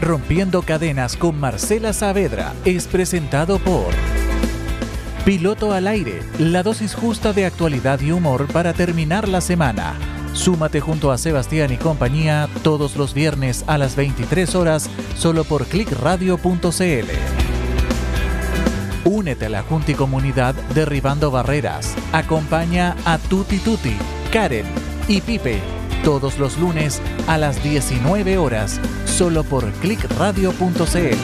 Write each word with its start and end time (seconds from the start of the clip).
Rompiendo 0.00 0.62
Cadenas 0.62 1.14
con 1.14 1.38
Marcela 1.38 1.92
Saavedra 1.92 2.54
es 2.64 2.86
presentado 2.86 3.58
por 3.58 3.92
Piloto 5.26 5.72
al 5.72 5.86
Aire, 5.86 6.22
la 6.38 6.62
dosis 6.62 6.94
justa 6.94 7.34
de 7.34 7.44
actualidad 7.44 8.00
y 8.00 8.10
humor 8.10 8.46
para 8.50 8.72
terminar 8.72 9.28
la 9.28 9.42
semana. 9.42 9.94
Súmate 10.32 10.80
junto 10.80 11.12
a 11.12 11.18
Sebastián 11.18 11.70
y 11.72 11.76
compañía 11.76 12.48
todos 12.62 12.96
los 12.96 13.12
viernes 13.12 13.62
a 13.66 13.76
las 13.76 13.94
23 13.94 14.54
horas 14.54 14.88
solo 15.16 15.44
por 15.44 15.66
clickradio.cl. 15.66 17.10
Únete 19.04 19.46
a 19.46 19.50
la 19.50 19.62
Junta 19.62 19.92
Comunidad 19.92 20.54
Derribando 20.74 21.30
Barreras. 21.30 21.94
Acompaña 22.12 22.96
a 23.04 23.18
Tuti 23.18 23.58
Tuti, 23.58 23.96
Karen 24.32 24.66
y 25.08 25.20
Pipe 25.20 25.79
todos 26.02 26.38
los 26.38 26.58
lunes 26.58 27.00
a 27.26 27.38
las 27.38 27.62
19 27.62 28.38
horas 28.38 28.80
solo 29.06 29.44
por 29.44 29.70
clickradio.cl. 29.74 31.16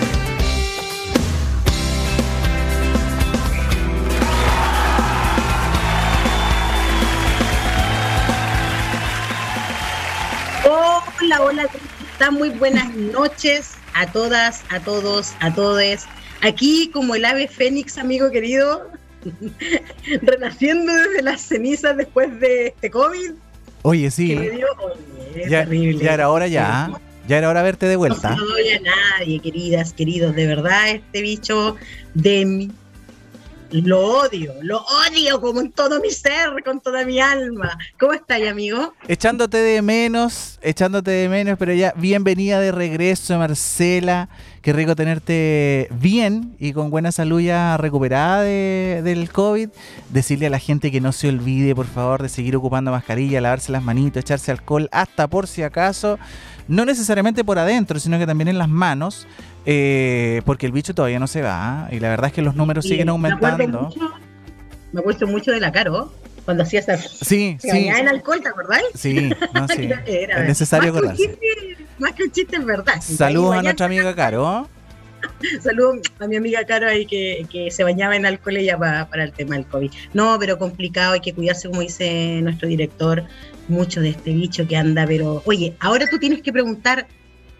Hola, 10.65 11.43
hola, 11.43 11.67
¿cómo 12.19 12.39
Muy 12.39 12.51
buenas 12.51 12.95
noches 12.95 13.75
a 13.95 14.07
todas, 14.13 14.65
a 14.69 14.81
todos, 14.81 15.35
a 15.41 15.53
todes. 15.55 16.07
Aquí 16.43 16.91
como 16.93 17.15
el 17.15 17.25
ave 17.25 17.49
fénix, 17.49 17.99
amigo 17.99 18.31
querido, 18.31 18.91
renaciendo 20.23 20.93
desde 20.93 21.23
las 21.23 21.41
cenizas 21.41 21.97
después 21.97 22.39
de 22.41 22.69
este 22.69 22.91
COVID. 22.91 23.33
Oye, 23.87 24.11
sí. 24.11 24.37
ya, 25.49 25.65
ya, 25.65 26.15
era 26.15 26.29
hora 26.29 26.49
ya. 26.49 26.91
Ya 27.29 27.39
era 27.39 27.49
hora 27.49 27.63
verte 27.63 27.87
de 27.87 27.95
vuelta. 27.95 28.31
No 28.31 28.45
se 28.57 28.75
a 28.75 28.81
nadie, 28.81 29.39
queridas, 29.39 29.93
queridos. 29.93 30.35
De 30.35 30.45
verdad, 30.45 30.91
este 30.91 31.23
bicho 31.23 31.77
de 32.15 32.45
mí 32.45 32.71
lo 33.71 34.21
odio, 34.21 34.55
lo 34.63 34.85
odio 35.09 35.41
como 35.41 35.61
en 35.61 35.73
todo 35.73 36.01
mi 36.01 36.11
ser, 36.11 36.63
con 36.65 36.81
toda 36.81 37.05
mi 37.05 37.21
alma. 37.21 37.77
¿Cómo 37.99 38.13
estás, 38.13 38.41
amigo? 38.43 38.95
Echándote 39.09 39.59
de 39.59 39.83
menos, 39.83 40.59
echándote 40.63 41.11
de 41.11 41.29
menos, 41.29 41.59
pero 41.59 41.73
ya 41.73 41.93
bienvenida 41.97 42.61
de 42.61 42.73
regreso, 42.73 43.39
Marcela. 43.39 44.29
Qué 44.63 44.73
rico 44.73 44.97
tenerte 44.97 45.89
bien 45.93 46.57
y 46.59 46.73
con 46.73 46.91
buena 46.91 47.13
salud 47.13 47.41
ya 47.41 47.77
recuperada 47.77 48.43
del 48.43 49.31
COVID. 49.31 49.69
Decirle 50.11 50.47
a 50.47 50.51
la 50.51 50.59
gente 50.59 50.91
que 50.91 51.01
no 51.01 51.13
se 51.13 51.29
olvide, 51.29 51.75
por 51.75 51.87
favor, 51.87 52.23
de 52.23 52.29
seguir 52.29 52.57
ocupando 52.57 52.91
mascarilla, 52.91 53.41
lavarse 53.41 53.71
las 53.71 53.83
manitos, 53.83 54.21
echarse 54.21 54.51
alcohol, 54.51 54.89
hasta 54.91 55.29
por 55.29 55.47
si 55.47 55.63
acaso. 55.63 56.19
No 56.69 56.85
necesariamente 56.85 57.45
por 57.45 57.59
adentro, 57.59 57.99
sino 58.01 58.19
que 58.19 58.27
también 58.27 58.49
en 58.49 58.59
las 58.59 58.69
manos. 58.69 59.27
Eh, 59.69 60.43
porque 60.45 60.67
el 60.67 60.73
bicho 60.73 60.95
todavía 60.95 61.19
no 61.19 61.27
se 61.27 61.43
va 61.43 61.89
y 61.91 61.99
la 61.99 62.09
verdad 62.09 62.29
es 62.29 62.33
que 62.33 62.43
los 62.43 62.55
números 62.55 62.85
siguen 62.85 63.09
aumentando. 63.09 63.91
Me 64.93 65.01
acuerdo, 65.01 65.27
mucho, 65.27 65.51
de 65.51 65.61
la 65.61 65.73
Caro 65.73 66.13
cuando 66.45 66.63
hacía 66.63 66.81
esa. 66.81 66.97
Sí, 66.97 67.59
sí. 67.61 67.69
en 67.69 68.09
alcohol, 68.09 68.41
¿te 68.41 68.49
acordás? 68.49 68.83
Sí, 68.95 69.31
no, 69.53 69.69
sí. 69.77 69.91
es 70.07 70.47
necesario 70.47 70.93
más 70.93 71.19
más 71.99 72.13
que 72.13 72.25
un 72.25 72.31
chiste, 72.31 72.57
en 72.57 72.67
verdad. 72.67 73.01
Saludos 73.01 73.57
a 73.57 73.63
nuestra 73.63 73.87
amiga 73.87 74.15
Caro. 74.15 74.69
Saludos 75.63 76.01
a 76.19 76.27
mi 76.27 76.37
amiga 76.37 76.65
Caro 76.65 76.89
ahí 76.89 77.07
que, 77.07 77.47
que 77.51 77.71
se 77.71 77.85
bañaba 77.85 78.17
en 78.17 78.27
alcohol 78.27 78.57
ella 78.57 78.79
para, 78.79 79.09
para 79.09 79.25
el 79.25 79.33
tema 79.33 79.57
del 79.57 79.67
COVID. 79.67 79.91
No, 80.15 80.37
pero 80.39 80.59
complicado, 80.59 81.15
hay 81.15 81.21
que 81.21 81.33
cuidarse, 81.33 81.69
como 81.69 81.81
dice 81.81 82.41
nuestro 82.43 82.69
director, 82.69 83.25
mucho 83.69 84.01
de 84.01 84.11
este 84.11 84.33
bicho 84.33 84.67
que 84.67 84.77
anda, 84.77 85.07
pero 85.07 85.43
oye, 85.47 85.75
ahora 85.81 86.07
tú 86.11 86.19
tienes 86.19 86.43
que 86.43 86.53
preguntar 86.53 87.07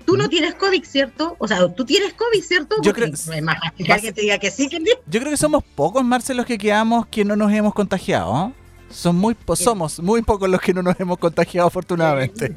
Tú 0.07 0.17
no 0.17 0.29
tienes 0.29 0.55
COVID, 0.55 0.85
¿cierto? 0.85 1.35
O 1.41 1.49
sea, 1.49 1.69
tú 1.75 1.85
tienes 1.85 2.15
COVID, 2.15 2.41
¿cierto? 2.41 2.77
Yo 2.81 2.93
creo, 2.93 3.09
es 3.09 3.43
más 3.43 3.57
que 3.77 3.93
alguien 3.93 4.15
te 4.15 4.21
diga 4.21 4.39
que 4.39 4.53
sí. 4.53 4.69
Que 4.69 4.79
Yo 4.79 5.21
creo 5.21 5.31
que 5.33 5.37
somos 5.37 5.65
pocos, 5.75 6.05
Marcel, 6.05 6.37
los 6.37 6.47
que 6.47 6.57
quedamos 6.57 7.09
que 7.09 7.25
no 7.25 7.35
nos 7.35 7.53
hemos 7.53 7.75
contagiado. 7.75 8.53
Son 8.89 9.17
muy, 9.17 9.37
somos 9.57 9.99
muy 9.99 10.23
pocos 10.23 10.49
los 10.49 10.61
que 10.61 10.73
no 10.73 10.81
nos 10.81 10.99
hemos 11.01 11.19
contagiado, 11.19 11.67
afortunadamente. 11.67 12.55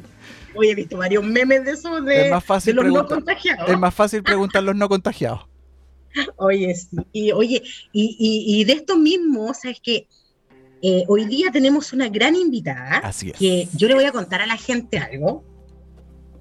Oye, 0.54 0.70
he 0.70 0.74
visto 0.74 0.96
varios 0.96 1.24
memes 1.24 1.64
de 1.64 1.72
eso 1.72 2.00
de, 2.00 2.30
los 2.72 2.86
no 2.86 3.06
contagiados. 3.06 3.68
Es 3.68 3.78
más 3.78 3.94
fácil 3.94 4.22
preguntar 4.22 4.62
los 4.62 4.74
no 4.74 4.88
contagiados. 4.88 5.46
Oye, 6.36 6.74
sí. 6.74 6.96
Y, 7.12 7.32
oye, 7.32 7.62
y, 7.92 8.44
y, 8.60 8.64
de 8.64 8.72
esto 8.72 8.96
mismo, 8.96 9.54
sabes 9.54 9.80
que 9.80 10.08
eh, 10.82 11.04
hoy 11.08 11.24
día 11.26 11.50
tenemos 11.52 11.92
una 11.92 12.08
gran 12.08 12.34
invitada. 12.34 12.98
Así 12.98 13.30
es. 13.30 13.36
Que 13.36 13.68
yo 13.74 13.86
le 13.88 13.94
voy 13.94 14.04
a 14.04 14.12
contar 14.12 14.42
a 14.42 14.46
la 14.46 14.56
gente 14.56 14.98
algo. 14.98 15.44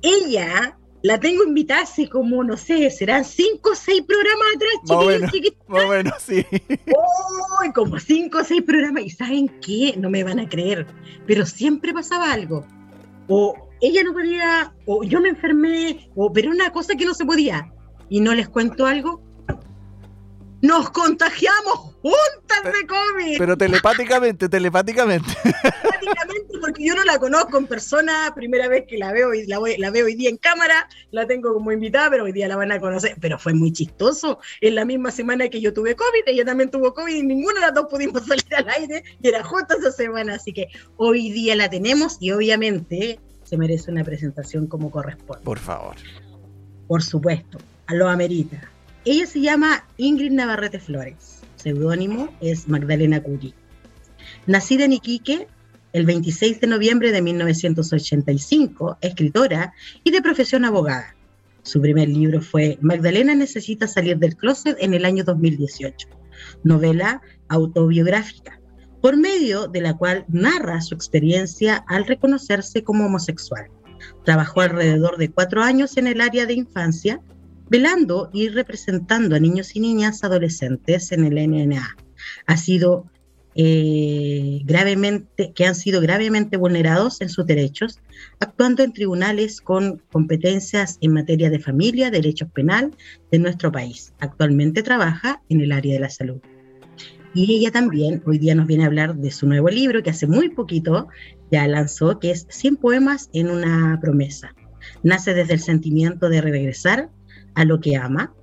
Ella 0.02 0.78
la 1.02 1.20
tengo 1.20 1.44
invitada 1.44 1.84
hace 1.84 2.10
como, 2.10 2.44
no 2.44 2.58
sé, 2.58 2.90
serán 2.90 3.24
cinco 3.24 3.72
o 3.72 3.76
seis 3.76 4.02
programas 4.02 4.48
atrás, 4.56 5.30
chiquillos, 5.30 5.54
Más 5.68 5.84
o 5.84 5.88
menos, 5.88 6.14
sí. 6.20 6.46
Oh, 6.96 7.74
como 7.74 8.00
cinco 8.00 8.40
o 8.40 8.44
seis 8.44 8.62
programas. 8.64 9.04
¿Y 9.04 9.10
saben 9.10 9.48
qué? 9.62 9.96
No 9.98 10.10
me 10.10 10.24
van 10.24 10.40
a 10.40 10.50
creer. 10.50 10.88
Pero 11.26 11.46
siempre 11.46 11.94
pasaba 11.94 12.32
algo. 12.32 12.66
O 13.28 13.69
ella 13.82 14.04
no 14.04 14.14
podía, 14.14 14.74
o 14.86 15.04
yo 15.04 15.22
me 15.22 15.30
enfermé, 15.30 16.10
o 16.16 16.32
pero 16.32 16.52
una 16.52 16.72
cosa 16.72 16.96
que 16.96 17.06
no 17.06 17.14
se 17.14 17.26
podía. 17.26 17.72
Y 18.10 18.22
no 18.22 18.34
les 18.34 18.50
cuento 18.50 18.86
algo, 18.86 19.22
nos 20.62 20.90
contagiamos 20.90 21.96
juntas 22.02 22.64
de 22.64 22.88
COVID. 22.88 23.38
Pero 23.38 23.58
telepáticamente, 23.58 24.50
telepáticamente. 24.50 25.30
Telepáticamente, 25.44 26.58
porque 26.60 26.86
yo 26.86 26.96
no 26.96 27.04
la 27.04 27.18
conozco 27.20 27.58
en 27.58 27.68
persona, 27.68 28.32
primera 28.36 28.68
vez 28.68 28.86
que 28.88 28.98
la 28.98 29.12
veo 29.12 29.34
y 29.34 29.46
la, 29.48 29.60
la, 29.78 29.92
veo 29.92 30.06
hoy 30.06 30.16
día 30.16 30.30
en 30.30 30.38
cámara, 30.38 30.88
la 31.12 31.28
tengo 31.28 31.54
como 31.54 31.72
invitada, 31.72 32.10
pero 32.10 32.26
hoy 32.26 32.32
día 32.32 32.48
la 32.48 32.56
van 32.56 32.72
a 32.72 32.80
conocer. 32.80 33.16
Pero 33.22 33.40
fue 33.40 33.54
muy 33.54 33.72
chistoso. 33.72 34.40
En 34.62 34.76
la 34.76 34.86
misma 34.86 35.12
semana 35.12 35.48
que 35.50 35.62
yo 35.62 35.74
tuve 35.74 35.96
COVID, 35.96 36.24
ella 36.26 36.46
también 36.46 36.72
tuvo 36.72 36.94
COVID 36.94 37.16
y 37.16 37.24
ninguna 37.24 37.56
de 37.56 37.66
las 37.68 37.74
dos 37.74 37.88
pudimos 37.90 38.24
salir 38.28 38.56
al 38.56 38.70
aire 38.70 39.04
y 39.22 39.28
era 39.28 39.44
justo 39.44 39.78
esa 39.78 39.92
semana. 39.92 40.36
Así 40.36 40.52
que 40.54 40.68
hoy 40.98 41.32
día 41.32 41.56
la 41.56 41.70
tenemos 41.70 42.18
y 42.20 42.32
obviamente 42.32 43.20
se 43.50 43.58
merece 43.58 43.90
una 43.90 44.04
presentación 44.04 44.68
como 44.68 44.92
corresponde. 44.92 45.44
Por 45.44 45.58
favor. 45.58 45.96
Por 46.88 47.02
supuesto, 47.02 47.58
a 47.88 47.96
lo 47.96 48.08
amerita. 48.08 48.70
Ella 49.06 49.26
se 49.26 49.42
llama 49.42 49.86
Ingrid 49.98 50.32
Navarrete 50.32 50.78
Flores. 50.80 51.40
Seudónimo 51.56 52.30
es 52.42 52.68
Magdalena 52.68 53.24
Curi. 53.24 53.56
Nacida 54.46 54.86
en 54.86 54.94
Iquique 54.94 55.48
el 55.94 56.06
26 56.06 56.62
de 56.62 56.68
noviembre 56.68 57.12
de 57.12 57.24
1985, 57.24 59.00
escritora 59.02 59.74
y 60.04 60.12
de 60.12 60.22
profesión 60.22 60.64
abogada. 60.64 61.16
Su 61.64 61.82
primer 61.82 62.08
libro 62.08 62.42
fue 62.42 62.78
Magdalena 62.82 63.34
necesita 63.34 63.88
salir 63.88 64.20
del 64.20 64.38
closet 64.38 64.78
en 64.80 64.94
el 64.94 65.06
año 65.06 65.24
2018, 65.24 66.08
novela 66.64 67.24
autobiográfica, 67.48 68.59
por 69.02 69.18
medio 69.18 69.68
de 69.68 69.82
la 69.82 69.98
cual 69.98 70.26
narra 70.28 70.82
su 70.82 70.96
experiencia 70.96 71.84
al 71.88 72.06
reconocerse 72.06 72.84
como 72.84 73.06
homosexual. 73.06 73.68
Trabajó 74.24 74.62
alrededor 74.62 75.18
de 75.18 75.30
cuatro 75.30 75.62
años 75.62 75.98
en 75.98 76.08
el 76.08 76.22
área 76.22 76.46
de 76.46 76.54
infancia 76.54 77.22
velando 77.70 78.30
y 78.34 78.50
representando 78.50 79.36
a 79.36 79.40
niños 79.40 79.76
y 79.76 79.80
niñas 79.80 80.24
adolescentes 80.24 81.12
en 81.12 81.26
el 81.26 81.50
NNA. 81.50 81.96
Ha 82.48 82.58
sido 82.58 83.06
eh, 83.56 84.62
gravemente, 84.64 85.52
que 85.54 85.66
han 85.66 85.76
sido 85.76 86.02
gravemente 86.02 86.58
vulnerados 86.58 87.22
en 87.22 87.30
sus 87.30 87.46
derechos, 87.46 88.00
actuando 88.40 88.84
en 88.84 88.94
tribunales 88.94 89.62
con 89.62 90.02
competencias 90.12 90.98
en 91.02 91.14
materia 91.14 91.50
de 91.50 91.60
familia, 91.60 92.12
derechos 92.12 92.50
penal 92.52 92.96
de 93.32 93.40
nuestro 93.40 93.72
país. 93.72 94.14
Actualmente 94.20 94.84
trabaja 94.84 95.42
en 95.50 95.62
el 95.62 95.72
área 95.72 95.94
de 95.94 96.00
la 96.00 96.10
salud. 96.10 96.40
Y 97.34 97.54
ella 97.56 97.72
también 97.72 98.24
hoy 98.26 98.40
día 98.40 98.56
nos 98.56 98.68
viene 98.68 98.84
a 98.84 98.88
hablar 98.88 99.16
de 99.16 99.32
su 99.32 99.48
nuevo 99.48 99.70
libro 99.70 100.02
que 100.02 100.10
hace 100.10 100.26
muy 100.26 100.50
poquito 100.50 101.08
ya 101.52 101.68
lanzó, 101.68 102.20
que 102.20 102.32
es 102.32 102.48
100 102.50 102.78
poemas 102.78 103.30
en 103.34 103.50
una 103.50 104.00
promesa. 104.02 104.56
Nace 105.04 105.34
desde 105.34 105.54
el 105.54 105.60
sentimiento 105.60 106.30
de 106.30 106.42
regresar 106.42 107.10
a 107.56 107.66
lo 107.66 107.80
que 107.80 107.96
ama, 107.96 108.34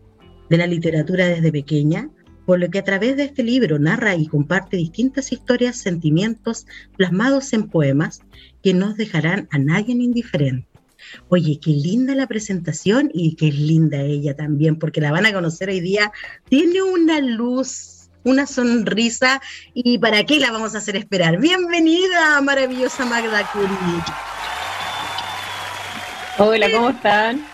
de 0.50 0.58
la 0.58 0.66
literatura 0.66 1.26
desde 1.26 1.50
pequeña, 1.50 2.10
por 2.46 2.60
lo 2.60 2.70
que 2.70 2.78
a 2.78 2.84
través 2.84 3.16
de 3.16 3.24
este 3.24 3.42
libro 3.42 3.78
narra 3.78 4.14
y 4.14 4.28
comparte 4.28 4.76
distintas 4.76 5.32
historias, 5.32 5.76
sentimientos 5.76 6.66
plasmados 6.96 7.52
en 7.52 7.68
poemas 7.68 8.20
que 8.62 8.72
no 8.72 8.94
dejarán 8.94 9.48
a 9.50 9.58
nadie 9.58 9.94
indiferente. 9.94 10.68
Oye, 11.28 11.58
qué 11.60 11.70
linda 11.72 12.14
la 12.14 12.26
presentación 12.26 13.10
y 13.12 13.34
qué 13.34 13.50
linda 13.50 14.00
ella 14.00 14.34
también, 14.34 14.78
porque 14.78 15.00
la 15.00 15.12
van 15.12 15.26
a 15.26 15.32
conocer 15.32 15.68
hoy 15.68 15.80
día. 15.80 16.12
Tiene 16.48 16.82
una 16.82 17.20
luz, 17.20 17.95
una 18.26 18.44
sonrisa 18.44 19.40
y 19.72 19.98
¿para 19.98 20.24
qué 20.24 20.40
la 20.40 20.50
vamos 20.50 20.74
a 20.74 20.78
hacer 20.78 20.96
esperar? 20.96 21.38
Bienvenida, 21.38 22.40
maravillosa 22.40 23.06
Magda 23.06 23.48
Curie. 23.52 24.02
Hola, 26.36 26.66
¿cómo 26.72 26.90
están? 26.90 27.46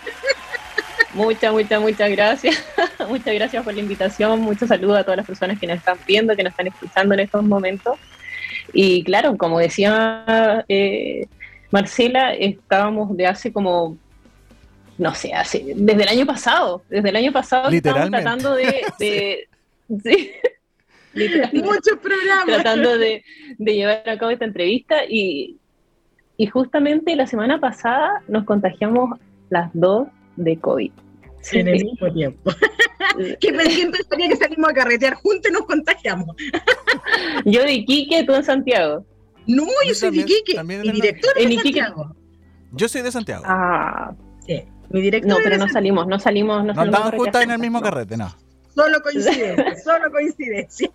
Muchas, 1.13 1.53
muchas, 1.53 1.79
muchas 1.79 2.09
gracias. 2.09 2.65
muchas 3.07 3.35
gracias 3.35 3.63
por 3.63 3.75
la 3.75 3.81
invitación. 3.81 4.41
Muchos 4.41 4.67
saludos 4.67 4.97
a 4.97 5.03
todas 5.03 5.17
las 5.17 5.27
personas 5.27 5.59
que 5.59 5.67
nos 5.67 5.77
están 5.77 5.97
viendo, 6.07 6.35
que 6.35 6.43
nos 6.43 6.51
están 6.51 6.65
escuchando 6.65 7.13
en 7.13 7.19
estos 7.19 7.43
momentos. 7.43 7.99
Y 8.73 9.03
claro, 9.03 9.37
como 9.37 9.59
decía 9.59 10.65
eh, 10.67 11.27
Marcela, 11.69 12.33
estábamos 12.33 13.15
de 13.15 13.27
hace 13.27 13.53
como 13.53 13.95
no 14.97 15.13
sé, 15.13 15.33
hace, 15.33 15.73
desde 15.75 16.03
el 16.03 16.09
año 16.09 16.25
pasado, 16.25 16.83
desde 16.89 17.09
el 17.09 17.15
año 17.15 17.31
pasado 17.31 17.69
estamos 17.69 18.09
tratando 18.09 18.55
de, 18.55 18.81
sí. 20.03 20.31
Muchos 21.53 21.97
programas 22.01 22.45
tratando 22.45 22.97
de, 22.97 23.23
llevar 23.57 24.07
a 24.09 24.17
cabo 24.17 24.31
esta 24.31 24.45
entrevista 24.45 25.05
y, 25.07 25.57
y 26.37 26.47
justamente 26.47 27.15
la 27.15 27.27
semana 27.27 27.59
pasada 27.59 28.23
nos 28.27 28.45
contagiamos 28.45 29.19
las 29.49 29.69
dos 29.73 30.07
de 30.35 30.57
COVID. 30.57 30.91
en 31.51 31.67
el 31.67 31.85
mismo 31.85 32.13
tiempo. 32.13 32.51
¿Quién 33.39 33.55
pensaría 33.55 34.29
que 34.29 34.35
salimos 34.35 34.69
a 34.69 34.73
carretear 34.73 35.13
juntos 35.15 35.51
y 35.51 35.53
nos 35.53 35.63
contagiamos? 35.63 36.35
yo 37.45 37.61
de 37.61 37.73
Iquique, 37.73 38.23
tú 38.23 38.33
en 38.33 38.43
Santiago. 38.43 39.05
No, 39.45 39.65
yo, 39.85 39.93
soy 39.93 40.11
de 40.11 40.21
Iquique. 40.21 40.63
Mi 40.63 40.77
director 40.77 41.33
es 41.37 41.49
de 41.49 41.55
Santiago. 41.55 42.15
Yo 42.71 42.89
soy 42.89 43.01
de 43.01 43.11
Santiago. 43.11 43.43
Ah. 43.45 44.13
Sí. 44.47 44.63
Mi 44.89 45.01
director 45.01 45.29
no, 45.29 45.37
pero 45.43 45.57
no 45.57 45.67
salimos, 45.67 46.07
no 46.07 46.19
salimos. 46.19 46.65
No, 46.65 46.73
no 46.73 46.81
andamos 46.81 47.13
justo 47.15 47.39
en 47.41 47.51
el 47.51 47.59
mismo 47.59 47.81
carrete, 47.81 48.17
no. 48.17 48.33
Solo 48.75 49.01
coincidencia, 49.03 49.75
solo 49.83 50.11
coincidencia. 50.11 50.91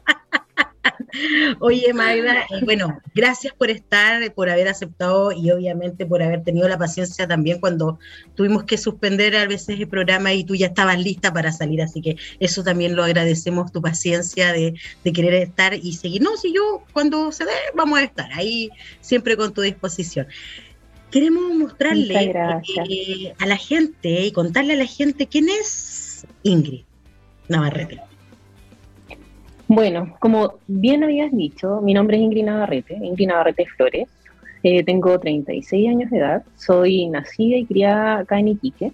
Oye, 1.61 1.93
Magda, 1.93 2.43
eh, 2.51 2.65
bueno, 2.65 3.01
gracias 3.15 3.55
por 3.55 3.71
estar, 3.71 4.33
por 4.35 4.51
haber 4.51 4.69
aceptado 4.69 5.33
y 5.33 5.51
obviamente 5.51 6.07
por 6.07 6.23
haber 6.23 6.43
tenido 6.43 6.69
la 6.69 6.79
paciencia 6.79 7.27
también 7.27 7.61
cuando 7.61 7.99
tuvimos 8.35 8.65
que 8.65 8.79
suspender 8.79 9.37
a 9.37 9.47
veces 9.47 9.81
el 9.81 9.89
programa 9.89 10.33
y 10.33 10.45
tú 10.45 10.55
ya 10.55 10.67
estabas 10.67 10.99
lista 10.99 11.33
para 11.33 11.53
salir, 11.53 11.83
así 11.83 12.01
que 12.01 12.17
eso 12.41 12.63
también 12.63 12.97
lo 12.97 13.05
agradecemos, 13.05 13.73
tu 13.73 13.81
paciencia 13.81 14.53
de, 14.53 14.75
querer 15.05 15.35
estar 15.35 15.75
y 15.75 15.95
seguir. 15.95 16.21
No, 16.23 16.37
si 16.37 16.53
yo 16.53 16.85
cuando 16.93 17.33
se 17.33 17.45
dé, 17.45 17.53
vamos 17.75 17.99
a 17.99 18.05
estar 18.05 18.31
ahí 18.35 18.71
siempre 19.01 19.37
con 19.37 19.55
tu 19.55 19.63
disposición. 19.63 20.27
Queremos 21.11 21.55
mostrarle 21.55 22.33
eh, 22.91 23.35
a 23.39 23.47
la 23.47 23.57
gente 23.57 24.27
y 24.27 24.33
contarle 24.33 24.75
a 24.75 24.77
la 24.77 24.87
gente 24.87 25.27
quién 25.27 25.49
es 25.49 26.27
Ingrid 26.43 26.88
Navarrete. 27.49 28.01
Bueno, 29.69 30.17
como 30.19 30.55
bien 30.67 31.05
habías 31.05 31.31
dicho, 31.31 31.83
mi 31.83 31.93
nombre 31.93 32.17
es 32.17 32.23
Ingrid 32.23 32.45
Navarrete, 32.45 32.95
Ingrid 32.95 33.29
Navarrete 33.29 33.67
Flores. 33.67 34.09
Eh, 34.63 34.83
tengo 34.83 35.19
36 35.21 35.89
años 35.89 36.11
de 36.11 36.19
edad, 36.19 36.43
soy 36.57 37.07
nacida 37.07 37.59
y 37.59 37.67
criada 37.67 38.21
acá 38.21 38.39
en 38.39 38.49
Iquique. 38.49 38.93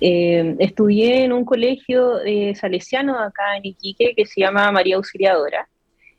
Eh, 0.00 0.56
estudié 0.58 1.24
en 1.24 1.32
un 1.32 1.44
colegio 1.44 2.20
eh, 2.24 2.54
salesiano 2.56 3.16
acá 3.18 3.56
en 3.56 3.66
Iquique 3.66 4.14
que 4.16 4.26
se 4.26 4.40
llama 4.40 4.72
María 4.72 4.96
Auxiliadora 4.96 5.68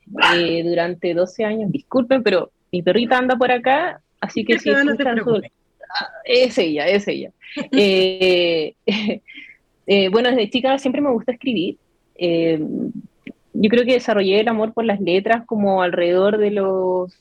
durante 0.06 1.12
12 1.12 1.44
años. 1.44 1.70
Disculpen, 1.70 2.22
pero 2.22 2.50
mi 2.72 2.82
perrita 2.82 3.18
anda 3.18 3.36
por 3.36 3.52
acá, 3.52 4.00
así 4.18 4.44
que 4.44 4.58
si 4.58 4.70
escuchan 4.70 5.18
su... 5.22 5.42
Ah, 5.90 6.08
es 6.24 6.56
ella, 6.56 6.88
es 6.88 7.06
ella. 7.06 7.30
bueno, 9.86 10.30
desde 10.30 10.50
chica 10.50 10.78
siempre 10.78 11.00
me 11.00 11.10
gusta 11.10 11.32
escribir 11.32 11.78
yo 13.54 13.70
creo 13.70 13.84
que 13.84 13.94
desarrollé 13.94 14.40
el 14.40 14.48
amor 14.48 14.74
por 14.74 14.84
las 14.84 15.00
letras 15.00 15.46
como 15.46 15.80
alrededor 15.80 16.38
de 16.38 16.50
los 16.50 17.16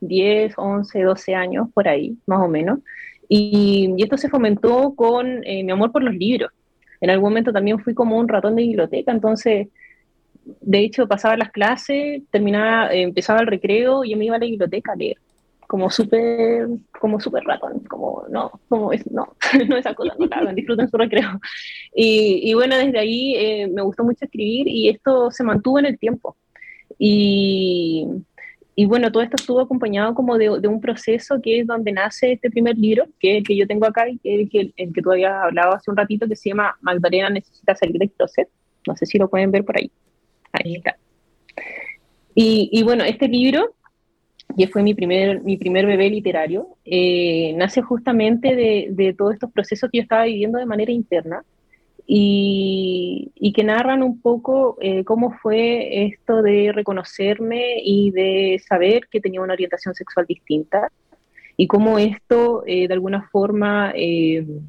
10, 0.00 0.54
11, 0.56 1.02
12 1.02 1.34
años, 1.34 1.68
por 1.74 1.88
ahí, 1.88 2.16
más 2.26 2.40
o 2.40 2.48
menos. 2.48 2.78
Y, 3.28 3.94
esto 3.98 4.16
se 4.16 4.28
fomentó 4.28 4.94
con 4.94 5.44
eh, 5.44 5.64
mi 5.64 5.72
amor 5.72 5.90
por 5.90 6.02
los 6.02 6.14
libros. 6.14 6.52
En 7.00 7.10
algún 7.10 7.30
momento 7.30 7.52
también 7.52 7.80
fui 7.80 7.92
como 7.92 8.18
un 8.18 8.28
ratón 8.28 8.54
de 8.54 8.62
biblioteca, 8.62 9.10
entonces, 9.10 9.68
de 10.44 10.78
hecho, 10.78 11.08
pasaba 11.08 11.36
las 11.36 11.50
clases, 11.50 12.22
terminaba, 12.30 12.94
eh, 12.94 13.02
empezaba 13.02 13.40
el 13.40 13.46
recreo 13.48 14.04
y 14.04 14.10
yo 14.10 14.16
me 14.16 14.26
iba 14.26 14.36
a 14.36 14.38
la 14.38 14.46
biblioteca 14.46 14.92
a 14.92 14.96
leer 14.96 15.16
como 15.74 15.90
súper 15.90 16.68
como 17.00 17.18
súper 17.18 17.42
ratón, 17.42 17.80
como 17.88 18.22
no, 18.30 18.60
como 18.68 18.92
es, 18.92 19.10
no, 19.10 19.34
no 19.68 19.76
esa 19.76 19.92
cosa, 19.92 20.14
no 20.16 20.26
la 20.28 20.52
disfruten 20.52 20.88
su 20.88 20.96
recreo. 20.96 21.40
Y, 21.92 22.48
y 22.48 22.54
bueno, 22.54 22.76
desde 22.76 22.96
ahí 22.96 23.34
eh, 23.34 23.66
me 23.66 23.82
gustó 23.82 24.04
mucho 24.04 24.24
escribir 24.24 24.68
y 24.68 24.88
esto 24.88 25.32
se 25.32 25.42
mantuvo 25.42 25.80
en 25.80 25.86
el 25.86 25.98
tiempo. 25.98 26.36
Y, 26.96 28.06
y 28.76 28.86
bueno, 28.86 29.10
todo 29.10 29.24
esto 29.24 29.34
estuvo 29.34 29.58
acompañado 29.58 30.14
como 30.14 30.38
de, 30.38 30.60
de, 30.60 30.68
un 30.68 30.80
proceso 30.80 31.42
que 31.42 31.58
es 31.58 31.66
donde 31.66 31.90
nace 31.90 32.30
este 32.30 32.50
primer 32.50 32.78
libro, 32.78 33.06
que 33.18 33.32
es 33.32 33.38
el 33.38 33.44
que 33.44 33.56
yo 33.56 33.66
tengo 33.66 33.84
acá 33.86 34.08
y 34.08 34.18
que 34.18 34.32
es 34.32 34.40
el 34.42 34.48
que, 34.48 34.72
el 34.76 34.92
que 34.92 35.02
tú 35.02 35.10
habías 35.10 35.32
hablado 35.42 35.74
hace 35.74 35.90
un 35.90 35.96
ratito, 35.96 36.28
que 36.28 36.36
se 36.36 36.50
llama 36.50 36.76
Magdalena 36.82 37.30
necesita 37.30 37.74
salir 37.74 37.98
del 37.98 38.12
closet. 38.12 38.48
No 38.86 38.94
sé 38.94 39.06
si 39.06 39.18
lo 39.18 39.28
pueden 39.28 39.50
ver 39.50 39.64
por 39.64 39.76
ahí. 39.76 39.90
Ahí 40.52 40.76
está. 40.76 40.96
Y, 42.32 42.68
y 42.70 42.84
bueno, 42.84 43.02
este 43.02 43.26
libro 43.26 43.74
que 44.56 44.68
fue 44.68 44.82
mi 44.82 44.94
primer, 44.94 45.42
mi 45.42 45.56
primer 45.56 45.86
bebé 45.86 46.10
literario, 46.10 46.76
eh, 46.84 47.54
nace 47.56 47.82
justamente 47.82 48.54
de, 48.54 48.88
de, 48.90 49.12
todos 49.14 49.34
estos 49.34 49.50
procesos 49.52 49.90
que 49.90 49.98
yo 49.98 50.02
estaba 50.02 50.24
viviendo 50.24 50.58
de 50.58 50.66
manera 50.66 50.92
interna 50.92 51.44
y, 52.06 53.32
y 53.34 53.52
que 53.52 53.64
narran 53.64 54.02
un 54.02 54.20
poco 54.20 54.76
eh, 54.80 55.04
cómo 55.04 55.32
fue 55.32 56.06
esto 56.06 56.42
de 56.42 56.72
reconocerme 56.72 57.76
y 57.82 58.10
de 58.10 58.60
saber 58.66 59.08
que 59.10 59.20
tenía 59.20 59.40
una 59.40 59.54
orientación 59.54 59.94
sexual 59.94 60.26
distinta 60.26 60.90
y 61.56 61.66
cómo 61.66 61.98
esto 61.98 62.62
eh, 62.66 62.88
de 62.88 62.94
alguna 62.94 63.28
forma 63.30 63.92
em, 63.94 64.60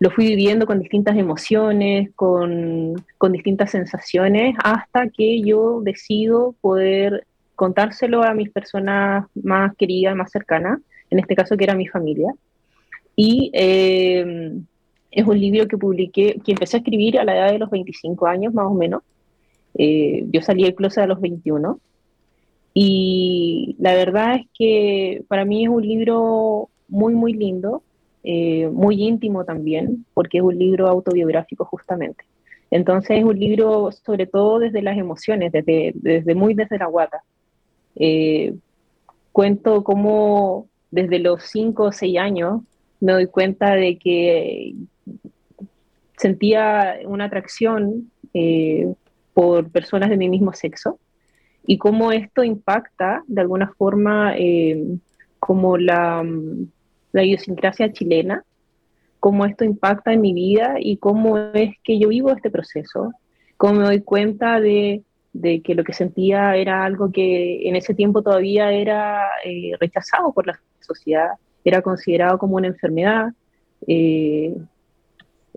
lo 0.00 0.10
fui 0.10 0.26
viviendo 0.26 0.66
con 0.66 0.80
distintas 0.80 1.16
emociones, 1.16 2.10
con, 2.16 2.94
con, 3.18 3.32
distintas 3.32 3.70
sensaciones, 3.70 4.56
hasta 4.64 5.08
que 5.10 5.42
yo 5.42 5.82
decido 5.82 6.54
poder 6.62 7.26
contárselo 7.54 8.22
a 8.22 8.32
mis 8.32 8.50
personas 8.50 9.26
más 9.34 9.76
queridas, 9.76 10.16
más 10.16 10.30
cercanas, 10.30 10.80
en 11.10 11.18
este 11.18 11.36
caso 11.36 11.54
que 11.56 11.64
era 11.64 11.74
mi 11.74 11.86
familia. 11.86 12.32
Y 13.14 13.50
eh, 13.52 14.54
es 15.10 15.26
un 15.26 15.38
libro 15.38 15.68
que 15.68 15.76
publiqué, 15.76 16.40
que 16.42 16.52
empecé 16.52 16.78
a 16.78 16.80
escribir 16.80 17.18
a 17.18 17.24
la 17.24 17.36
edad 17.36 17.52
de 17.52 17.58
los 17.58 17.68
25 17.68 18.26
años 18.26 18.54
más 18.54 18.66
o 18.66 18.74
menos. 18.74 19.02
Eh, 19.74 20.24
yo 20.32 20.40
salí 20.40 20.62
del 20.62 20.74
closet 20.74 21.04
a 21.04 21.06
los 21.08 21.20
21. 21.20 21.78
Y 22.72 23.76
la 23.78 23.92
verdad 23.92 24.36
es 24.36 24.46
que 24.56 25.24
para 25.28 25.44
mí 25.44 25.64
es 25.64 25.68
un 25.68 25.86
libro 25.86 26.70
muy, 26.88 27.14
muy 27.14 27.34
lindo, 27.34 27.82
eh, 28.22 28.68
muy 28.68 29.02
íntimo 29.02 29.44
también, 29.44 30.04
porque 30.12 30.38
es 30.38 30.44
un 30.44 30.58
libro 30.58 30.88
autobiográfico 30.88 31.64
justamente. 31.64 32.24
Entonces 32.70 33.18
es 33.18 33.24
un 33.24 33.38
libro 33.38 33.90
sobre 33.92 34.26
todo 34.26 34.58
desde 34.58 34.82
las 34.82 34.98
emociones, 34.98 35.52
desde, 35.52 35.92
desde 35.94 36.34
muy 36.34 36.54
desde 36.54 36.78
la 36.78 36.86
guata. 36.86 37.22
Eh, 37.96 38.54
cuento 39.32 39.82
cómo 39.82 40.68
desde 40.90 41.18
los 41.18 41.42
5 41.44 41.84
o 41.84 41.92
6 41.92 42.18
años 42.18 42.62
me 43.00 43.12
doy 43.12 43.26
cuenta 43.26 43.74
de 43.74 43.98
que 43.98 44.74
sentía 46.16 46.98
una 47.06 47.24
atracción 47.24 48.10
eh, 48.34 48.92
por 49.32 49.70
personas 49.70 50.10
de 50.10 50.18
mi 50.18 50.28
mismo 50.28 50.52
sexo 50.52 50.98
y 51.66 51.78
cómo 51.78 52.12
esto 52.12 52.44
impacta 52.44 53.24
de 53.26 53.40
alguna 53.40 53.72
forma 53.78 54.34
como 55.38 55.78
la 55.78 56.22
la 57.12 57.24
idiosincrasia 57.24 57.92
chilena, 57.92 58.44
cómo 59.18 59.44
esto 59.44 59.64
impacta 59.64 60.12
en 60.12 60.22
mi 60.22 60.32
vida 60.32 60.76
y 60.78 60.96
cómo 60.96 61.38
es 61.52 61.74
que 61.84 61.98
yo 61.98 62.08
vivo 62.08 62.32
este 62.32 62.50
proceso, 62.50 63.12
cómo 63.56 63.74
me 63.80 63.84
doy 63.84 64.00
cuenta 64.00 64.60
de, 64.60 65.02
que 65.62 65.74
lo 65.74 65.84
que 65.84 65.92
sentía 65.92 66.56
era 66.56 66.84
algo 66.84 67.12
que 67.12 67.68
en 67.68 67.76
ese 67.76 67.94
tiempo 67.94 68.22
todavía 68.22 68.72
era 68.72 69.28
eh, 69.44 69.72
rechazado 69.78 70.32
por 70.32 70.46
la 70.46 70.58
sociedad, 70.80 71.28
era 71.64 71.82
considerado 71.82 72.38
como 72.38 72.56
una 72.56 72.68
enfermedad, 72.68 73.32
eh, 73.86 74.56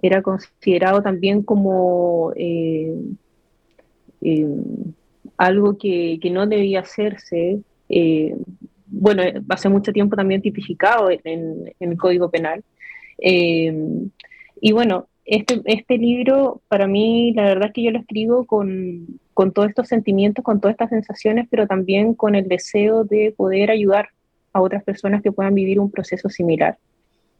era 0.01 0.21
considerado 0.21 1.01
también 1.01 1.43
como 1.43 2.33
eh, 2.35 2.93
algo 5.37 5.77
que, 5.77 6.19
que, 6.21 6.29
no 6.29 6.45
debía 6.45 6.81
hacerse 6.81 7.61
bueno, 8.93 9.23
hace 9.49 9.69
mucho 9.69 9.91
tiempo 9.91 10.15
también 10.15 10.41
tipificado 10.41 11.09
en, 11.09 11.73
el 11.79 11.97
Código 11.97 12.29
Penal. 12.29 12.63
Eh, 13.17 13.73
y 14.61 14.71
bueno, 14.71 15.07
este, 15.25 15.61
este 15.65 15.97
libro, 15.97 16.61
para 16.67 16.87
mí, 16.87 17.33
la 17.33 17.43
verdad 17.43 17.67
es 17.67 17.73
que 17.73 17.83
yo 17.83 17.91
lo 17.91 17.99
escribo 17.99 18.45
con, 18.45 19.07
con 19.33 19.51
todos 19.51 19.69
estos 19.69 19.87
sentimientos, 19.87 20.43
con 20.43 20.61
todas 20.61 20.73
estas 20.73 20.89
sensaciones, 20.89 21.47
pero 21.49 21.65
también 21.65 22.13
con 22.13 22.35
el 22.35 22.47
deseo 22.47 23.03
de 23.03 23.33
poder 23.35 23.71
ayudar 23.71 24.09
a 24.53 24.61
otras 24.61 24.83
personas 24.83 25.23
que 25.23 25.31
puedan 25.31 25.55
vivir 25.55 25.79
un 25.79 25.91
proceso 25.91 26.29
similar. 26.29 26.77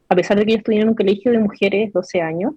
A 0.08 0.16
pesar 0.16 0.38
de 0.38 0.44
que 0.44 0.52
yo 0.52 0.58
estudié 0.58 0.80
en 0.80 0.88
un 0.88 0.94
colegio 0.94 1.30
de 1.30 1.38
mujeres 1.38 1.92
12 1.92 2.20
años, 2.20 2.54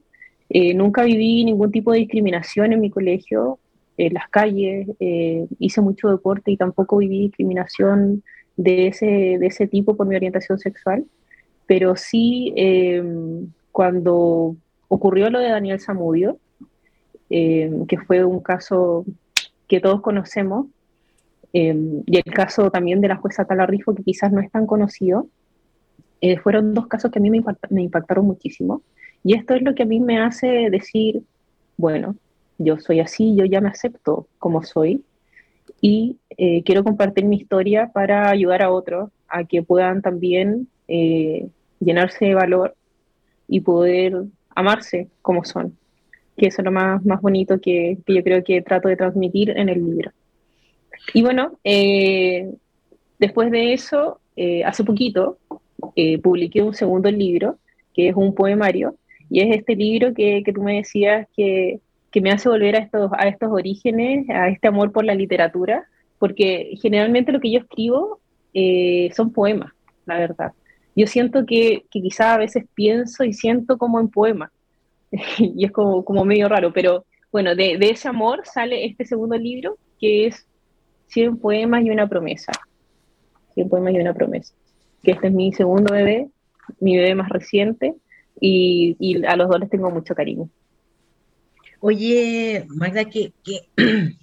eh, 0.50 0.74
nunca 0.74 1.04
viví 1.04 1.44
ningún 1.44 1.72
tipo 1.72 1.92
de 1.92 2.00
discriminación 2.00 2.74
en 2.74 2.82
mi 2.82 2.90
colegio, 2.90 3.60
en 3.98 4.14
las 4.14 4.30
calles, 4.30 4.88
eh, 5.00 5.46
hice 5.60 5.82
mucho 5.82 6.10
deporte 6.10 6.52
y 6.52 6.58
tampoco 6.58 6.98
viví 6.98 7.20
discriminación 7.20 8.24
de 8.58 8.88
ese, 8.88 9.06
de 9.06 9.48
ese 9.48 9.68
tipo 9.68 9.96
por 9.96 10.08
mi 10.08 10.16
orientación 10.16 10.58
sexual, 10.58 11.06
pero 11.68 11.96
sí 11.96 12.54
eh, 12.58 13.04
cuando 13.72 14.56
ocurrió 14.88 15.30
lo 15.30 15.40
de 15.40 15.50
Daniel 15.50 15.80
Zamudio, 15.80 16.40
eh, 17.30 17.72
que 17.88 17.98
fue 18.00 18.26
un 18.26 18.40
caso 18.40 19.06
que 19.68 19.80
todos 19.80 20.02
conocemos, 20.02 20.68
eh, 21.54 21.76
y 22.06 22.18
el 22.18 22.34
caso 22.34 22.72
también 22.72 23.00
de 23.00 23.10
la 23.10 23.18
jueza 23.18 23.46
Talarrifo, 23.46 23.94
que 23.94 24.04
quizás 24.04 24.32
no 24.32 24.42
es 24.42 24.52
tan 24.52 24.66
conocido, 24.66 25.28
fueron 26.42 26.74
dos 26.74 26.88
casos 26.88 27.12
que 27.12 27.20
a 27.20 27.22
mí 27.22 27.30
me, 27.30 27.44
me 27.70 27.84
impactaron 27.84 28.26
muchísimo. 28.26 28.82
Y 29.24 29.36
esto 29.36 29.54
es 29.54 29.62
lo 29.62 29.76
que 29.76 29.84
a 29.84 29.86
mí 29.86 30.00
me 30.00 30.20
hace 30.20 30.72
decir, 30.72 31.22
bueno, 31.78 32.16
yo 32.58 32.80
soy 32.80 33.02
así, 33.02 33.36
yo 33.36 33.46
ya 33.46 33.62
me 33.62 33.70
acepto 33.70 34.28
como 34.40 34.64
soy 34.64 35.04
y 35.82 36.18
eh, 36.38 36.64
quiero 36.64 36.84
compartir 36.84 37.26
mi 37.26 37.38
historia 37.38 37.92
para 37.94 38.30
ayudar 38.30 38.62
a 38.62 38.72
otros 38.72 39.10
a 39.28 39.44
que 39.44 39.64
puedan 39.64 40.02
también 40.02 40.68
eh, 40.88 41.48
llenarse 41.80 42.26
de 42.26 42.34
valor 42.34 42.76
y 43.48 43.62
poder 43.62 44.24
amarse 44.56 45.08
como 45.22 45.44
son, 45.44 45.78
que 46.38 46.48
es 46.48 46.58
lo 46.64 46.72
más, 46.72 47.06
más 47.06 47.22
bonito 47.22 47.60
que, 47.60 47.98
que 48.06 48.16
yo 48.16 48.24
creo 48.24 48.44
que 48.44 48.62
trato 48.62 48.90
de 48.90 48.96
transmitir 48.96 49.52
en 49.52 49.70
el 49.70 49.84
libro. 49.84 50.12
Y 51.14 51.22
bueno, 51.22 51.58
eh, 51.64 52.52
después 53.20 53.52
de 53.52 53.74
eso, 53.74 54.20
hace 54.66 54.84
poquito, 54.84 55.38
publiqué 56.22 56.62
un 56.62 56.74
segundo 56.74 57.10
libro, 57.10 57.58
que 57.94 58.10
es 58.10 58.16
un 58.16 58.36
poemario, 58.36 58.96
y 59.30 59.42
es 59.42 59.58
este 59.58 59.76
libro 59.76 60.14
que, 60.14 60.44
que 60.44 60.54
tú 60.54 60.62
me 60.62 60.76
decías 60.78 61.28
que 61.36 61.80
que 62.12 62.22
me 62.22 62.32
hace 62.32 62.50
volver 62.50 62.76
a 62.76 62.80
estos, 62.80 63.12
a 63.18 63.28
estos 63.28 63.50
orígenes, 63.52 64.30
a 64.30 64.50
este 64.50 64.68
amor 64.68 64.92
por 64.92 65.06
la 65.06 65.16
literatura, 65.16 65.88
porque 66.20 66.78
generalmente 66.82 67.32
lo 67.32 67.40
que 67.40 67.52
yo 67.52 67.60
escribo 67.60 68.20
eh, 68.54 69.12
son 69.16 69.32
poemas, 69.32 69.72
la 70.06 70.18
verdad. 70.18 70.54
Yo 70.96 71.06
siento 71.06 71.46
que, 71.46 71.86
que 71.92 72.02
quizá 72.02 72.34
a 72.34 72.38
veces 72.38 72.66
pienso 72.74 73.24
y 73.24 73.34
siento 73.34 73.78
como 73.78 74.00
en 74.00 74.10
poema, 74.10 74.52
y 75.38 75.66
es 75.66 75.72
como, 75.72 76.04
como 76.04 76.26
medio 76.26 76.50
raro, 76.50 76.74
pero 76.74 77.06
bueno, 77.32 77.56
de, 77.56 77.78
de, 77.78 77.90
ese 77.90 78.08
amor 78.08 78.42
sale 78.46 78.86
este 78.86 79.06
segundo 79.06 79.38
libro, 79.38 79.78
que 80.00 80.28
es 80.28 80.48
100 81.08 81.38
poemas 81.38 81.84
y 81.84 81.90
una 81.90 82.08
promesa. 82.08 82.52
100 83.54 83.70
poemas 83.70 83.94
y 83.94 84.00
una 84.00 84.14
promesa. 84.14 84.54
Que 85.04 85.12
este 85.12 85.28
es 85.28 85.34
mi 85.34 85.52
segundo 85.52 85.94
bebé, 85.94 86.30
mi 86.80 86.98
bebé 86.98 87.16
más 87.16 87.30
reciente, 87.30 87.94
y, 88.40 88.96
y 89.00 89.26
a 89.26 89.36
los 89.36 89.50
dos 89.50 89.60
les 89.60 89.70
tengo 89.70 89.90
mucho 89.92 90.16
cariño. 90.16 90.50
Oye, 91.80 92.66
Magda, 92.70 93.06
qué, 93.06 93.34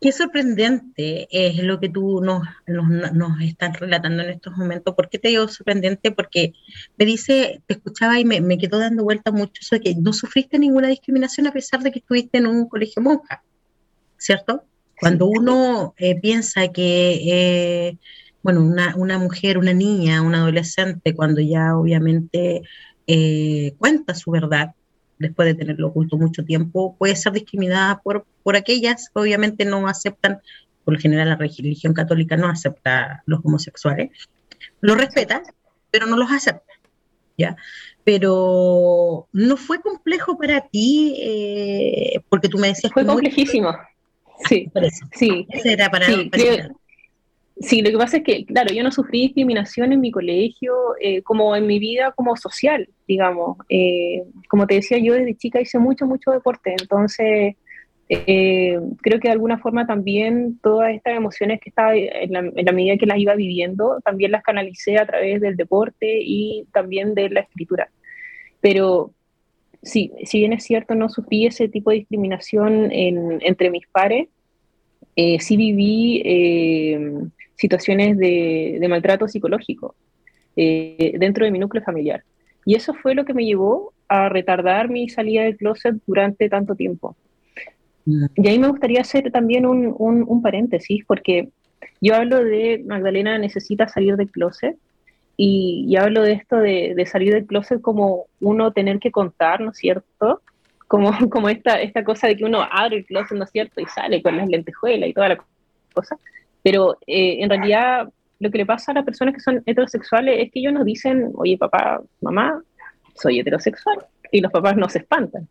qué, 0.00 0.12
sorprendente 0.12 1.26
es 1.30 1.62
lo 1.62 1.80
que 1.80 1.88
tú 1.88 2.20
nos, 2.22 2.42
nos, 2.66 3.40
estás 3.40 3.80
relatando 3.80 4.22
en 4.22 4.30
estos 4.30 4.56
momentos. 4.56 4.94
¿Por 4.94 5.08
qué 5.08 5.18
te 5.18 5.28
digo 5.28 5.48
sorprendente? 5.48 6.12
Porque 6.12 6.52
me 6.98 7.06
dice, 7.06 7.62
te 7.66 7.74
escuchaba 7.74 8.20
y 8.20 8.24
me, 8.24 8.40
me 8.40 8.58
quedó 8.58 8.78
dando 8.78 9.04
vuelta 9.04 9.32
mucho 9.32 9.60
eso 9.60 9.76
de 9.76 9.80
que 9.80 9.94
no 9.94 10.12
sufriste 10.12 10.58
ninguna 10.58 10.88
discriminación 10.88 11.46
a 11.46 11.52
pesar 11.52 11.82
de 11.82 11.92
que 11.92 12.00
estuviste 12.00 12.38
en 12.38 12.46
un 12.46 12.68
colegio 12.68 13.00
monja, 13.02 13.42
¿cierto? 14.18 14.64
Cuando 15.00 15.26
uno 15.26 15.94
eh, 15.98 16.18
piensa 16.20 16.68
que, 16.68 17.88
eh, 17.88 17.98
bueno, 18.42 18.62
una, 18.62 18.94
una, 18.96 19.18
mujer, 19.18 19.58
una 19.58 19.72
niña, 19.72 20.22
un 20.22 20.34
adolescente, 20.34 21.14
cuando 21.14 21.40
ya 21.40 21.76
obviamente 21.76 22.62
eh, 23.06 23.74
cuenta 23.78 24.14
su 24.14 24.30
verdad, 24.30 24.74
después 25.18 25.46
de 25.46 25.54
tenerlo 25.54 25.88
oculto 25.88 26.16
mucho 26.16 26.44
tiempo, 26.44 26.96
puede 26.98 27.16
ser 27.16 27.32
discriminada 27.32 28.00
por, 28.00 28.26
por 28.42 28.56
aquellas 28.56 29.08
que 29.08 29.20
obviamente 29.20 29.64
no 29.64 29.86
aceptan, 29.88 30.40
por 30.84 30.94
lo 30.94 31.00
general 31.00 31.28
la 31.28 31.36
religión 31.36 31.94
católica 31.94 32.36
no 32.36 32.48
acepta 32.48 33.22
los 33.26 33.40
homosexuales, 33.44 34.10
lo 34.80 34.94
respeta, 34.94 35.42
pero 35.90 36.06
no 36.06 36.16
los 36.16 36.30
acepta, 36.30 36.72
¿ya? 37.36 37.56
Pero 38.04 39.28
no 39.32 39.56
fue 39.56 39.80
complejo 39.80 40.38
para 40.38 40.60
ti, 40.68 41.16
eh, 41.20 42.20
porque 42.28 42.48
tú 42.48 42.58
me 42.58 42.68
decías... 42.68 42.92
Fue 42.92 43.04
complejísimo, 43.04 43.74
sí. 44.48 44.70
Sí. 45.12 45.46
era 45.64 45.90
para... 45.90 46.06
Sí, 46.06 46.30
lo 47.56 47.90
que 47.90 47.96
pasa 47.96 48.18
es 48.18 48.22
que, 48.22 48.44
claro, 48.44 48.72
yo 48.74 48.82
no 48.82 48.92
sufrí 48.92 49.22
discriminación 49.22 49.92
en 49.92 50.00
mi 50.00 50.10
colegio, 50.10 50.74
eh, 51.00 51.22
como 51.22 51.56
en 51.56 51.66
mi 51.66 51.78
vida 51.78 52.12
como 52.12 52.36
social, 52.36 52.88
digamos. 53.08 53.56
Eh, 53.70 54.24
como 54.48 54.66
te 54.66 54.74
decía, 54.74 54.98
yo 54.98 55.14
desde 55.14 55.36
chica 55.36 55.60
hice 55.60 55.78
mucho, 55.78 56.06
mucho 56.06 56.32
deporte, 56.32 56.74
entonces 56.78 57.56
eh, 58.10 58.78
creo 59.00 59.20
que 59.20 59.28
de 59.28 59.32
alguna 59.32 59.58
forma 59.58 59.86
también 59.86 60.58
todas 60.62 60.94
estas 60.94 61.16
emociones 61.16 61.60
que 61.60 61.70
estaba 61.70 61.96
en 61.96 62.32
la, 62.32 62.40
en 62.40 62.64
la, 62.64 62.72
medida 62.72 62.98
que 62.98 63.06
las 63.06 63.18
iba 63.18 63.34
viviendo, 63.34 64.00
también 64.04 64.32
las 64.32 64.42
canalicé 64.42 64.98
a 64.98 65.06
través 65.06 65.40
del 65.40 65.56
deporte 65.56 66.20
y 66.22 66.66
también 66.74 67.14
de 67.14 67.30
la 67.30 67.40
escritura. 67.40 67.88
Pero 68.60 69.12
sí, 69.82 70.12
si 70.24 70.40
bien 70.40 70.52
es 70.52 70.62
cierto, 70.62 70.94
no 70.94 71.08
sufrí 71.08 71.46
ese 71.46 71.68
tipo 71.68 71.90
de 71.90 71.96
discriminación 71.96 72.92
en, 72.92 73.38
entre 73.40 73.70
mis 73.70 73.86
pares, 73.86 74.28
sí 75.16 75.56
viví 75.56 76.20
situaciones 77.56 78.16
de, 78.18 78.84
maltrato 78.88 79.26
psicológico 79.26 79.94
eh, 80.54 81.14
dentro 81.18 81.44
de 81.44 81.50
mi 81.50 81.58
núcleo 81.58 81.82
familiar. 81.82 82.22
Y 82.64 82.74
eso 82.74 82.94
fue 82.94 83.14
lo 83.14 83.24
que 83.24 83.34
me 83.34 83.44
llevó 83.44 83.92
a 84.08 84.28
retardar 84.28 84.88
mi 84.88 85.08
salida 85.08 85.42
del 85.42 85.56
closet 85.56 85.96
durante 86.06 86.48
tanto 86.48 86.74
tiempo. 86.74 87.16
Mm. 88.04 88.26
Y 88.36 88.48
ahí 88.48 88.58
me 88.58 88.68
gustaría 88.68 89.00
hacer 89.00 89.30
también 89.30 89.66
un, 89.66 89.94
un, 89.96 90.42
paréntesis, 90.42 91.04
porque 91.06 91.48
yo 92.00 92.14
hablo 92.14 92.42
de 92.44 92.82
Magdalena 92.86 93.38
necesita 93.38 93.88
salir 93.88 94.16
del 94.16 94.30
closet, 94.30 94.76
y, 95.36 95.84
y 95.86 95.96
hablo 95.96 96.22
de 96.22 96.32
esto 96.32 96.56
de, 96.56 96.94
de, 96.96 97.06
salir 97.06 97.34
del 97.34 97.46
closet 97.46 97.82
como 97.82 98.26
uno 98.40 98.72
tener 98.72 98.98
que 98.98 99.10
contar, 99.10 99.60
¿no 99.60 99.70
es 99.70 99.76
cierto? 99.76 100.40
Como, 100.88 101.10
como 101.30 101.48
esta, 101.48 101.80
esta 101.80 102.04
cosa 102.04 102.26
de 102.26 102.36
que 102.36 102.44
uno 102.44 102.66
abre 102.70 102.98
el 102.98 103.06
closet, 103.06 103.36
¿no 103.36 103.44
es 103.44 103.50
cierto? 103.50 103.80
Y 103.80 103.86
sale 103.86 104.22
con 104.22 104.36
las 104.36 104.48
lentejuelas 104.48 105.10
y 105.10 105.12
toda 105.12 105.28
la 105.28 105.44
cosa. 105.92 106.18
Pero 106.66 106.98
eh, 107.06 107.44
en 107.44 107.48
realidad 107.48 108.08
lo 108.40 108.50
que 108.50 108.58
le 108.58 108.66
pasa 108.66 108.90
a 108.90 108.96
las 108.96 109.04
personas 109.04 109.34
que 109.34 109.40
son 109.40 109.62
heterosexuales 109.66 110.40
es 110.40 110.50
que 110.50 110.58
ellos 110.58 110.72
nos 110.72 110.84
dicen, 110.84 111.30
oye 111.36 111.56
papá, 111.56 112.02
mamá, 112.20 112.60
soy 113.14 113.38
heterosexual, 113.38 113.98
y 114.32 114.40
los 114.40 114.50
papás 114.50 114.76
no 114.76 114.88
se 114.88 114.98
espantan. 114.98 115.48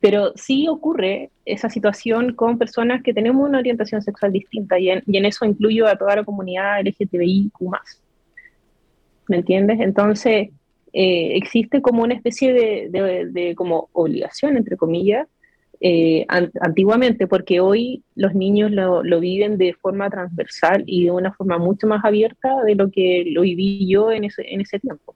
Pero 0.00 0.32
sí 0.34 0.66
ocurre 0.66 1.28
esa 1.44 1.68
situación 1.68 2.34
con 2.34 2.56
personas 2.56 3.02
que 3.02 3.12
tenemos 3.12 3.46
una 3.46 3.58
orientación 3.58 4.00
sexual 4.00 4.32
distinta, 4.32 4.78
y 4.78 4.88
en, 4.88 5.02
y 5.06 5.18
en 5.18 5.26
eso 5.26 5.44
incluyo 5.44 5.86
a 5.86 5.96
toda 5.96 6.16
la 6.16 6.24
comunidad 6.24 6.80
LGTBIQ. 6.80 7.52
¿Me 9.28 9.36
entiendes? 9.36 9.78
Entonces, 9.80 10.48
eh, 10.94 11.36
existe 11.36 11.82
como 11.82 12.02
una 12.02 12.14
especie 12.14 12.54
de, 12.54 12.88
de, 12.88 13.26
de, 13.26 13.54
como 13.54 13.90
obligación, 13.92 14.56
entre 14.56 14.78
comillas, 14.78 15.28
eh, 15.80 16.26
antiguamente, 16.28 17.26
porque 17.26 17.60
hoy 17.60 18.02
los 18.14 18.34
niños 18.34 18.70
lo, 18.70 19.02
lo, 19.02 19.20
viven 19.20 19.58
de 19.58 19.74
forma 19.74 20.08
transversal 20.08 20.84
y 20.86 21.04
de 21.04 21.10
una 21.10 21.32
forma 21.32 21.58
mucho 21.58 21.86
más 21.86 22.04
abierta 22.04 22.62
de 22.64 22.74
lo 22.74 22.90
que 22.90 23.24
lo 23.30 23.42
viví 23.42 23.86
yo 23.88 24.10
en 24.10 24.24
ese, 24.24 24.42
en 24.48 24.60
ese 24.60 24.78
tiempo. 24.78 25.14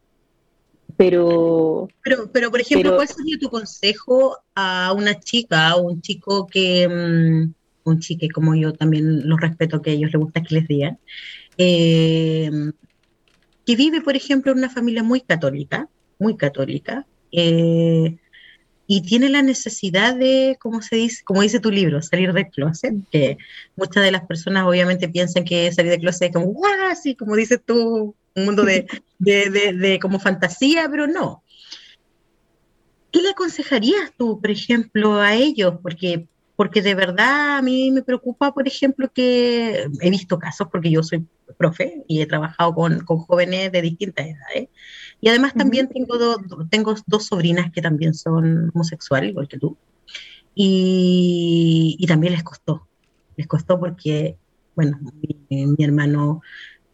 Pero, 0.97 1.89
pero, 2.05 2.31
pero, 2.31 2.51
por 2.51 2.61
ejemplo, 2.61 2.95
¿cuál 2.95 3.09
sería 3.09 3.39
tu 3.39 3.49
consejo 3.49 4.37
a 4.55 4.93
una 4.93 5.19
chica 5.19 5.77
o 5.77 5.83
un 5.83 6.03
chico 6.03 6.47
que, 6.47 6.87
um, 6.87 7.55
un 7.85 8.01
chique 8.01 8.29
como 8.29 8.55
yo 8.55 8.75
también 8.75 9.27
los 9.27 9.41
respeto 9.41 9.81
que 9.81 9.91
a 9.91 9.93
ellos 9.95 10.13
les 10.13 10.21
gusta 10.21 10.43
que 10.43 10.55
les 10.57 10.69
digan, 10.69 10.99
eh, 11.57 12.51
que 13.65 13.77
vive, 13.77 14.03
por 14.03 14.15
ejemplo, 14.15 14.53
en 14.53 14.59
una 14.59 14.69
familia 14.69 15.03
muy 15.03 15.23
católica, 15.23 15.89
muy 16.19 16.37
católica, 16.37 17.07
eh, 17.33 18.19
y 18.93 19.03
tiene 19.03 19.29
la 19.29 19.41
necesidad 19.41 20.17
de, 20.17 20.57
como 20.59 20.83
se 20.83 20.97
dice, 20.97 21.23
como 21.23 21.43
dice 21.43 21.61
tu 21.61 21.71
libro, 21.71 22.03
salir 22.03 22.33
del 22.33 22.49
closet, 22.49 22.93
que 23.13 23.39
muchas 23.77 24.03
de 24.03 24.11
las 24.11 24.27
personas 24.27 24.67
obviamente 24.67 25.09
piensan 25.09 25.45
que 25.45 25.71
salir 25.71 25.93
del 25.93 26.01
closet 26.01 26.23
es 26.23 26.35
como, 26.35 26.47
¡guau! 26.47 26.89
Así 26.91 27.15
como 27.15 27.37
dices 27.37 27.61
tú, 27.65 28.17
un 28.35 28.45
mundo 28.45 28.65
de, 28.65 28.89
de, 29.21 29.49
de, 29.49 29.73
de, 29.75 30.01
como 30.01 30.19
fantasía, 30.19 30.89
pero 30.91 31.07
no. 31.07 31.45
¿Qué 33.13 33.23
le 33.23 33.31
aconsejarías 33.31 34.13
tú, 34.19 34.41
por 34.41 34.51
ejemplo, 34.51 35.21
a 35.21 35.37
ellos? 35.37 35.75
Porque, 35.81 36.27
porque 36.57 36.83
de 36.83 36.97
verdad 36.97 37.59
a 37.59 37.63
mí 37.63 37.93
me 37.93 38.03
preocupa, 38.03 38.53
por 38.53 38.67
ejemplo, 38.67 39.09
que 39.13 39.87
he 40.01 40.11
visto 40.11 40.41
casos, 40.41 40.67
porque 40.69 40.91
yo 40.91 41.05
soy 41.05 41.25
profe 41.57 42.03
y 42.09 42.23
he 42.23 42.27
trabajado 42.27 42.75
con, 42.75 43.05
con 43.05 43.19
jóvenes 43.19 43.71
de 43.71 43.83
distintas 43.83 44.27
edades, 44.27 44.69
y 45.21 45.29
además 45.29 45.55
también 45.55 45.89
tengo, 45.89 46.17
tengo 46.71 46.95
dos 47.07 47.27
sobrinas 47.27 47.71
que 47.73 47.83
también 47.83 48.15
son 48.15 48.71
homosexuales, 48.75 49.31
igual 49.31 49.49
que 49.49 49.59
tú. 49.59 49.77
Y, 50.55 51.97
y 51.99 52.07
también 52.07 52.33
les 52.33 52.43
costó. 52.43 52.87
Les 53.37 53.47
costó 53.47 53.79
porque, 53.79 54.37
bueno, 54.75 54.99
mi, 55.51 55.77
hermano 55.79 56.41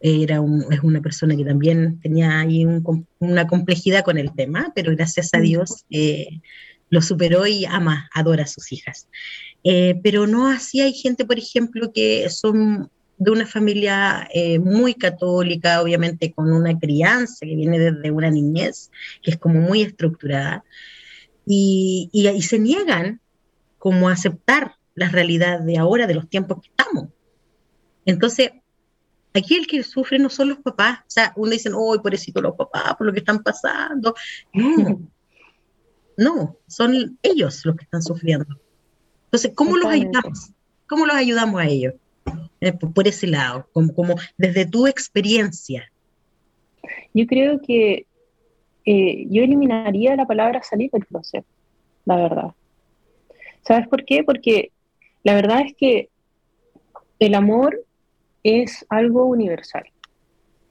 era 0.00 0.42
es 0.70 0.80
una 0.80 1.00
persona 1.00 1.36
que 1.36 1.44
también 1.44 2.00
tenía 2.00 2.40
ahí 2.40 2.64
un, 2.64 3.06
una 3.18 3.46
complejidad 3.46 4.04
con 4.04 4.18
el 4.18 4.34
tema, 4.34 4.72
pero 4.74 4.92
gracias 4.94 5.30
a 5.32 5.38
Dios 5.38 5.84
eh, 5.90 6.40
lo 6.90 7.02
superó 7.02 7.46
y 7.46 7.64
ama, 7.64 8.08
adora 8.12 8.44
a 8.44 8.48
sus 8.48 8.72
hijas. 8.72 9.08
Eh, 9.64 10.00
pero 10.02 10.26
no 10.26 10.48
así 10.48 10.80
hay 10.80 10.92
gente, 10.92 11.24
por 11.24 11.38
ejemplo, 11.38 11.92
que 11.92 12.28
son 12.30 12.90
de 13.18 13.30
una 13.30 13.46
familia 13.46 14.28
eh, 14.32 14.58
muy 14.58 14.94
católica, 14.94 15.80
obviamente 15.80 16.32
con 16.32 16.52
una 16.52 16.78
crianza 16.78 17.46
que 17.46 17.56
viene 17.56 17.78
desde 17.78 18.10
una 18.10 18.30
niñez, 18.30 18.90
que 19.22 19.30
es 19.30 19.38
como 19.38 19.60
muy 19.60 19.82
estructurada, 19.82 20.64
y, 21.46 22.10
y, 22.12 22.42
se 22.42 22.58
niegan 22.58 23.20
como 23.78 24.08
a 24.08 24.12
aceptar 24.12 24.74
la 24.94 25.08
realidad 25.08 25.60
de 25.60 25.78
ahora, 25.78 26.06
de 26.06 26.14
los 26.14 26.28
tiempos 26.28 26.60
que 26.60 26.68
estamos. 26.68 27.08
Entonces, 28.04 28.50
Aquí 29.36 29.54
el 29.54 29.66
que 29.66 29.82
sufre 29.82 30.18
no 30.18 30.30
son 30.30 30.48
los 30.48 30.58
papás. 30.58 31.00
O 31.00 31.10
sea, 31.10 31.32
uno 31.36 31.50
dice, 31.50 31.70
oh, 31.74 32.00
pobrecito 32.00 32.40
los 32.40 32.54
papás, 32.56 32.96
por 32.96 33.06
lo 33.06 33.12
que 33.12 33.18
están 33.18 33.42
pasando. 33.42 34.14
No, 34.54 35.00
no, 36.16 36.56
son 36.66 37.18
ellos 37.22 37.64
los 37.64 37.76
que 37.76 37.84
están 37.84 38.02
sufriendo. 38.02 38.58
Entonces, 39.24 39.52
¿cómo 39.54 39.76
los 39.76 39.86
ayudamos? 39.90 40.52
¿Cómo 40.86 41.04
los 41.04 41.16
ayudamos 41.16 41.60
a 41.60 41.66
ellos? 41.66 41.94
Eh, 42.60 42.72
por, 42.72 43.06
ese 43.06 43.26
lado, 43.26 43.68
como, 43.72 44.16
desde 44.38 44.64
tu 44.64 44.86
experiencia. 44.86 45.90
Yo 47.12 47.26
creo 47.26 47.60
que 47.60 48.06
eh, 48.84 49.26
yo 49.28 49.42
eliminaría 49.42 50.16
la 50.16 50.26
palabra 50.26 50.62
salir 50.62 50.90
del 50.90 51.04
proceso, 51.04 51.46
la 52.06 52.16
verdad. 52.16 52.50
¿Sabes 53.62 53.88
por 53.88 54.04
qué? 54.04 54.24
Porque 54.24 54.70
la 55.22 55.34
verdad 55.34 55.62
es 55.66 55.74
que 55.74 56.08
el 57.18 57.34
amor 57.34 57.84
es 58.42 58.86
algo 58.88 59.24
universal. 59.26 59.84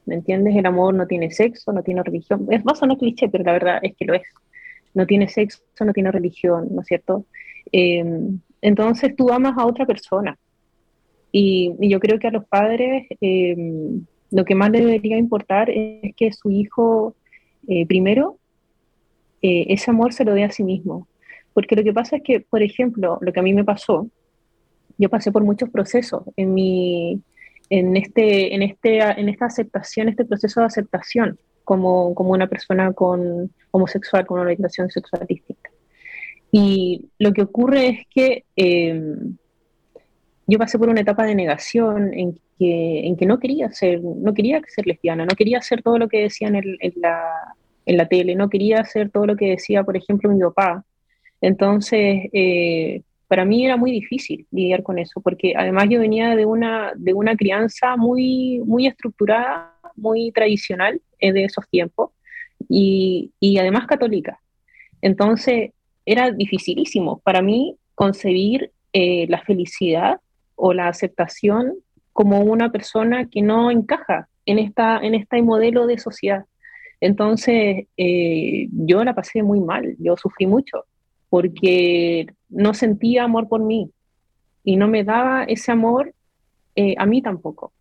¿Me 0.06 0.14
entiendes? 0.14 0.56
El 0.56 0.66
amor 0.66 0.94
no 0.94 1.06
tiene 1.06 1.30
sexo, 1.30 1.72
no 1.72 1.82
tiene 1.82 2.02
religión. 2.02 2.46
Es 2.50 2.64
más 2.64 2.80
o 2.80 2.86
menos 2.86 2.98
cliché, 2.98 3.28
pero 3.28 3.44
la 3.44 3.52
verdad 3.52 3.78
es 3.82 3.94
que 3.96 4.04
lo 4.06 4.14
es. 4.14 4.22
No 4.94 5.06
tiene 5.06 5.28
sexo, 5.28 5.60
no 5.80 5.92
tiene 5.92 6.10
religión, 6.10 6.68
¿no 6.70 6.80
es 6.80 6.86
cierto? 6.86 7.26
Em, 7.70 8.40
entonces 8.62 9.14
tú 9.14 9.30
amas 9.30 9.58
a 9.58 9.66
otra 9.66 9.84
persona. 9.84 10.38
Y, 11.38 11.74
yo 11.80 12.00
creo 12.00 12.18
que 12.18 12.28
a 12.28 12.30
los 12.30 12.46
padres 12.46 13.06
em, 13.20 14.06
lo 14.30 14.46
que 14.46 14.54
más 14.54 14.70
les 14.70 14.86
debería 14.86 15.18
importar 15.18 15.68
es 15.68 16.14
que 16.16 16.32
su 16.32 16.50
hijo, 16.50 17.14
eh, 17.68 17.84
primero, 17.84 18.38
eh, 19.42 19.66
ese 19.68 19.90
amor 19.90 20.14
se 20.14 20.24
lo 20.24 20.32
dé 20.32 20.44
a 20.44 20.50
sí 20.50 20.64
mismo. 20.64 21.06
Porque 21.52 21.76
lo 21.76 21.84
que 21.84 21.92
pasa 21.92 22.16
es 22.16 22.22
que, 22.22 22.40
por 22.40 22.62
ejemplo, 22.62 23.18
lo 23.20 23.32
que 23.34 23.40
a 23.40 23.42
mí 23.42 23.52
me 23.52 23.64
pasó, 23.64 24.08
yo 24.96 25.10
pasé 25.10 25.30
por 25.30 25.44
muchos 25.44 25.68
procesos 25.68 26.22
en 26.36 26.54
mi, 26.54 27.20
en, 27.68 27.98
este, 27.98 28.54
en, 28.54 28.62
este, 28.62 29.20
en 29.20 29.28
esta 29.28 29.44
aceptación, 29.44 30.08
este 30.08 30.24
proceso 30.24 30.60
de 30.60 30.66
aceptación 30.66 31.38
como, 31.64 32.14
como 32.14 32.30
una 32.30 32.46
persona 32.46 32.94
con, 32.94 33.52
homosexual, 33.72 34.24
con 34.24 34.36
una 34.36 34.44
orientación 34.46 34.88
sexual 34.90 35.26
distinta. 35.28 35.68
Y 36.50 37.10
lo 37.18 37.34
que 37.34 37.42
ocurre 37.42 37.88
es 37.88 38.06
que 38.08 38.44
em, 38.56 39.36
yo 40.46 40.58
pasé 40.58 40.78
por 40.78 40.88
una 40.88 41.00
etapa 41.00 41.24
de 41.24 41.34
negación 41.34 42.12
en 42.14 42.38
que, 42.58 43.06
en 43.06 43.16
que 43.16 43.26
no 43.26 43.38
quería 43.38 43.70
ser, 43.72 44.02
no 44.02 44.32
quería 44.32 44.60
ser 44.68 44.86
lesbiana, 44.86 45.24
no 45.24 45.34
quería 45.34 45.58
hacer 45.58 45.82
todo 45.82 45.98
lo 45.98 46.08
que 46.08 46.22
decían 46.22 46.54
en, 46.54 46.76
en, 46.80 46.92
la, 46.96 47.54
en 47.84 47.96
la 47.96 48.08
tele, 48.08 48.34
no 48.34 48.48
quería 48.48 48.80
hacer 48.80 49.10
todo 49.10 49.26
lo 49.26 49.36
que 49.36 49.50
decía, 49.50 49.82
por 49.82 49.96
ejemplo, 49.96 50.30
mi 50.30 50.40
papá. 50.40 50.84
Entonces, 51.40 52.28
eh, 52.32 53.02
para 53.28 53.44
mí 53.44 53.64
era 53.64 53.76
muy 53.76 53.90
difícil 53.90 54.46
lidiar 54.52 54.82
con 54.82 54.98
eso, 54.98 55.20
porque 55.20 55.54
además 55.56 55.86
yo 55.90 56.00
venía 56.00 56.36
de 56.36 56.46
una, 56.46 56.92
de 56.96 57.12
una 57.12 57.36
crianza 57.36 57.96
muy, 57.96 58.60
muy 58.64 58.86
estructurada, 58.86 59.74
muy 59.96 60.30
tradicional 60.30 61.00
eh, 61.18 61.32
de 61.32 61.44
esos 61.44 61.68
tiempos, 61.68 62.10
y, 62.68 63.32
y, 63.40 63.58
además 63.58 63.86
católica. 63.86 64.40
Entonces 65.02 65.72
era 66.06 66.30
dificilísimo 66.30 67.18
para 67.18 67.42
mí 67.42 67.76
concebir 67.94 68.70
eh, 68.92 69.26
la 69.28 69.42
felicidad 69.42 70.20
o 70.56 70.72
la 70.72 70.88
aceptación 70.88 71.74
como 72.12 72.40
una 72.40 72.72
persona 72.72 73.28
que 73.28 73.42
no 73.42 73.70
encaja 73.70 74.28
en, 74.46 74.58
esta, 74.58 74.98
en 74.98 75.14
este 75.14 75.40
modelo 75.42 75.86
de 75.86 75.98
sociedad. 75.98 76.44
Entonces 77.00 77.86
eh, 77.96 78.68
yo 78.72 79.04
la 79.04 79.14
pasé 79.14 79.42
muy 79.42 79.60
mal, 79.60 79.96
yo 79.98 80.16
sufrí 80.16 80.46
mucho 80.46 80.84
porque 81.28 82.26
no 82.48 82.74
sentía 82.74 83.24
amor 83.24 83.48
por 83.48 83.60
mí 83.60 83.90
y 84.64 84.76
no 84.76 84.88
me 84.88 85.04
daba 85.04 85.44
ese 85.44 85.72
amor 85.72 86.14
eh, 86.74 86.94
a 86.98 87.06
mí 87.06 87.22
tampoco. 87.22 87.72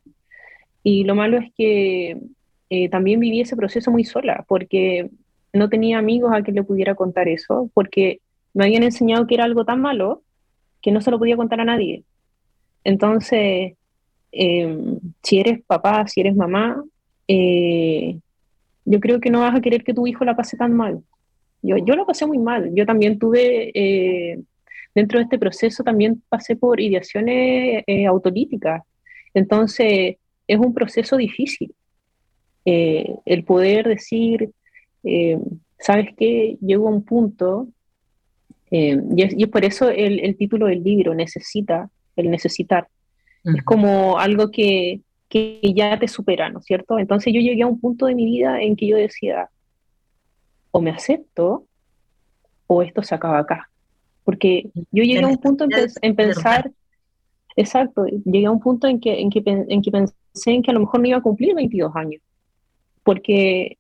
Y 0.84 1.04
lo 1.04 1.16
malo 1.16 1.38
es 1.38 1.52
que 1.58 2.18
eh, 2.70 2.90
también 2.90 3.20
viví 3.20 3.42
ese 3.42 3.56
proceso 3.56 3.92
muy 3.92 4.04
sola, 4.04 4.46
porque 4.48 5.10
no 5.54 5.70
tenía 5.70 5.98
amigos 5.98 6.32
a 6.34 6.42
quien 6.42 6.56
le 6.56 6.64
pudiera 6.64 6.96
contar 6.96 7.28
eso, 7.28 7.70
porque 7.74 8.20
me 8.54 8.66
habían 8.66 8.84
enseñado 8.84 9.28
que 9.28 9.36
era 9.36 9.46
algo 9.46 9.66
tan 9.66 9.82
malo 9.82 10.22
que 10.82 10.92
no 10.92 11.02
se 11.02 11.12
lo 11.12 11.18
podía 11.18 11.38
contar 11.38 11.60
a 11.62 11.66
nadie. 11.66 12.04
Entonces, 12.86 13.74
em, 14.32 15.00
si 15.24 15.40
eres 15.40 15.62
papá, 15.66 16.08
si 16.08 16.22
eres 16.22 16.36
mamá, 16.36 16.82
eh, 17.28 18.20
yo 18.86 19.00
creo 19.00 19.20
que 19.20 19.32
no 19.32 19.42
vas 19.42 19.56
a 19.56 19.62
querer 19.62 19.84
que 19.84 19.94
tu 19.94 20.08
hijo 20.08 20.24
la 20.24 20.36
pase 20.36 20.56
tan 20.56 20.74
mal. 20.74 21.02
Yo, 21.64 21.78
yo 21.78 21.96
lo 21.96 22.06
pasé 22.06 22.28
muy 22.28 22.38
mal. 22.38 22.72
Yo 22.76 22.86
también 22.86 23.18
tuve, 23.18 23.72
eh, 23.74 24.40
dentro 24.94 25.18
de 25.18 25.24
este 25.24 25.40
proceso, 25.40 25.84
también 25.84 26.22
pasé 26.30 26.56
por 26.56 26.80
ideaciones 26.80 27.84
eh, 27.88 28.06
autolíticas. 28.06 28.84
Entonces, 29.34 30.18
es 30.48 30.60
un 30.60 30.74
proceso 30.74 31.18
difícil. 31.18 31.74
El 32.66 33.44
poder 33.44 33.88
decir, 33.88 34.52
¿sabes 35.78 36.10
qué? 36.18 36.58
Llego 36.62 36.88
a 36.88 36.92
un 36.92 37.04
punto, 37.04 37.68
y 38.72 39.22
es, 39.22 39.50
por 39.50 39.64
eso 39.66 39.90
el, 39.90 40.36
título 40.36 40.66
del 40.66 40.84
libro, 40.84 41.14
necesita, 41.14 41.90
el 42.16 42.30
necesitar. 42.30 42.88
Es 43.44 43.64
como 43.64 44.18
algo 44.18 44.50
que, 44.50 45.02
que 45.30 45.60
ya 45.76 46.00
te 46.00 46.08
supera, 46.08 46.50
¿no 46.50 46.60
es 46.60 46.66
cierto? 46.66 46.98
Entonces 46.98 47.34
yo 47.34 47.42
llegué 47.42 47.62
a 47.62 47.68
un 47.68 47.80
punto 47.80 48.08
de 48.08 48.16
mi 48.16 48.26
vida 48.26 48.62
en 48.62 48.76
que 48.76 48.88
yo 48.88 48.98
decía, 48.98 49.50
o 50.72 50.82
me 50.82 50.92
acepto 50.92 51.66
o 52.68 52.82
esto 52.82 53.04
se 53.04 53.16
acaba 53.16 53.40
acá. 53.40 53.70
Porque 54.24 54.70
yo 54.92 55.04
llegué 55.04 55.22
a 55.22 55.28
un 55.28 55.38
punto 55.38 55.68
en, 56.02 56.16
pensar, 56.16 56.72
exacto, 57.56 58.06
llegué 58.26 58.48
a 58.48 58.52
un 58.52 58.60
punto 58.60 58.88
en 58.88 59.00
que, 59.00 59.22
en, 59.22 59.30
que, 59.30 59.44
en 59.46 59.82
que 59.82 59.92
pensé 59.92 60.16
en 60.46 60.64
que 60.64 60.72
a 60.72 60.74
lo 60.74 60.80
mejor 60.80 61.00
no 61.00 61.08
iba 61.08 61.18
a 61.18 61.22
cumplir 61.22 61.54
22 61.54 61.96
años, 61.96 62.22
porque 63.04 63.78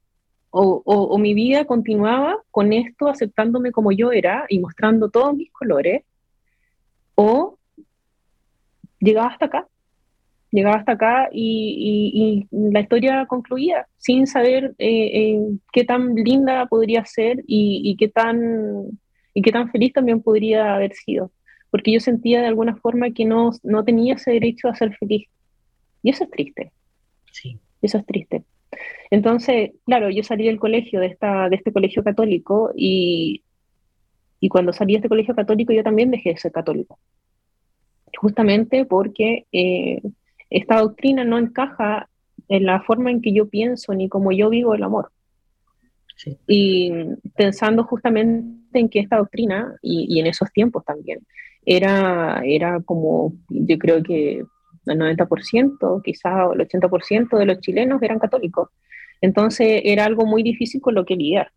o, 0.51 0.81
o, 0.85 1.17
mi 1.17 1.33
vida 1.33 1.65
continuaba 1.65 2.37
con 2.51 2.71
esto, 2.71 3.09
aceptándome 3.09 3.73
como 3.73 3.91
yo 3.91 4.13
era 4.13 4.45
y 4.47 4.59
mostrando 4.59 5.09
todos 5.09 5.35
mis 5.35 5.51
colores, 5.51 6.03
o 7.15 7.57
llegaba 9.05 9.27
hasta 9.27 9.45
acá 9.45 9.67
llegaba 10.55 10.77
hasta 10.77 10.93
acá 10.93 11.29
y, 11.31 12.47
la 12.51 12.79
historia 12.79 13.25
concluía 13.25 13.87
sin 13.97 14.25
saber 14.25 14.73
eh, 14.77 15.39
qué 15.73 15.83
tan 15.83 16.15
linda 16.15 16.65
podría 16.67 17.05
ser 17.05 17.43
y, 17.45 17.95
qué 17.97 18.07
tan, 18.07 18.99
y 19.33 19.41
qué 19.41 19.51
tan 19.51 19.69
feliz 19.71 19.93
también 19.93 20.21
podría 20.21 20.75
haber 20.75 20.93
sido. 20.93 21.31
Porque 21.71 21.91
yo 21.91 21.99
sentía 21.99 22.39
de 22.39 22.47
alguna 22.47 22.77
forma 22.77 23.11
que 23.11 23.25
no, 23.25 23.51
no 23.63 23.83
tenía 23.83 24.13
ese 24.13 24.31
derecho 24.31 24.69
a 24.69 24.75
ser 24.75 24.95
feliz. 24.95 25.27
Y 26.01 26.11
eso 26.11 26.23
es 26.23 26.29
triste. 26.29 26.71
Sí. 27.31 27.59
Eso 27.81 27.97
es 27.97 28.05
triste. 28.05 28.43
Entonces, 29.11 29.71
claro, 29.85 30.09
yo 30.09 30.23
salí 30.23 30.45
del 30.45 30.59
colegio, 30.59 31.01
de, 31.01 31.07
esta, 31.07 31.49
de 31.49 31.57
este 31.57 31.73
colegio 31.73 32.03
católico, 32.03 32.71
y, 32.75 33.43
y 34.39 34.47
cuando 34.47 34.71
salí 34.71 34.93
de 34.93 34.99
este 34.99 35.09
colegio 35.09 35.35
católico 35.35 35.73
yo 35.73 35.83
también 35.83 36.11
dejé 36.11 36.29
de 36.29 36.37
ser 36.37 36.53
católico. 36.53 36.97
Justamente 38.17 38.85
porque 38.85 39.45
eh, 39.51 40.01
esta 40.49 40.79
doctrina 40.79 41.23
no 41.23 41.37
encaja 41.37 42.07
en 42.47 42.65
la 42.65 42.81
forma 42.81 43.11
en 43.11 43.21
que 43.21 43.33
yo 43.33 43.49
pienso 43.49 43.93
ni 43.93 44.09
como 44.09 44.31
yo 44.31 44.49
vivo 44.49 44.73
el 44.73 44.83
amor. 44.83 45.11
Y 46.47 46.91
pensando 47.35 47.83
justamente 47.83 48.79
en 48.79 48.89
que 48.89 48.99
esta 48.99 49.17
doctrina, 49.17 49.75
y, 49.81 50.19
en 50.19 50.27
esos 50.27 50.51
tiempos 50.51 50.85
también, 50.85 51.19
era, 51.65 52.41
era 52.45 52.79
como, 52.81 53.33
yo 53.49 53.77
creo 53.77 54.01
que 54.01 54.43
el 54.85 54.99
90%, 54.99 56.01
quizás 56.03 56.33
el 56.53 56.67
80% 56.67 57.37
de 57.37 57.45
los 57.45 57.59
chilenos 57.59 58.01
eran 58.01 58.19
católicos. 58.19 58.69
Entonces 59.21 59.81
era 59.83 60.05
algo 60.05 60.25
muy 60.25 60.43
difícil 60.43 60.81
con 60.81 60.95
lo 60.95 61.05
que 61.05 61.15
lidiar. 61.15 61.51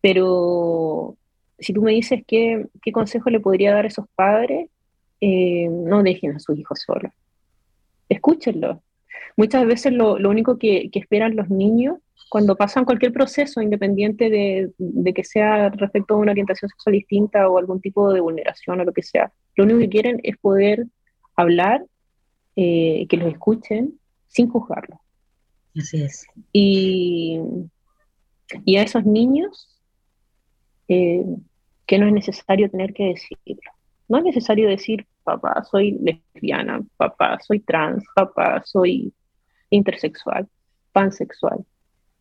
Pero 0.00 1.16
si 1.58 1.72
tú 1.72 1.82
me 1.82 1.92
dices 1.92 2.22
qué, 2.26 2.66
qué 2.82 2.92
consejo 2.92 3.30
le 3.30 3.40
podría 3.40 3.74
dar 3.74 3.84
a 3.84 3.88
esos 3.88 4.06
padres, 4.14 4.68
eh, 5.20 5.68
no 5.68 6.02
dejen 6.02 6.36
a 6.36 6.38
sus 6.38 6.58
hijos 6.58 6.80
solos 6.80 7.12
escúchenlo. 8.08 8.82
Muchas 9.36 9.66
veces 9.66 9.92
lo, 9.92 10.14
único 10.14 10.58
que, 10.58 10.88
esperan 10.92 11.36
los 11.36 11.50
niños 11.50 11.98
cuando 12.28 12.56
pasan 12.56 12.84
cualquier 12.84 13.12
proceso, 13.12 13.60
independiente 13.60 14.30
de, 14.30 15.12
que 15.14 15.24
sea 15.24 15.68
respecto 15.70 16.14
a 16.14 16.18
una 16.18 16.32
orientación 16.32 16.68
sexual 16.68 16.94
distinta 16.94 17.48
o 17.48 17.58
algún 17.58 17.80
tipo 17.80 18.12
de 18.12 18.20
vulneración 18.20 18.80
o 18.80 18.84
lo 18.84 18.92
que 18.92 19.02
sea, 19.02 19.32
lo 19.54 19.64
único 19.64 19.80
que 19.80 19.88
quieren 19.88 20.20
es 20.22 20.36
poder 20.38 20.86
hablar, 21.36 21.84
eh, 22.56 23.06
que 23.08 23.16
los 23.16 23.32
escuchen 23.32 23.98
sin 24.28 24.48
juzgarlos. 24.48 24.98
Así 25.76 26.02
es. 26.02 26.26
Y, 26.52 27.38
a 28.76 28.82
esos 28.82 29.04
niños, 29.04 29.78
eh, 30.88 31.24
que 31.86 31.98
no 31.98 32.06
es 32.06 32.12
necesario 32.12 32.70
tener 32.70 32.92
que 32.94 33.04
decirlo. 33.04 33.75
No 34.08 34.18
es 34.18 34.24
necesario 34.24 34.68
decir, 34.68 35.06
papá, 35.24 35.64
soy 35.64 35.98
lesbiana, 36.00 36.80
papá, 36.96 37.38
soy 37.40 37.60
trans, 37.60 38.04
papá, 38.14 38.62
soy 38.64 39.12
intersexual, 39.70 40.48
pansexual. 40.92 41.64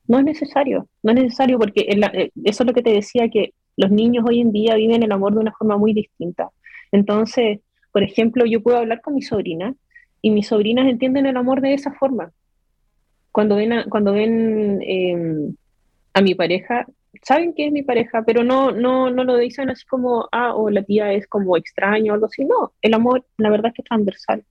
No 0.08 0.20
es 0.20 0.26
necesario, 0.26 0.88
no 1.04 1.12
es 1.12 1.24
necesario 1.24 1.58
porque 1.60 1.82
eh, 1.82 2.32
eso 2.44 2.64
es 2.64 2.68
lo 2.68 2.74
que 2.74 2.84
te 2.84 2.92
decía, 2.92 3.30
que 3.30 3.54
los 3.78 3.92
niños 3.92 4.26
hoy 4.28 4.42
en 4.42 4.52
día 4.52 4.76
viven 4.76 5.04
el 5.04 5.12
amor 5.12 5.34
de 5.34 5.40
una 5.40 5.54
forma 5.54 5.78
muy 5.78 5.94
distinta. 5.94 6.50
Entonces, 6.92 7.60
por 7.92 8.04
ejemplo, 8.04 8.46
yo 8.46 8.62
puedo 8.62 8.78
hablar 8.78 9.02
con 9.02 9.16
mi 9.16 9.22
sobrina 9.22 9.74
y 10.22 10.32
mis 10.32 10.48
sobrinas 10.48 10.88
entienden 10.88 11.26
el 11.26 11.38
amor 11.38 11.62
de 11.62 11.74
esa 11.74 11.94
forma. 11.94 12.32
cuando 13.32 13.56
ven 13.58 13.90
cuando 13.90 14.14
ven 14.14 14.80
em, 14.82 15.56
a 16.14 16.22
mi 16.22 16.36
pareja, 16.36 16.88
saben 17.26 17.54
que 17.54 17.66
es 17.68 17.72
mi 17.72 17.82
pareja, 17.82 18.24
pero 18.24 18.44
no, 18.44 18.72
no, 18.72 19.10
no 19.10 19.24
lo 19.24 19.38
dicen 19.38 19.70
así 19.70 19.84
como, 19.86 20.30
ah, 20.32 20.54
o 20.54 20.70
la 20.70 20.84
tía 20.84 21.12
es 21.12 21.28
como 21.28 21.58
extraño 21.58 22.12
o 22.12 22.16
algo 22.16 22.28
así. 22.28 22.46
No, 22.46 22.74
el 22.82 22.94
amor, 22.94 23.26
la 23.38 23.50
verdad 23.50 23.68
es 23.68 23.74
que 23.74 23.82
es 23.82 23.88
transversal. 23.88 24.46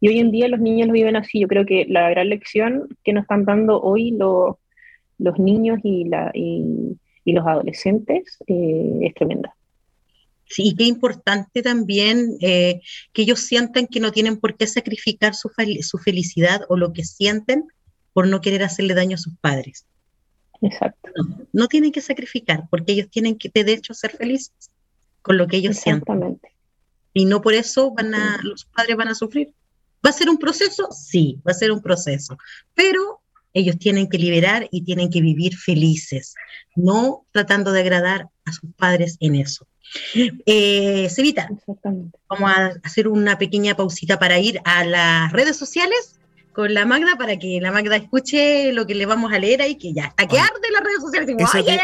Y 0.00 0.08
hoy 0.08 0.18
en 0.18 0.30
día 0.30 0.48
los 0.48 0.60
niños 0.60 0.88
lo 0.88 0.92
viven 0.92 1.16
así. 1.16 1.40
Yo 1.40 1.48
creo 1.48 1.64
que 1.64 1.86
la 1.88 2.10
gran 2.10 2.28
lección 2.28 2.88
que 3.04 3.14
nos 3.14 3.22
están 3.22 3.44
dando 3.44 3.80
hoy 3.80 4.10
los 4.12 5.38
niños 5.38 5.80
y, 5.82 6.04
la, 6.04 6.30
y, 6.34 6.98
los 7.24 7.46
adolescentes 7.46 8.38
eh, 8.48 8.98
es 9.02 9.14
tremenda. 9.14 9.54
Sí, 10.44 10.74
qué 10.76 10.84
importante 10.84 11.62
también 11.62 12.36
eh, 12.40 12.80
que 13.12 13.22
ellos 13.22 13.40
sientan 13.40 13.86
que 13.86 14.00
no 14.00 14.10
tienen 14.10 14.36
por 14.36 14.56
qué 14.56 14.66
sacrificar 14.66 15.34
su, 15.34 15.48
su 15.82 15.98
felicidad 15.98 16.62
o 16.68 16.76
lo 16.76 16.92
que 16.92 17.04
sienten 17.04 17.64
por 18.12 18.26
no 18.26 18.40
querer 18.40 18.64
hacerle 18.64 18.94
daño 18.94 19.14
a 19.14 19.18
sus 19.18 19.36
padres. 19.38 19.86
Exacto. 20.62 21.10
No, 21.52 21.68
tienen 21.68 21.92
que 21.92 22.00
sacrificar, 22.00 22.64
porque 22.70 22.92
ellos 22.92 23.08
tienen 23.10 23.36
que, 23.36 23.50
de 23.50 23.72
hecho, 23.72 23.94
ser 23.94 24.10
felices 24.12 24.70
con 25.22 25.36
lo 25.36 25.46
que 25.46 25.56
ellos 25.56 25.76
sienten. 25.76 26.40
Y 27.12 27.24
no 27.24 27.40
por 27.40 27.54
eso 27.54 27.92
van 27.92 28.14
a, 28.14 28.38
los 28.42 28.64
padres 28.64 28.96
van 28.96 29.08
a 29.08 29.14
sufrir. 29.14 29.52
¿Va 30.04 30.10
a 30.10 30.14
ser 30.14 30.30
un 30.30 30.38
proceso? 30.38 30.88
Sí, 30.92 31.40
va 31.46 31.52
a 31.52 31.54
ser 31.54 31.72
un 31.72 31.82
proceso. 31.82 32.38
Pero 32.74 33.20
ellos 33.52 33.78
tienen 33.78 34.08
que 34.08 34.18
liberar 34.18 34.68
y 34.70 34.82
tienen 34.84 35.10
que 35.10 35.20
vivir 35.20 35.56
felices, 35.56 36.34
no 36.76 37.26
tratando 37.32 37.72
de 37.72 37.80
agradar 37.80 38.28
a 38.44 38.52
sus 38.52 38.72
padres 38.76 39.16
en 39.20 39.34
eso. 39.34 39.66
Eh, 40.46 41.08
Cevita, 41.10 41.48
vamos 42.28 42.50
a 42.50 42.72
hacer 42.84 43.08
una 43.08 43.38
pequeña 43.38 43.76
pausita 43.76 44.20
para 44.20 44.38
ir 44.38 44.60
a 44.64 44.84
las 44.84 45.32
redes 45.32 45.56
sociales 45.56 46.19
con 46.60 46.74
la 46.74 46.84
Magda 46.84 47.16
para 47.16 47.38
que 47.38 47.58
la 47.58 47.72
Magda 47.72 47.96
escuche 47.96 48.70
lo 48.74 48.86
que 48.86 48.94
le 48.94 49.06
vamos 49.06 49.32
a 49.32 49.38
leer 49.38 49.62
ahí, 49.62 49.76
que 49.76 49.94
ya 49.94 50.04
está 50.04 50.26
que 50.26 50.38
arde 50.38 50.50
las 50.70 50.84
redes 50.84 51.00
sociales. 51.00 51.34
eso 51.38 51.64
te, 51.64 51.80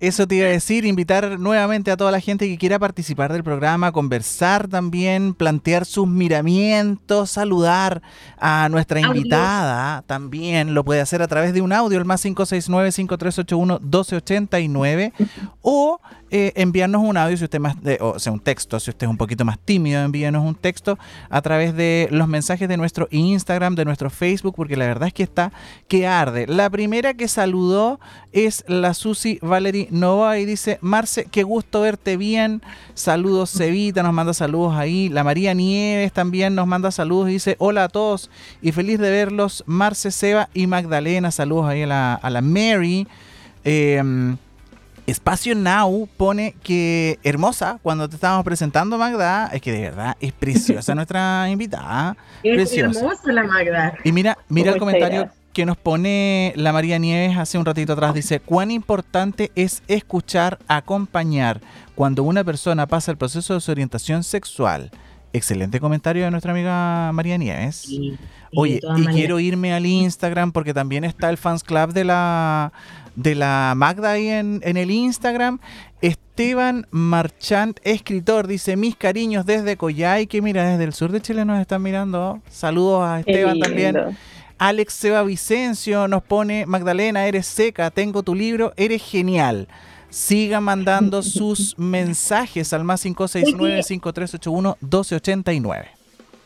eso 0.00 0.26
te 0.26 0.36
iba 0.36 0.46
a 0.46 0.50
decir, 0.50 0.86
invitar 0.86 1.38
nuevamente 1.38 1.90
a 1.90 1.98
toda 1.98 2.10
la 2.10 2.18
gente 2.18 2.48
que 2.48 2.56
quiera 2.56 2.78
participar 2.78 3.30
del 3.30 3.44
programa, 3.44 3.92
conversar 3.92 4.68
también, 4.68 5.34
plantear 5.34 5.84
sus 5.84 6.08
miramientos, 6.08 7.32
saludar 7.32 8.00
a 8.38 8.70
nuestra 8.70 9.00
invitada 9.00 10.00
también. 10.06 10.72
Lo 10.72 10.82
puede 10.82 11.02
hacer 11.02 11.20
a 11.20 11.28
través 11.28 11.52
de 11.52 11.60
un 11.60 11.74
audio, 11.74 11.98
el 11.98 12.06
más 12.06 12.24
569-5381-1289, 12.24 15.12
o 15.60 16.00
eh, 16.34 16.50
enviarnos 16.56 17.02
un 17.02 17.14
audio, 17.18 17.36
si 17.36 17.44
usted 17.44 17.60
más, 17.60 17.76
o 18.00 18.18
sea, 18.18 18.32
un 18.32 18.40
texto, 18.40 18.80
si 18.80 18.88
usted 18.88 19.06
es 19.06 19.10
un 19.10 19.18
poquito 19.18 19.44
más 19.44 19.58
tímido, 19.58 20.00
envíenos 20.02 20.42
un 20.42 20.54
texto 20.54 20.98
a 21.28 21.42
través 21.42 21.76
de 21.76 22.08
los 22.10 22.26
mensajes 22.26 22.70
de 22.70 22.78
nuestro 22.78 23.06
Instagram, 23.10 23.74
de 23.74 23.84
nuestro 23.84 24.08
Facebook, 24.08 24.54
porque 24.56 24.74
la 24.74 24.86
verdad 24.86 25.08
es 25.08 25.12
que 25.12 25.24
está 25.24 25.52
que 25.88 26.06
arde. 26.06 26.46
La 26.46 26.70
primera 26.70 27.12
que 27.12 27.28
saludó 27.28 28.00
es 28.32 28.64
la 28.66 28.94
Susi 28.94 29.40
Valerie 29.42 29.88
Nova 29.90 30.38
y 30.38 30.46
dice, 30.46 30.78
Marce, 30.80 31.26
qué 31.30 31.42
gusto 31.42 31.82
verte 31.82 32.16
bien. 32.16 32.62
Saludos, 32.94 33.52
Cevita, 33.52 34.02
nos 34.02 34.14
manda 34.14 34.32
saludos 34.32 34.74
ahí. 34.74 35.10
La 35.10 35.24
María 35.24 35.52
Nieves 35.52 36.14
también 36.14 36.54
nos 36.54 36.66
manda 36.66 36.90
saludos 36.92 37.28
y 37.28 37.32
dice, 37.34 37.56
hola 37.58 37.84
a 37.84 37.88
todos 37.90 38.30
y 38.62 38.72
feliz 38.72 38.98
de 38.98 39.10
verlos. 39.10 39.64
Marce, 39.66 40.10
Seba 40.10 40.48
y 40.54 40.66
Magdalena, 40.66 41.30
saludos 41.30 41.66
ahí 41.66 41.82
a 41.82 41.86
la, 41.86 42.20
la 42.22 42.40
Mary. 42.40 43.06
Eh, 43.64 44.34
Espacio 45.06 45.54
Now 45.54 46.08
pone 46.16 46.54
que 46.62 47.18
hermosa 47.22 47.78
cuando 47.82 48.08
te 48.08 48.14
estábamos 48.14 48.44
presentando, 48.44 48.98
Magda. 48.98 49.48
Es 49.52 49.60
que 49.60 49.72
de 49.72 49.80
verdad 49.80 50.16
es 50.20 50.32
preciosa 50.32 50.94
nuestra 50.96 51.48
invitada. 51.50 52.16
Es 52.42 52.54
preciosa. 52.54 53.00
hermosa 53.00 53.32
la 53.32 53.44
Magda. 53.44 53.94
Y 54.04 54.12
mira, 54.12 54.38
mira 54.48 54.72
el 54.72 54.78
comentario 54.78 55.30
que 55.52 55.66
nos 55.66 55.76
pone 55.76 56.52
la 56.56 56.72
María 56.72 56.98
Nieves 56.98 57.36
hace 57.36 57.58
un 57.58 57.64
ratito 57.64 57.92
atrás. 57.92 58.14
Dice, 58.14 58.40
cuán 58.40 58.70
importante 58.70 59.50
es 59.54 59.82
escuchar, 59.86 60.58
acompañar 60.66 61.60
cuando 61.94 62.22
una 62.22 62.42
persona 62.42 62.86
pasa 62.86 63.10
el 63.10 63.18
proceso 63.18 63.54
de 63.54 63.60
su 63.60 63.70
orientación 63.70 64.22
sexual. 64.22 64.90
Excelente 65.34 65.80
comentario 65.80 66.24
de 66.24 66.30
nuestra 66.30 66.52
amiga 66.52 67.10
María 67.12 67.38
Nieves. 67.38 67.88
Oye, 68.54 68.80
y 68.96 69.06
quiero 69.06 69.40
irme 69.40 69.72
al 69.72 69.86
Instagram 69.86 70.52
porque 70.52 70.74
también 70.74 71.04
está 71.04 71.30
el 71.30 71.38
fans 71.38 71.64
club 71.64 71.92
de 71.92 72.04
la 72.04 72.72
de 73.14 73.34
la 73.34 73.74
Magda 73.76 74.12
ahí 74.12 74.28
en, 74.28 74.62
el 74.64 74.90
Instagram. 74.90 75.58
Esteban 76.00 76.86
Marchant, 76.90 77.78
escritor, 77.84 78.46
dice 78.46 78.76
mis 78.76 78.96
cariños 78.96 79.44
desde 79.46 79.76
Coyay, 79.76 80.26
que 80.26 80.42
mira, 80.42 80.68
desde 80.68 80.84
el 80.84 80.92
sur 80.92 81.12
de 81.12 81.20
Chile 81.20 81.44
nos 81.44 81.60
están 81.60 81.82
mirando. 81.82 82.40
Saludos 82.48 83.04
a 83.04 83.20
Esteban 83.20 83.58
también. 83.58 83.96
Alex 84.58 84.94
Seba 84.94 85.22
Vicencio 85.24 86.08
nos 86.08 86.22
pone, 86.22 86.66
Magdalena, 86.66 87.26
eres 87.26 87.46
seca, 87.46 87.90
tengo 87.90 88.22
tu 88.22 88.34
libro, 88.34 88.72
eres 88.76 89.02
genial. 89.02 89.68
Siga 90.08 90.60
mandando 90.60 91.22
sus 91.22 91.76
mensajes 91.78 92.72
al 92.72 92.84
más 92.84 93.04
569-5381-1289. 93.04 96.01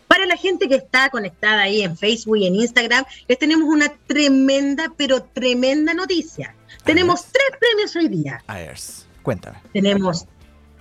Para 0.09 0.27
la 0.27 0.37
gente 0.37 0.69
que 0.69 0.77
está 0.77 1.11
conectada 1.11 1.63
ahí 1.63 1.83
en 1.83 1.97
Facebook 1.97 2.39
y 2.39 2.47
en 2.47 2.55
Instagram, 2.55 3.05
les 3.29 3.39
tenemos 3.39 3.69
una 3.69 3.93
tremenda, 4.07 4.93
pero 4.97 5.23
tremenda 5.23 5.95
noticia. 5.95 6.55
tenemos 6.85 7.27
tres 7.33 7.59
premios 7.59 7.97
hoy 7.97 8.09
día. 8.09 8.43
A 8.47 8.57
ver, 8.57 8.77
cuéntame. 9.23 9.59
Tenemos 9.73 10.27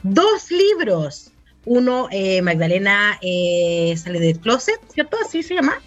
dos 0.04 0.52
libros. 0.52 1.32
Uno, 1.66 2.08
eh, 2.12 2.42
Magdalena 2.44 3.18
eh, 3.22 3.96
sale 3.98 4.20
del 4.20 4.40
closet, 4.40 4.80
¿cierto? 4.94 5.18
Así 5.26 5.42
se 5.42 5.56
llama. 5.56 5.82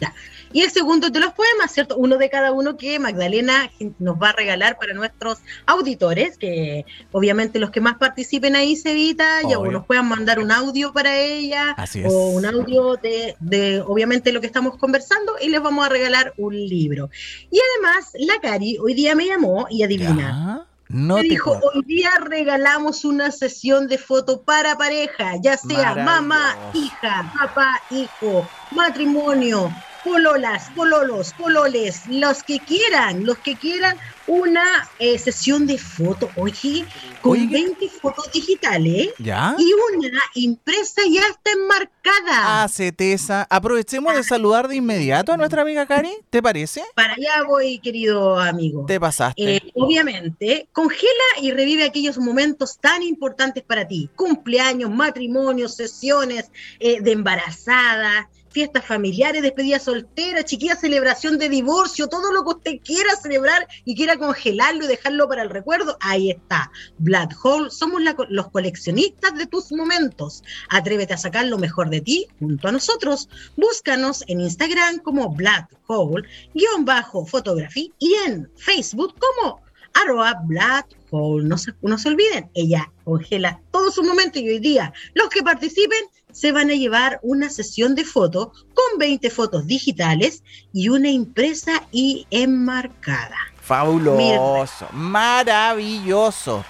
Ya. 0.00 0.14
Y 0.58 0.62
el 0.62 0.72
segundo 0.72 1.08
de 1.08 1.20
los 1.20 1.34
poemas, 1.34 1.70
¿cierto? 1.70 1.96
Uno 1.96 2.18
de 2.18 2.28
cada 2.28 2.50
uno 2.50 2.76
que 2.76 2.98
Magdalena 2.98 3.70
nos 4.00 4.20
va 4.20 4.30
a 4.30 4.32
regalar 4.32 4.76
para 4.76 4.92
nuestros 4.92 5.38
auditores, 5.66 6.36
que 6.36 6.84
obviamente 7.12 7.60
los 7.60 7.70
que 7.70 7.80
más 7.80 7.96
participen 7.96 8.56
ahí, 8.56 8.74
se 8.74 8.90
evita, 8.90 9.40
ya 9.48 9.56
nos 9.56 9.86
puedan 9.86 10.08
mandar 10.08 10.40
un 10.40 10.50
audio 10.50 10.92
para 10.92 11.16
ella, 11.16 11.76
o 12.06 12.30
un 12.30 12.44
audio 12.44 12.96
de, 12.96 13.36
de, 13.38 13.84
obviamente, 13.86 14.32
lo 14.32 14.40
que 14.40 14.48
estamos 14.48 14.76
conversando, 14.78 15.34
y 15.40 15.48
les 15.48 15.62
vamos 15.62 15.86
a 15.86 15.90
regalar 15.90 16.34
un 16.38 16.56
libro. 16.56 17.08
Y 17.52 17.60
además, 17.76 18.10
la 18.14 18.40
Cari 18.40 18.78
hoy 18.78 18.94
día 18.94 19.14
me 19.14 19.26
llamó 19.26 19.68
y 19.70 19.84
adivina. 19.84 20.66
No 20.88 21.18
me 21.18 21.22
dijo, 21.22 21.52
hoy 21.52 21.84
día 21.84 22.10
regalamos 22.20 23.04
una 23.04 23.30
sesión 23.30 23.86
de 23.86 23.98
foto 23.98 24.42
para 24.42 24.76
pareja, 24.76 25.34
ya 25.40 25.56
sea 25.56 25.94
mamá, 25.94 26.56
hija, 26.72 27.30
papá, 27.38 27.80
hijo, 27.90 28.48
matrimonio, 28.70 29.70
pololas, 30.08 30.70
pololos, 30.74 31.34
pololes, 31.34 32.00
los 32.08 32.42
que 32.42 32.58
quieran, 32.60 33.26
los 33.26 33.36
que 33.38 33.56
quieran 33.56 33.98
una 34.26 34.88
eh, 34.98 35.18
sesión 35.18 35.66
de 35.66 35.76
fotos, 35.76 36.30
oye, 36.36 36.84
con 37.20 37.50
20 37.50 37.88
fotos 37.88 38.30
digitales 38.32 39.10
¿Ya? 39.18 39.54
y 39.58 39.70
una 39.94 40.20
impresa 40.34 41.02
ya 41.10 41.22
está 41.28 41.50
enmarcada. 41.52 42.62
Ah, 42.62 42.68
Cetesa. 42.70 43.46
Aprovechemos 43.50 44.14
de 44.14 44.22
saludar 44.22 44.68
de 44.68 44.76
inmediato 44.76 45.32
a 45.32 45.36
nuestra 45.36 45.62
amiga 45.62 45.86
Cari, 45.86 46.12
¿te 46.30 46.42
parece? 46.42 46.82
Para 46.94 47.14
allá 47.14 47.42
voy, 47.46 47.78
querido 47.78 48.38
amigo. 48.38 48.86
Te 48.86 48.98
pasaste. 48.98 49.56
Eh, 49.56 49.72
obviamente, 49.74 50.68
congela 50.72 51.10
y 51.40 51.50
revive 51.50 51.84
aquellos 51.84 52.18
momentos 52.18 52.78
tan 52.78 53.02
importantes 53.02 53.62
para 53.62 53.86
ti. 53.86 54.08
Cumpleaños, 54.16 54.90
matrimonios, 54.90 55.74
sesiones 55.74 56.50
eh, 56.80 57.00
de 57.00 57.12
embarazada, 57.12 58.28
fiestas 58.50 58.84
familiares, 58.84 59.42
despedida 59.42 59.78
soltera, 59.78 60.44
chiquilla 60.44 60.76
celebración 60.76 61.38
de 61.38 61.48
divorcio, 61.48 62.08
todo 62.08 62.32
lo 62.32 62.42
que 62.44 62.50
usted 62.50 62.72
quiera 62.84 63.14
celebrar 63.16 63.66
y 63.84 63.94
quiera 63.94 64.16
congelarlo 64.16 64.84
y 64.84 64.88
dejarlo 64.88 65.28
para 65.28 65.42
el 65.42 65.50
recuerdo, 65.50 65.96
ahí 66.00 66.30
está. 66.30 66.70
Black 66.98 67.34
Hole, 67.42 67.70
somos 67.70 68.00
los 68.28 68.50
coleccionistas 68.50 69.34
de 69.36 69.46
tus 69.46 69.72
momentos. 69.72 70.42
Atrévete 70.70 71.14
a 71.14 71.18
sacar 71.18 71.46
lo 71.46 71.58
mejor 71.58 71.90
de 71.90 72.00
ti 72.00 72.26
junto 72.38 72.68
a 72.68 72.72
nosotros. 72.72 73.28
Búscanos 73.56 74.24
en 74.26 74.40
Instagram 74.40 74.98
como 74.98 75.30
Black 75.30 75.68
Hole, 75.86 76.28
guion 76.54 76.84
bajo 76.84 77.26
fotografía 77.26 77.90
y 77.98 78.14
en 78.26 78.50
Facebook 78.56 79.14
como 79.18 79.60
arroba 79.94 80.34
Black 80.44 80.86
Hole. 81.10 81.46
No 81.46 81.58
se, 81.58 81.72
no 81.82 81.98
se 81.98 82.08
olviden, 82.08 82.50
ella 82.54 82.90
congela 83.04 83.60
todo 83.70 83.90
su 83.90 84.02
momento 84.02 84.38
y 84.38 84.48
hoy 84.48 84.58
día 84.58 84.92
los 85.14 85.28
que 85.28 85.42
participen 85.42 85.98
se 86.38 86.52
van 86.52 86.70
a 86.70 86.74
llevar 86.74 87.18
una 87.22 87.50
sesión 87.50 87.96
de 87.96 88.04
fotos 88.04 88.66
con 88.72 88.98
20 88.98 89.28
fotos 89.30 89.66
digitales 89.66 90.44
y 90.72 90.88
una 90.88 91.10
impresa 91.10 91.82
y 91.90 92.28
enmarcada. 92.30 93.36
Fabuloso, 93.60 94.86
maravilloso. 94.92 96.64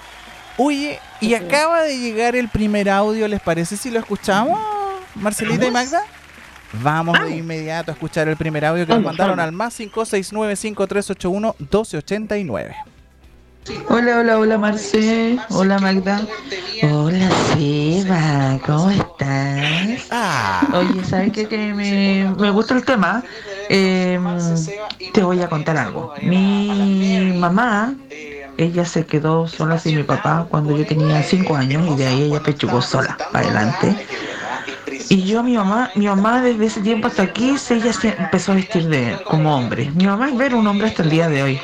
Oye, 0.56 0.98
y 1.20 1.34
acaba 1.34 1.82
de 1.82 1.98
llegar 1.98 2.34
el 2.34 2.48
primer 2.48 2.88
audio, 2.88 3.28
¿les 3.28 3.42
parece 3.42 3.76
si 3.76 3.90
lo 3.90 3.98
escuchamos, 3.98 4.58
Marcelita 5.14 5.66
y 5.66 5.70
Magda? 5.70 6.02
Vamos 6.72 7.18
de 7.20 7.36
inmediato 7.36 7.90
a 7.90 7.94
escuchar 7.94 8.26
el 8.28 8.38
primer 8.38 8.64
audio 8.64 8.86
que 8.86 8.94
nos 8.94 9.02
mandaron 9.02 9.38
al 9.38 9.52
más 9.52 9.76
569 9.76 10.56
5381 10.56 11.56
1289. 11.58 12.76
Hola, 13.88 14.18
hola, 14.20 14.38
hola 14.38 14.58
Marce. 14.58 15.38
Hola 15.50 15.78
Magda. 15.78 16.22
Hola 16.90 17.30
Seba, 17.52 18.58
¿cómo 18.64 18.90
estás? 18.90 20.06
Ah. 20.10 20.66
Oye, 20.72 21.04
¿sabes 21.04 21.32
qué? 21.32 21.46
Que 21.46 21.74
me, 21.74 22.34
me 22.38 22.50
gusta 22.50 22.74
el 22.74 22.84
tema. 22.84 23.22
Em, 23.68 24.24
te 25.12 25.22
voy 25.22 25.42
a 25.42 25.48
contar 25.48 25.76
algo. 25.76 26.14
Mi 26.22 27.32
mamá, 27.36 27.94
ella 28.56 28.84
se 28.84 29.04
quedó 29.04 29.46
sola 29.46 29.78
sin 29.78 29.96
mi 29.96 30.02
papá 30.02 30.46
cuando 30.48 30.76
yo 30.76 30.86
tenía 30.86 31.22
cinco 31.22 31.56
años 31.56 31.86
y 31.92 31.96
de 31.96 32.06
ahí 32.06 32.22
ella 32.22 32.42
pechugó 32.42 32.80
sola 32.80 33.16
para 33.32 33.46
adelante. 33.46 34.06
Y 35.10 35.24
yo, 35.24 35.42
mi 35.42 35.56
mamá, 35.56 35.90
mi 35.94 36.06
mamá 36.06 36.42
desde 36.42 36.66
ese 36.66 36.80
tiempo 36.80 37.08
hasta 37.08 37.22
aquí, 37.22 37.56
ella 37.70 37.92
se 37.92 38.08
empezó 38.08 38.52
a 38.52 38.56
vestir 38.56 38.88
de 38.88 39.18
como 39.24 39.54
hombre. 39.56 39.90
Mi 39.94 40.06
mamá 40.06 40.28
es 40.28 40.36
ver 40.36 40.54
un 40.54 40.66
hombre 40.66 40.88
hasta 40.88 41.02
el 41.02 41.10
día 41.10 41.28
de 41.28 41.42
hoy. 41.42 41.60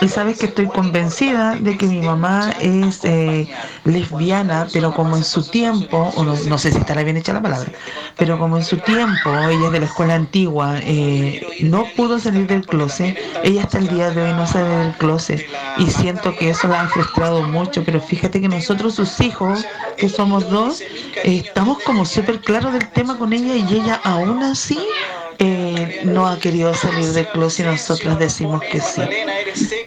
Y 0.00 0.08
sabes 0.08 0.38
que 0.38 0.46
estoy 0.46 0.68
convencida 0.68 1.56
de 1.56 1.76
que 1.76 1.86
mi 1.86 2.00
mamá 2.00 2.54
es 2.60 3.00
eh, 3.04 3.48
lesbiana, 3.84 4.68
pero 4.72 4.92
como 4.92 5.16
en 5.16 5.24
su 5.24 5.42
tiempo, 5.48 6.12
o 6.16 6.24
no, 6.24 6.58
sé 6.58 6.72
si 6.72 6.78
estará 6.78 7.02
bien 7.02 7.16
hecha 7.16 7.32
la 7.32 7.42
palabra, 7.42 7.72
pero 8.16 8.38
como 8.38 8.56
en 8.56 8.64
su 8.64 8.78
tiempo, 8.78 9.48
ella 9.48 9.66
es 9.66 9.72
de 9.72 9.80
la 9.80 9.86
escuela 9.86 10.14
antigua, 10.14 10.78
eh, 10.82 11.40
no 11.60 11.92
pudo 11.94 12.18
salir 12.18 12.46
del 12.46 12.66
closet, 12.66 13.18
ella 13.42 13.62
hasta 13.62 13.78
el 13.78 13.88
día 13.88 14.10
de 14.10 14.22
hoy 14.22 14.34
no 14.34 14.46
sale 14.46 14.68
del 14.68 14.96
closet. 14.96 15.46
Y 15.76 15.90
siento 15.90 16.36
que 16.36 16.50
eso 16.50 16.68
la 16.68 16.82
ha 16.82 16.88
frustrado 16.88 17.42
mucho, 17.44 17.84
pero 17.84 18.00
fíjate 18.00 18.40
que 18.40 18.48
nosotros, 18.48 18.94
sus 18.94 19.20
hijos, 19.20 19.66
que 19.96 20.08
somos 20.08 20.48
dos, 20.48 20.84
eh, 21.22 21.38
estamos 21.38 21.82
como 21.82 22.04
súper 22.04 22.42
claros 22.42 22.72
del 22.72 22.90
tema 22.92 23.18
con 23.18 23.32
ella 23.32 23.56
y 23.56 23.74
ella 23.74 24.00
aún 24.04 24.42
así 24.42 24.94
eh, 25.38 25.96
no 26.02 26.26
ha 26.28 26.38
querido 26.40 26.74
salir 26.74 27.12
del 27.12 27.28
closet 27.28 27.66
y 27.66 27.68
nosotros 27.68 28.18
decimos 28.18 28.64
que 28.70 28.80
sí. 28.80 29.10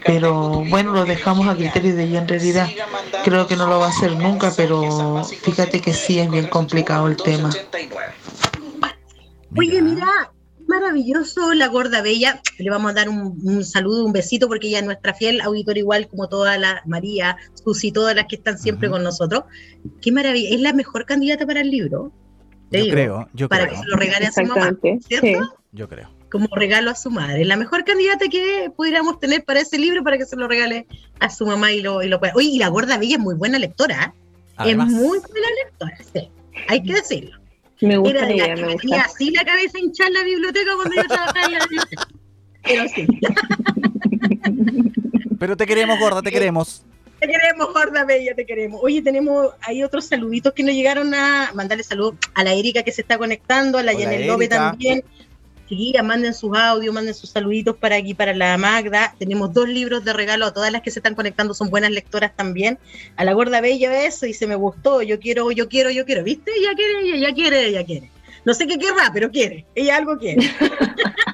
Pero 0.04 0.64
bueno, 0.68 0.92
lo 0.92 1.04
dejamos 1.04 1.48
a 1.48 1.56
criterio 1.56 1.94
de 1.94 2.04
ella 2.04 2.20
en 2.20 2.28
realidad. 2.28 2.68
Creo 3.24 3.46
que 3.46 3.56
no 3.56 3.66
lo 3.66 3.78
va 3.78 3.86
a 3.86 3.90
hacer 3.90 4.16
nunca, 4.16 4.52
pero 4.56 5.24
fíjate 5.24 5.80
que 5.80 5.92
sí 5.92 6.18
es 6.18 6.30
bien 6.30 6.48
complicado 6.48 7.08
el 7.08 7.16
tema. 7.16 7.50
Oye, 9.56 9.82
mira, 9.82 10.32
maravilloso 10.66 11.54
la 11.54 11.68
gorda 11.68 12.02
bella. 12.02 12.40
Le 12.58 12.70
vamos 12.70 12.92
a 12.92 12.94
dar 12.94 13.08
un, 13.08 13.64
saludo, 13.64 14.04
un 14.04 14.12
besito, 14.12 14.48
porque 14.48 14.68
ella 14.68 14.78
es 14.78 14.84
nuestra 14.84 15.14
fiel 15.14 15.40
auditora, 15.40 15.78
igual 15.78 16.08
como 16.08 16.28
toda 16.28 16.56
la 16.58 16.82
María, 16.86 17.36
Susi, 17.64 17.92
todas 17.92 18.14
las 18.14 18.26
que 18.26 18.36
están 18.36 18.58
siempre 18.58 18.88
con 18.88 19.02
nosotros. 19.02 19.44
Qué 20.00 20.12
maravilla. 20.12 20.54
Es 20.54 20.60
la 20.60 20.72
mejor 20.72 21.04
candidata 21.04 21.46
para 21.46 21.60
el 21.60 21.70
libro 21.70 22.12
yo 22.70 22.90
creo, 22.90 23.28
yo 23.32 23.48
para 23.48 23.68
que 23.68 23.76
se 23.76 23.84
lo 23.84 23.96
regale 23.96 24.26
a 24.26 24.32
su 24.32 24.42
mamá, 24.42 24.76
¿cierto? 25.06 25.56
Yo 25.72 25.88
creo. 25.88 26.19
Como 26.30 26.46
regalo 26.54 26.90
a 26.90 26.94
su 26.94 27.10
madre. 27.10 27.44
La 27.44 27.56
mejor 27.56 27.84
candidata 27.84 28.28
que 28.28 28.70
pudiéramos 28.76 29.18
tener 29.18 29.44
para 29.44 29.60
ese 29.60 29.78
libro 29.78 30.04
para 30.04 30.16
que 30.16 30.26
se 30.26 30.36
lo 30.36 30.46
regale 30.46 30.86
a 31.18 31.28
su 31.28 31.46
mamá 31.46 31.72
y 31.72 31.80
lo, 31.80 32.02
y 32.02 32.08
lo 32.08 32.20
pueda. 32.20 32.32
Oye, 32.36 32.48
y 32.48 32.58
la 32.58 32.68
gorda 32.68 32.98
Bella 32.98 33.16
es 33.16 33.20
muy 33.20 33.34
buena 33.34 33.58
lectora. 33.58 34.14
¿eh? 34.64 34.70
Es 34.70 34.76
muy 34.76 35.18
buena 35.18 35.48
lectora, 35.64 35.98
sí. 36.12 36.30
Hay 36.68 36.82
que 36.82 36.94
decirlo. 36.94 37.38
Me 37.80 37.96
gusta 37.96 38.28
Era 38.28 38.66
me 38.66 38.76
tenía 38.76 39.02
así 39.02 39.30
la 39.30 39.44
cabeza 39.44 39.78
hinchada 39.78 40.08
en 40.08 40.14
la 40.14 40.24
biblioteca 40.24 40.70
cuando 40.76 40.94
yo 40.94 41.04
trabajaba 41.04 41.46
en 41.46 41.52
la 41.52 41.58
biblioteca. 41.60 42.08
Pero 42.62 42.88
sí. 42.88 43.06
Pero 45.38 45.56
te 45.56 45.66
queremos, 45.66 45.98
gorda, 45.98 46.20
te 46.20 46.30
queremos. 46.30 46.84
Te 47.20 47.26
queremos, 47.26 47.72
Gorda 47.74 48.04
Bella, 48.04 48.34
te 48.34 48.46
queremos. 48.46 48.80
Oye, 48.82 49.02
tenemos 49.02 49.52
ahí 49.60 49.82
otros 49.82 50.06
saluditos 50.06 50.54
que 50.54 50.62
nos 50.62 50.74
llegaron 50.74 51.14
a 51.14 51.50
mandarle 51.54 51.84
saludos 51.84 52.14
a 52.34 52.44
la 52.44 52.54
Erika 52.54 52.82
que 52.82 52.92
se 52.92 53.02
está 53.02 53.18
conectando, 53.18 53.76
a 53.76 53.82
la 53.82 53.92
Yanel 53.92 54.26
López 54.26 54.48
también. 54.48 55.04
Sí, 55.70 55.94
manden 56.02 56.34
sus 56.34 56.58
audios, 56.58 56.92
manden 56.92 57.14
sus 57.14 57.30
saluditos 57.30 57.76
para 57.76 57.94
aquí, 57.94 58.12
para 58.12 58.34
la 58.34 58.58
Magda. 58.58 59.14
Tenemos 59.20 59.54
dos 59.54 59.68
libros 59.68 60.04
de 60.04 60.12
regalo 60.12 60.46
a 60.46 60.52
todas 60.52 60.72
las 60.72 60.82
que 60.82 60.90
se 60.90 60.98
están 60.98 61.14
conectando, 61.14 61.54
son 61.54 61.70
buenas 61.70 61.92
lectoras 61.92 62.34
también. 62.34 62.76
A 63.14 63.24
la 63.24 63.34
Gorda 63.34 63.60
Bella 63.60 64.04
eso, 64.04 64.26
y 64.26 64.34
se 64.34 64.48
me 64.48 64.56
gustó, 64.56 65.00
yo 65.02 65.20
quiero, 65.20 65.52
yo 65.52 65.68
quiero, 65.68 65.90
yo 65.90 66.04
quiero. 66.04 66.24
¿Viste? 66.24 66.50
Ella 66.56 66.70
quiere, 66.74 67.00
ella, 67.02 67.14
ella 67.14 67.34
quiere, 67.34 67.66
ella 67.68 67.84
quiere. 67.84 68.10
No 68.44 68.52
sé 68.52 68.66
qué 68.66 68.78
querrá, 68.78 69.12
pero 69.14 69.30
quiere. 69.30 69.64
Ella 69.76 69.96
algo 69.96 70.18
quiere. 70.18 70.42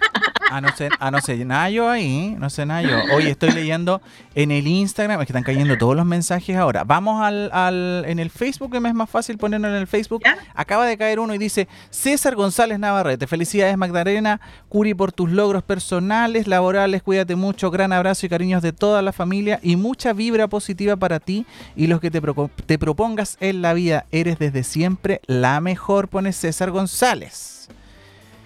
Ah, 0.50 0.60
no 0.60 0.68
sé, 0.76 0.88
ah, 1.00 1.10
no 1.10 1.20
sé 1.20 1.44
nada 1.44 1.68
yo 1.70 1.88
ahí, 1.88 2.36
no 2.38 2.50
sé 2.50 2.64
nada 2.66 2.82
yo. 2.82 3.14
Hoy 3.14 3.26
estoy 3.26 3.50
leyendo 3.50 4.00
en 4.34 4.50
el 4.52 4.66
Instagram, 4.66 5.20
es 5.20 5.26
que 5.26 5.32
están 5.32 5.42
cayendo 5.42 5.76
todos 5.76 5.96
los 5.96 6.06
mensajes 6.06 6.56
ahora. 6.56 6.84
Vamos 6.84 7.22
al, 7.22 7.50
al 7.52 8.04
en 8.06 8.18
el 8.18 8.30
Facebook, 8.30 8.70
que 8.70 8.80
me 8.80 8.88
es 8.88 8.94
más 8.94 9.10
fácil 9.10 9.38
ponerlo 9.38 9.68
en 9.68 9.74
el 9.74 9.86
Facebook. 9.86 10.22
Acaba 10.54 10.86
de 10.86 10.96
caer 10.96 11.18
uno 11.18 11.34
y 11.34 11.38
dice, 11.38 11.66
César 11.90 12.36
González 12.36 12.78
Navarrete, 12.78 13.26
felicidades 13.26 13.76
Magdalena, 13.76 14.40
Curi 14.68 14.94
por 14.94 15.12
tus 15.12 15.30
logros 15.30 15.62
personales, 15.62 16.46
laborales, 16.46 17.02
cuídate 17.02 17.34
mucho, 17.34 17.70
gran 17.70 17.92
abrazo 17.92 18.26
y 18.26 18.28
cariños 18.28 18.62
de 18.62 18.72
toda 18.72 19.02
la 19.02 19.12
familia 19.12 19.58
y 19.62 19.76
mucha 19.76 20.12
vibra 20.12 20.46
positiva 20.48 20.96
para 20.96 21.18
ti 21.18 21.44
y 21.74 21.88
los 21.88 22.00
que 22.00 22.10
te, 22.10 22.22
te 22.66 22.78
propongas 22.78 23.36
en 23.40 23.62
la 23.62 23.74
vida. 23.74 24.06
Eres 24.12 24.38
desde 24.38 24.62
siempre 24.62 25.20
la 25.26 25.60
mejor, 25.60 26.08
pone 26.08 26.32
César 26.32 26.70
González. 26.70 27.68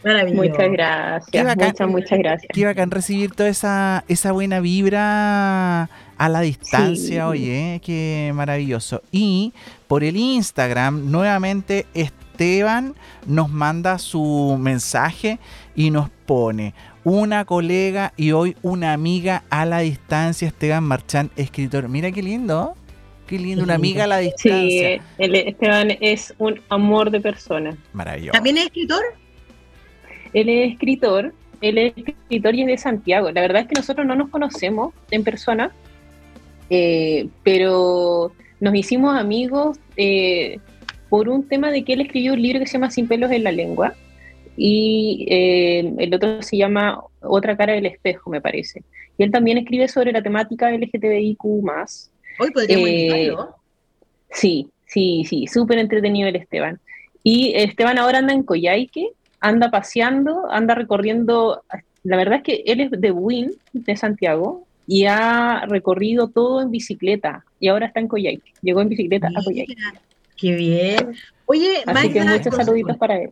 Muchas 0.05 0.71
gracias. 0.71 1.57
muchas, 1.57 1.89
muchas 1.89 2.19
gracias. 2.19 2.51
Qué 2.53 2.65
bacán 2.65 2.91
recibir 2.91 3.33
toda 3.33 3.49
esa, 3.49 4.05
esa 4.09 4.33
buena 4.33 4.61
vibra 4.61 5.89
a 6.21 6.29
la 6.29 6.41
distancia, 6.41 7.29
oye, 7.29 7.81
qué 7.85 8.31
maravilloso. 8.35 9.03
Y 9.11 9.53
por 9.89 10.05
el 10.05 10.17
Instagram, 10.17 11.11
nuevamente 11.11 11.87
Esteban 11.95 12.95
nos 13.27 13.51
manda 13.51 13.99
su 13.99 14.57
mensaje 14.61 15.39
y 15.75 15.91
nos 15.91 16.11
pone 16.27 16.75
una 17.05 17.45
colega 17.45 18.13
y 18.17 18.33
hoy 18.33 18.57
una 18.63 18.93
amiga 18.93 19.45
a 19.51 19.65
la 19.65 19.79
distancia, 19.79 20.49
Esteban 20.49 20.85
Marchán, 20.85 21.31
escritor. 21.37 21.89
Mira 21.89 22.11
qué 22.13 22.23
lindo. 22.23 22.75
Qué 23.27 23.39
lindo, 23.39 23.63
una 23.63 23.77
amiga 23.77 24.05
a 24.05 24.07
la 24.09 24.19
distancia. 24.19 25.01
Sí, 25.01 25.01
Esteban 25.19 25.97
es 26.01 26.35
un 26.39 26.61
amor 26.69 27.11
de 27.11 27.21
persona. 27.21 27.77
Maravilloso. 27.93 28.33
¿También 28.33 28.59
es 28.59 28.67
escritor? 28.67 29.03
Él 30.33 30.49
es 30.49 30.73
escritor, 30.73 31.35
él 31.61 31.79
es 31.79 31.93
escritor 31.97 32.55
y 32.55 32.63
es 32.63 32.67
de 32.67 32.79
Santiago. 32.79 33.31
La 33.31 33.41
verdad 33.41 33.63
es 33.63 33.69
que 33.69 33.75
nosotros 33.75 34.07
no 34.07 34.15
nos 34.15 34.31
conocemos 34.31 34.95
en 35.11 35.25
persona, 35.25 35.73
eh, 36.71 37.29
pero 37.43 38.33
nos 38.61 38.75
hicimos 38.75 39.19
amigos 39.19 39.79
eh, 39.97 40.59
por 41.09 41.29
un 41.29 41.49
tema 41.49 41.71
de 41.71 41.85
que 41.85 41.95
él 41.95 42.03
escribió 42.03 42.35
un 42.35 42.43
libro 42.43 42.61
que 42.61 42.67
se 42.67 42.75
llama 42.75 42.91
Sin 42.91 43.09
pelos 43.09 43.31
en 43.33 43.45
la 43.45 43.53
lengua 43.53 43.95
y 44.57 45.27
eh, 45.29 45.93
el 45.99 46.15
otro 46.15 46.43
se 46.43 46.57
llama 46.57 47.03
Otra 47.21 47.57
cara 47.57 47.73
del 47.73 47.87
espejo, 47.87 48.31
me 48.31 48.41
parece. 48.41 48.83
Y 49.17 49.23
él 49.23 49.31
también 49.31 49.59
escribe 49.59 49.89
sobre 49.89 50.13
la 50.13 50.23
temática 50.23 50.71
LGTBIQ+. 50.71 51.45
Hoy 51.45 52.51
podríamos 52.53 53.49
Sí, 54.31 54.69
sí, 54.87 55.25
sí, 55.29 55.47
súper 55.47 55.79
entretenido 55.79 56.29
el 56.29 56.37
Esteban. 56.37 56.81
Y 57.23 57.53
Esteban 57.55 57.99
ahora 57.99 58.19
anda 58.19 58.33
en 58.33 58.43
Coyhaique, 58.43 59.11
anda 59.41 59.71
paseando, 59.71 60.51
anda 60.51 60.75
recorriendo, 60.75 61.63
la 62.05 62.17
verdad 62.17 62.37
es 62.37 62.43
que 62.43 62.63
él 62.67 62.81
es 62.81 62.91
de 62.91 63.11
Buin, 63.11 63.53
de 63.73 63.97
Santiago, 63.97 64.67
y 64.87 65.07
ha 65.07 65.65
recorrido 65.67 66.29
todo 66.29 66.63
en 66.63 66.71
bicicleta, 66.71 67.45
y 67.59 67.69
ahora 67.69 67.87
está 67.87 68.01
en 68.01 68.09
Coyhaique, 68.09 68.53
llegó 68.63 68.81
en 68.81 68.89
bicicleta 68.89 69.29
a 69.29 69.45
Coyhaique. 69.45 69.77
Qué 70.37 70.55
bien. 70.55 71.15
Oye, 71.47 71.83
Así 71.87 72.13
que 72.13 72.23
muchos 72.23 72.55
saluditos 72.55 72.97
para 72.97 73.21
él. 73.21 73.31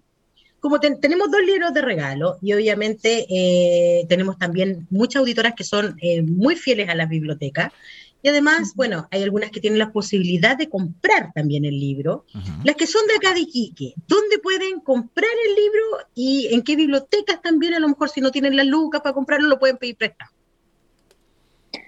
Como 0.60 0.80
tenemos 0.80 1.30
dos 1.30 1.40
libros 1.46 1.72
de 1.72 1.82
regalo 1.82 2.36
y 2.42 2.52
obviamente 2.52 3.26
eh, 3.30 4.04
tenemos 4.08 4.38
también 4.38 4.88
muchas 4.90 5.20
auditoras 5.20 5.54
que 5.54 5.62
son 5.62 5.96
eh, 6.02 6.22
muy 6.22 6.56
fieles 6.56 6.88
a 6.88 6.96
las 6.96 7.08
bibliotecas, 7.08 7.72
y 8.22 8.28
además, 8.28 8.72
bueno, 8.74 9.06
hay 9.10 9.22
algunas 9.22 9.50
que 9.50 9.60
tienen 9.60 9.78
la 9.78 9.92
posibilidad 9.92 10.56
de 10.56 10.68
comprar 10.68 11.32
también 11.34 11.64
el 11.64 11.78
libro. 11.78 12.24
Las 12.64 12.74
que 12.74 12.86
son 12.86 13.06
de 13.06 13.14
acá 13.14 13.32
de 13.32 13.40
Iquique, 13.40 13.94
¿dónde 14.08 14.38
pueden 14.38 14.80
comprar 14.80 15.30
el 15.46 15.54
libro 15.54 15.82
y 16.14 16.48
en 16.52 16.62
qué 16.62 16.74
bibliotecas 16.74 17.40
también? 17.40 17.74
A 17.74 17.78
lo 17.78 17.88
mejor 17.88 18.08
si 18.08 18.20
no 18.20 18.32
tienen 18.32 18.56
las 18.56 18.66
lucas 18.66 19.02
para 19.02 19.14
comprarlo, 19.14 19.48
lo 19.48 19.58
pueden 19.58 19.76
pedir 19.76 19.96
prestado. 19.96 20.32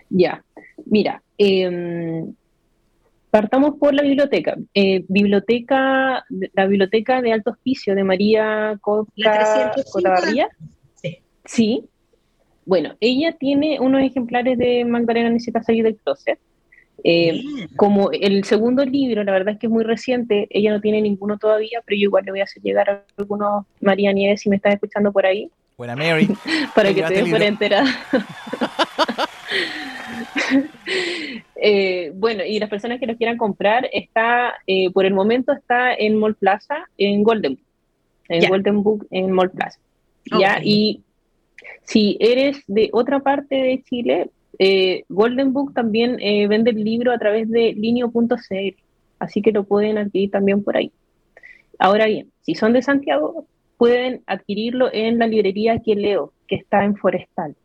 Ya, 0.09 0.45
mira, 0.87 1.23
em, 1.37 2.33
partamos 3.31 3.77
por 3.79 3.93
la 3.93 4.03
biblioteca. 4.03 4.57
Eh, 4.75 5.05
biblioteca, 5.09 6.25
la 6.29 6.67
biblioteca 6.67 7.23
de 7.23 7.33
alto 7.33 7.51
hospicio 7.51 7.95
de 7.97 8.05
María 8.05 8.79
Costa 8.81 9.13
Sí. 10.95 11.19
sí, 11.45 11.90
bueno, 12.71 12.95
ella 13.01 13.33
tiene 13.33 13.81
unos 13.81 14.01
ejemplares 14.01 14.57
de 14.57 14.85
Magdalena 14.85 15.29
Necesita 15.29 15.61
salir 15.61 15.83
del 15.83 15.97
closet. 15.97 16.39
Eh, 17.03 17.43
como 17.75 18.13
el 18.13 18.45
segundo 18.45 18.85
libro, 18.85 19.25
la 19.25 19.33
verdad 19.33 19.55
es 19.55 19.59
que 19.59 19.67
es 19.67 19.73
muy 19.73 19.83
reciente, 19.83 20.47
ella 20.51 20.71
no 20.71 20.81
tiene 20.81 21.03
ninguno 21.03 21.37
todavía, 21.37 21.83
pero 21.85 21.99
yo 21.99 22.05
igual 22.05 22.25
le 22.27 22.31
voy 22.31 22.41
a 22.43 22.45
hacer 22.45 22.63
llegar 22.63 22.89
a 22.89 23.03
algunos, 23.19 23.67
María 23.81 24.13
Nieves, 24.13 24.43
si 24.43 24.49
me 24.49 24.55
estás 24.55 24.75
escuchando 24.75 25.11
por 25.11 25.27
ahí. 25.27 25.51
Buena 25.77 25.97
Mary. 25.97 26.29
para 26.77 26.95
que 26.95 27.03
te 27.03 27.15
des 27.15 27.29
por 27.29 27.43
enterada. 27.43 27.91
Eh, 31.63 32.13
bueno, 32.15 32.43
y 32.43 32.59
las 32.59 32.71
personas 32.71 32.99
que 32.99 33.07
lo 33.07 33.17
quieran 33.17 33.37
comprar, 33.37 33.87
está, 33.93 34.55
eh, 34.67 34.91
por 34.91 35.05
el 35.05 35.13
momento 35.13 35.53
está 35.53 35.93
en 35.93 36.17
Mall 36.17 36.35
Plaza, 36.35 36.87
en 36.97 37.23
Golden 37.23 37.57
Book. 37.57 37.65
En 38.31 38.49
Golden 38.49 38.83
Book, 38.83 39.07
en 39.11 39.31
Mall 39.31 39.51
Plaza. 39.51 39.79
Ya, 40.39 40.59
y 40.65 41.03
si 41.85 42.17
eres 42.21 42.63
de 42.67 42.91
otra 42.93 43.21
parte 43.21 43.55
de 43.55 43.83
Chile, 43.83 44.31
eh, 44.59 45.05
Golden 45.09 45.53
Book 45.53 45.75
también 45.75 46.19
eh, 46.21 46.47
vende 46.47 46.71
el 46.71 46.85
libro 46.85 47.13
a 47.13 47.19
través 47.19 47.49
de 47.49 47.73
linio.cl, 47.73 48.77
así 49.19 49.43
que 49.43 49.53
lo 49.53 49.65
pueden 49.65 49.99
adquirir 49.99 50.31
también 50.31 50.63
por 50.63 50.77
ahí. 50.77 50.93
Ahora 51.79 52.07
bien, 52.07 52.31
si 52.43 52.55
son 52.55 52.73
de 52.73 52.83
Santiago, 52.83 53.47
pueden 53.79 54.23
adquirirlo 54.27 54.93
en 54.93 55.19
la 55.19 55.27
librería 55.27 55.81
que 55.81 55.95
leo, 55.95 56.33
que 56.47 56.57
está 56.57 56.85
en 56.85 56.97
Forestal. 56.97 57.57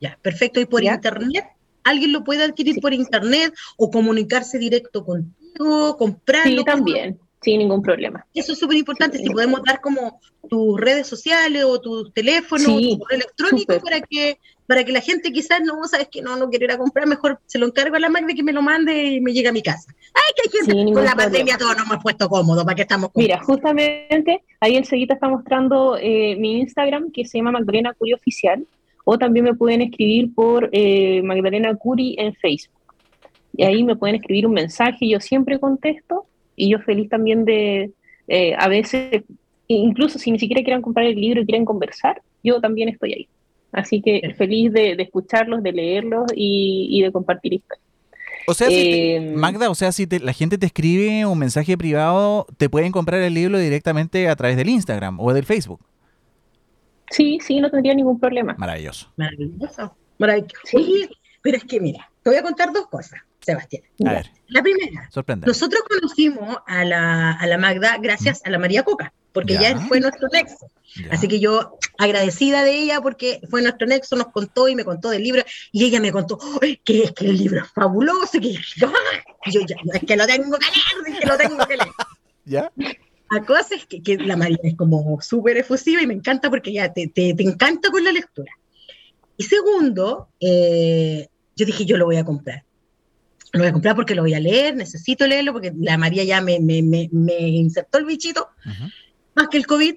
Ya, 0.00 0.18
perfecto. 0.22 0.60
¿Y 0.60 0.64
por 0.64 0.82
internet? 0.82 1.44
¿Alguien 1.84 2.12
lo 2.12 2.24
puede 2.24 2.44
adquirir 2.44 2.80
por 2.80 2.94
internet 2.94 3.52
o 3.76 3.90
comunicarse 3.90 4.58
directo 4.58 5.04
contigo, 5.04 5.96
comprarlo? 5.98 6.58
Sí, 6.58 6.64
también 6.64 7.18
sin 7.42 7.58
ningún 7.58 7.82
problema. 7.82 8.26
Eso 8.34 8.52
es 8.52 8.58
súper 8.58 8.76
importante, 8.76 9.18
si 9.18 9.30
podemos 9.30 9.62
dar 9.62 9.80
como 9.80 10.20
tus 10.48 10.78
redes 10.78 11.06
sociales 11.06 11.64
o 11.64 11.80
tu 11.80 12.10
teléfono 12.10 12.74
o 12.74 12.80
tu 12.80 12.98
correo 12.98 13.18
electrónico 13.18 13.80
para 13.80 14.00
que 14.00 14.38
para 14.66 14.84
que 14.84 14.92
la 14.92 15.00
gente 15.00 15.32
quizás 15.32 15.60
no, 15.64 15.82
sabes 15.88 16.06
que 16.12 16.22
no, 16.22 16.36
no 16.36 16.48
quiere 16.48 16.66
ir 16.66 16.70
a 16.70 16.78
comprar, 16.78 17.04
mejor 17.04 17.40
se 17.46 17.58
lo 17.58 17.66
encargo 17.66 17.96
a 17.96 17.98
la 17.98 18.08
máquina 18.08 18.34
que 18.34 18.44
me 18.44 18.52
lo 18.52 18.62
mande 18.62 19.14
y 19.14 19.20
me 19.20 19.32
llegue 19.32 19.48
a 19.48 19.52
mi 19.52 19.62
casa. 19.62 19.92
Ay, 20.14 20.32
que 20.36 20.42
hay 20.44 20.76
gente 20.76 20.92
con 20.92 21.04
la 21.04 21.16
pandemia 21.16 21.58
todo 21.58 21.74
no 21.74 21.82
hemos 21.82 22.00
puesto 22.00 22.28
cómodo, 22.28 22.64
¿para 22.64 22.76
qué 22.76 22.82
estamos 22.82 23.10
Mira, 23.16 23.42
justamente 23.42 24.44
ahí 24.60 24.76
el 24.76 24.84
seguita 24.84 25.14
está 25.14 25.28
mostrando 25.28 25.96
eh, 26.00 26.36
mi 26.38 26.60
Instagram 26.60 27.10
que 27.10 27.24
se 27.24 27.38
llama 27.38 27.50
Magdalena 27.50 27.92
Curi 27.94 28.12
Oficial 28.12 28.64
o 29.04 29.18
también 29.18 29.44
me 29.44 29.54
pueden 29.54 29.82
escribir 29.82 30.32
por 30.32 30.68
eh, 30.70 31.20
Magdalena 31.24 31.74
Curi 31.74 32.14
en 32.16 32.32
Facebook. 32.34 32.94
Y 33.56 33.64
ahí 33.64 33.82
me 33.82 33.96
pueden 33.96 34.14
escribir 34.14 34.46
un 34.46 34.52
mensaje, 34.52 35.08
yo 35.08 35.18
siempre 35.18 35.58
contesto 35.58 36.26
y 36.60 36.70
yo 36.70 36.78
feliz 36.80 37.08
también 37.08 37.44
de, 37.44 37.92
eh, 38.28 38.54
a 38.58 38.68
veces, 38.68 39.22
incluso 39.66 40.18
si 40.18 40.30
ni 40.30 40.38
siquiera 40.38 40.62
quieran 40.62 40.82
comprar 40.82 41.06
el 41.06 41.16
libro 41.16 41.40
y 41.40 41.46
quieren 41.46 41.64
conversar, 41.64 42.20
yo 42.44 42.60
también 42.60 42.90
estoy 42.90 43.14
ahí. 43.14 43.28
Así 43.72 44.02
que 44.02 44.34
feliz 44.36 44.72
de, 44.72 44.92
escucharlos, 44.98 45.62
de 45.62 45.72
leerlos 45.72 46.26
y, 46.34 47.00
de 47.02 47.10
compartir 47.12 47.54
historias. 47.54 47.86
O 48.46 48.54
sea, 48.54 48.68
eh, 48.70 49.32
Magda, 49.34 49.70
o 49.70 49.74
sea, 49.74 49.92
si 49.92 50.06
la 50.06 50.32
gente 50.32 50.58
te 50.58 50.66
escribe 50.66 51.24
un 51.24 51.38
mensaje 51.38 51.78
privado, 51.78 52.46
te 52.58 52.68
pueden 52.68 52.92
comprar 52.92 53.22
el 53.22 53.32
libro 53.32 53.58
directamente 53.58 54.28
a 54.28 54.36
través 54.36 54.56
del 54.56 54.68
Instagram 54.68 55.18
o 55.20 55.32
del 55.32 55.44
Facebook. 55.44 55.80
Sí, 57.10 57.38
sí, 57.40 57.60
no 57.60 57.70
tendría 57.70 57.94
ningún 57.94 58.20
problema. 58.20 58.54
Maravilloso. 58.58 59.12
Maravilloso. 59.16 59.96
Maravilloso. 60.18 60.60
Sí. 60.64 61.08
pero 61.42 61.56
es 61.56 61.64
que 61.64 61.80
mira, 61.80 62.10
te 62.22 62.30
voy 62.30 62.38
a 62.38 62.42
contar 62.42 62.72
dos 62.72 62.86
cosas. 62.88 63.20
Sebastián. 63.40 63.82
La 64.48 64.62
primera, 64.62 65.08
nosotros 65.46 65.82
conocimos 65.88 66.58
a 66.66 66.84
la, 66.84 67.32
a 67.32 67.46
la 67.46 67.58
Magda 67.58 67.98
gracias 67.98 68.42
a 68.44 68.50
la 68.50 68.58
María 68.58 68.82
Coca, 68.82 69.12
porque 69.32 69.54
ya. 69.54 69.78
fue 69.86 70.00
nuestro 70.00 70.28
nexo. 70.28 70.70
Así 71.10 71.28
que 71.28 71.38
yo 71.38 71.78
agradecida 71.98 72.64
de 72.64 72.76
ella 72.76 73.00
porque 73.00 73.40
fue 73.48 73.62
nuestro 73.62 73.86
nexo, 73.86 74.16
nos 74.16 74.28
contó 74.28 74.68
y 74.68 74.74
me 74.74 74.84
contó 74.84 75.10
del 75.10 75.22
libro 75.22 75.42
y 75.70 75.84
ella 75.84 76.00
me 76.00 76.10
contó 76.10 76.38
que 76.84 77.04
es 77.04 77.12
que 77.12 77.26
el 77.26 77.38
libro 77.38 77.62
es 77.62 77.70
fabuloso, 77.70 78.40
que 78.40 78.52
yo 78.52 79.60
ya, 79.66 79.76
es 79.94 80.04
que 80.04 80.16
lo 80.16 80.26
tengo 80.26 80.58
que 80.58 80.66
leer, 80.66 81.14
es 81.14 81.20
que 81.20 81.26
lo 81.26 81.36
tengo 81.36 81.66
que 81.66 81.76
leer. 81.76 81.90
¿Ya? 82.44 82.72
A 83.30 83.44
cosas 83.44 83.86
que, 83.88 84.02
que 84.02 84.16
la 84.16 84.36
María 84.36 84.58
es 84.64 84.74
como 84.76 85.20
súper 85.22 85.58
efusiva 85.58 86.02
y 86.02 86.06
me 86.06 86.14
encanta 86.14 86.50
porque 86.50 86.72
ya 86.72 86.92
te, 86.92 87.06
te, 87.06 87.32
te 87.34 87.42
encanta 87.44 87.90
con 87.90 88.02
la 88.02 88.10
lectura. 88.10 88.50
Y 89.36 89.44
segundo, 89.44 90.28
eh, 90.40 91.28
yo 91.54 91.64
dije, 91.64 91.84
yo 91.84 91.96
lo 91.96 92.06
voy 92.06 92.16
a 92.16 92.24
comprar 92.24 92.64
lo 93.52 93.60
voy 93.60 93.68
a 93.68 93.72
comprar 93.72 93.96
porque 93.96 94.14
lo 94.14 94.22
voy 94.22 94.34
a 94.34 94.40
leer, 94.40 94.76
necesito 94.76 95.26
leerlo 95.26 95.52
porque 95.52 95.72
la 95.78 95.98
María 95.98 96.24
ya 96.24 96.40
me, 96.40 96.60
me, 96.60 96.82
me, 96.82 97.38
insertó 97.38 97.98
el 97.98 98.04
bichito, 98.04 98.48
más 99.34 99.48
que 99.48 99.56
el 99.56 99.66
COVID. 99.66 99.94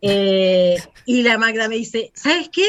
Eh, 0.00 0.76
y 1.06 1.22
la 1.22 1.38
Magda 1.38 1.68
me 1.68 1.76
dice, 1.76 2.12
¿sabes 2.14 2.50
qué? 2.52 2.68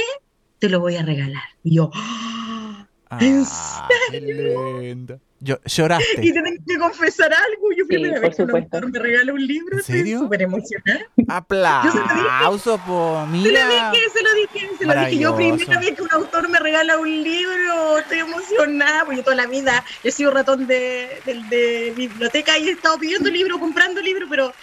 Te 0.58 0.70
lo 0.70 0.80
voy 0.80 0.96
a 0.96 1.04
regalar. 1.04 1.44
Y 1.64 1.76
yo, 1.76 1.92
¡Ah! 1.94 2.88
¿en 3.20 3.46
serio? 3.46 5.20
Yo, 5.42 5.58
lloraste. 5.64 6.06
Y 6.22 6.32
tienen 6.32 6.64
que 6.68 6.78
confesar 6.78 7.34
algo. 7.34 7.72
Yo 7.78 7.88
primera 7.88 8.20
vez 8.20 8.36
que 8.36 8.44
un 8.44 8.52
autor 8.52 8.92
me 8.92 9.00
regala 9.00 9.34
un 9.34 9.46
libro, 9.46 9.78
¿En 9.78 9.84
serio? 9.84 10.02
estoy 10.02 10.26
súper 10.26 10.42
emocionada. 10.42 11.06
Aplauso, 11.28 12.78
por 12.86 13.28
mira. 13.28 13.62
Se 13.62 13.78
lo 13.78 13.92
dije, 13.92 14.10
se 14.10 14.24
lo 14.24 14.34
dije, 14.34 14.70
se 14.78 14.86
lo 14.86 15.00
dije. 15.00 15.18
Yo 15.20 15.36
primera 15.36 15.80
vez 15.80 15.96
que 15.96 16.02
un 16.02 16.12
autor 16.12 16.50
me 16.50 16.60
regala 16.60 16.98
un 16.98 17.24
libro, 17.24 18.00
estoy 18.00 18.20
emocionada, 18.20 19.06
porque 19.06 19.18
yo 19.18 19.24
toda 19.24 19.36
la 19.36 19.48
vida 19.48 19.84
he 20.04 20.12
sido 20.12 20.32
ratón 20.32 20.68
de, 20.68 21.22
de, 21.26 21.42
de 21.50 21.94
biblioteca 21.96 22.58
y 22.58 22.70
he 22.70 22.72
estado 22.72 22.98
pidiendo 22.98 23.30
libros, 23.30 23.60
comprando 23.60 24.02
libros, 24.02 24.28
pero 24.30 24.54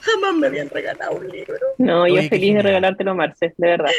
jamás 0.00 0.34
me 0.34 0.46
habían 0.46 0.68
regalado 0.70 1.16
un 1.16 1.28
libro. 1.28 1.58
No, 1.78 2.06
yo 2.06 2.22
feliz 2.28 2.54
de 2.54 2.62
regalártelo, 2.62 3.14
Marce, 3.14 3.54
de 3.56 3.66
verdad. 3.66 3.90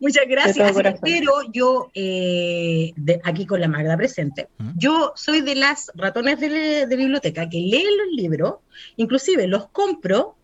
Muchas 0.00 0.24
gracias. 0.28 0.74
Pero 1.02 1.32
yo, 1.52 1.90
eh, 1.94 2.92
aquí 3.24 3.46
con 3.46 3.60
la 3.60 3.68
Magda 3.68 3.96
presente, 3.96 4.48
yo 4.76 5.12
soy 5.14 5.40
de 5.40 5.54
las 5.54 5.90
ratones 5.94 6.40
de, 6.40 6.86
biblioteca 6.86 7.48
que 7.48 7.58
leen 7.58 7.96
los 7.96 8.08
libros, 8.12 8.54
inclusive 8.96 9.46
los 9.46 9.68
compro, 9.68 10.36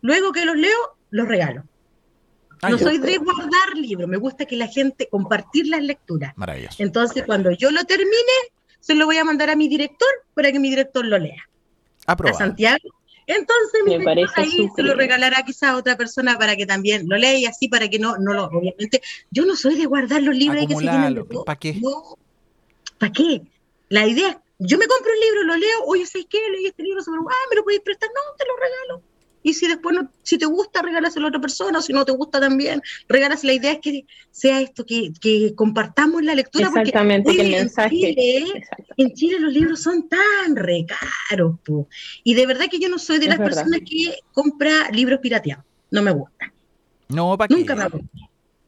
luego 0.00 0.32
que 0.32 0.44
los 0.44 0.56
leo, 0.56 0.96
los 1.10 1.28
regalo. 1.28 1.64
no 2.62 2.78
soy 2.78 2.98
de 2.98 3.18
guardar 3.18 3.76
libros, 3.76 4.08
me 4.08 4.16
gusta 4.16 4.46
que 4.46 4.56
la 4.56 4.68
gente 4.68 5.08
compartir 5.08 5.66
las 5.66 5.82
lecturas. 5.82 6.32
Maravilloso. 6.36 6.82
Entonces, 6.82 7.24
cuando 7.24 7.50
yo 7.50 7.70
lo 7.70 7.84
termine, 7.84 8.36
se 8.80 8.94
lo 8.94 9.06
voy 9.06 9.18
a 9.18 9.24
mandar 9.24 9.50
a 9.50 9.56
mi 9.56 9.68
director 9.68 10.08
para 10.34 10.50
que 10.50 10.58
mi 10.58 10.70
director 10.70 11.04
lo 11.04 11.18
lea. 11.18 11.48
A 12.06 12.16
Santiago 12.32 13.01
entonces, 13.26 13.82
me 13.86 14.04
parece 14.04 14.32
ahí 14.36 14.68
se 14.74 14.82
lo 14.82 14.94
regalará 14.94 15.42
quizá 15.44 15.70
a 15.70 15.76
otra 15.76 15.96
persona 15.96 16.38
para 16.38 16.56
que 16.56 16.66
también 16.66 17.08
lo 17.08 17.16
lea 17.16 17.38
y 17.38 17.46
así 17.46 17.68
para 17.68 17.88
que 17.88 17.98
no, 17.98 18.16
no 18.18 18.32
lo, 18.32 18.44
obviamente, 18.44 19.02
yo 19.30 19.44
no 19.44 19.56
soy 19.56 19.76
de 19.76 19.86
guardar 19.86 20.22
los 20.22 20.36
libros 20.36 20.66
que 20.66 20.74
se 20.74 20.80
tienen. 20.80 21.24
¿Para 21.44 21.58
qué? 21.58 21.80
¿Para 22.98 23.12
qué? 23.12 23.42
La 23.88 24.06
idea 24.06 24.42
yo 24.64 24.78
me 24.78 24.86
compro 24.86 25.12
un 25.12 25.20
libro, 25.20 25.42
lo 25.44 25.56
leo, 25.56 25.84
oye, 25.86 26.06
¿sabes 26.06 26.26
qué? 26.30 26.38
Leí 26.50 26.66
este 26.66 26.82
libro, 26.82 27.00
ah, 27.00 27.46
me 27.50 27.56
lo 27.56 27.64
podéis 27.64 27.82
prestar, 27.82 28.08
no, 28.08 28.36
te 28.36 28.44
lo 28.46 28.56
regalo. 28.56 29.02
Y 29.42 29.54
si 29.54 29.66
después, 29.66 29.94
no, 29.94 30.10
si 30.22 30.38
te 30.38 30.46
gusta, 30.46 30.82
regálaselo 30.82 31.26
a 31.26 31.28
otra 31.28 31.40
persona, 31.40 31.78
o 31.78 31.82
si 31.82 31.92
no 31.92 32.04
te 32.04 32.12
gusta 32.12 32.40
también, 32.40 32.80
regalas. 33.08 33.44
La 33.44 33.52
idea 33.52 33.72
es 33.72 33.78
que 33.80 34.06
sea 34.30 34.60
esto, 34.60 34.86
que, 34.86 35.12
que 35.20 35.54
compartamos 35.54 36.22
la 36.22 36.34
lectura. 36.34 36.68
Exactamente, 36.68 37.24
porque, 37.24 37.36
que 37.38 37.46
el 37.46 37.52
mensaje. 37.52 38.46
En 38.96 39.14
Chile, 39.14 39.40
los 39.40 39.52
libros 39.52 39.82
son 39.82 40.08
tan 40.08 40.56
re 40.56 40.86
caros, 40.86 41.56
y 42.24 42.34
de 42.34 42.46
verdad 42.46 42.66
que 42.70 42.78
yo 42.78 42.88
no 42.88 42.98
soy 42.98 43.18
de 43.18 43.28
las 43.28 43.38
personas 43.38 43.80
que 43.80 44.14
compra 44.32 44.90
libros 44.90 45.20
pirateados, 45.20 45.64
no 45.90 46.02
me 46.02 46.12
gusta. 46.12 46.52
No, 47.08 47.36
¿para 47.36 47.54
Nunca 47.54 47.74
me 47.74 47.84
gustó. 47.88 48.08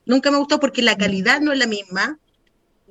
Nunca 0.07 0.31
me 0.31 0.37
gustó 0.39 0.61
porque 0.61 0.83
la 0.83 0.97
calidad 0.97 1.41
no 1.41 1.53
es 1.53 1.59
la 1.59 1.67
misma. 1.67 2.19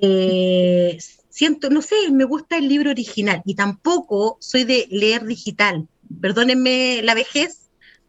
Eh, 0.02 0.98
siento, 1.30 1.70
no 1.70 1.82
sé, 1.82 1.96
me 2.12 2.26
gusta 2.26 2.58
el 2.58 2.68
libro 2.68 2.92
original 2.92 3.42
y 3.46 3.56
tampoco 3.56 4.38
soy 4.40 4.64
de 4.64 4.88
leer 4.90 5.26
digital. 5.26 5.88
Perdónenme 6.22 7.02
la 7.04 7.14
vejez, 7.14 7.63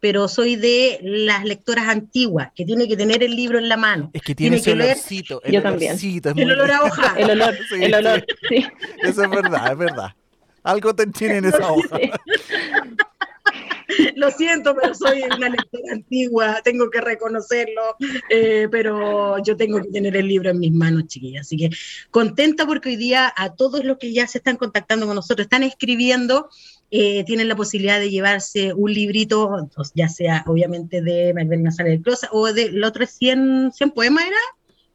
pero 0.05 0.29
soy 0.29 0.57
de 0.57 0.99
las 1.03 1.45
lectoras 1.45 1.89
antiguas, 1.89 2.53
que 2.55 2.67
tiene 2.67 2.87
que 2.87 2.95
tener 2.95 3.23
el 3.23 3.35
libro 3.35 3.59
en 3.59 3.71
la 3.71 3.79
mano. 3.79 4.11
Es 4.13 4.21
que 4.21 4.35
tiene, 4.35 4.57
ese 4.57 4.73
olorcito, 4.73 5.41
el 5.43 5.55
Yo 5.55 5.63
también. 5.63 5.97
el 6.37 6.53
olor 6.53 6.71
a 6.73 6.83
hoja. 6.83 7.15
el 7.17 7.31
olor, 7.31 7.57
el 7.73 7.95
olor, 7.95 8.27
sí. 8.47 8.67
Eso 9.03 9.25
es 9.25 9.31
verdad, 9.31 9.73
es 9.73 9.79
verdad. 9.79 10.11
Algo 10.63 10.95
te 10.95 11.07
tiene 11.07 11.39
en 11.39 11.45
esa 11.47 11.73
hoja. 11.73 11.99
Lo 14.17 14.31
siento, 14.31 14.75
pero 14.75 14.95
soy 14.95 15.23
una 15.23 15.49
lectora 15.49 15.93
antigua, 15.93 16.61
tengo 16.63 16.91
que 16.91 17.01
reconocerlo, 17.01 17.97
eh, 18.29 18.69
pero 18.71 19.43
yo 19.43 19.57
tengo 19.57 19.81
que 19.81 19.89
tener 19.89 20.17
el 20.17 20.29
libro 20.29 20.51
en 20.51 20.59
mis 20.59 20.73
manos, 20.73 21.07
chiquillas. 21.07 21.47
Así 21.47 21.57
que 21.57 21.71
contenta 22.11 22.67
porque 22.67 22.91
hoy 22.91 22.97
día 22.97 23.33
a 23.35 23.55
todos 23.55 23.85
los 23.85 23.97
que 23.97 24.13
ya 24.13 24.27
se 24.27 24.39
están 24.39 24.57
contactando 24.57 25.07
con 25.07 25.15
nosotros, 25.15 25.47
están 25.47 25.63
escribiendo, 25.63 26.51
eh, 26.97 27.25
tienen 27.25 27.49
la 27.49 27.57
posibilidad 27.57 27.99
de 27.99 28.09
llevarse 28.09 28.73
un 28.73 28.93
librito, 28.93 29.69
ya 29.97 30.09
sea 30.09 30.45
obviamente 30.47 31.03
de 31.03 31.35
Magdalena 31.35 31.73
Sala 31.73 31.89
de 31.89 32.01
Closa 32.01 32.29
o 32.31 32.53
del 32.53 32.85
otro 32.85 33.05
100, 33.05 33.73
100 33.73 33.91
poemas, 33.91 34.25
¿era? 34.25 34.37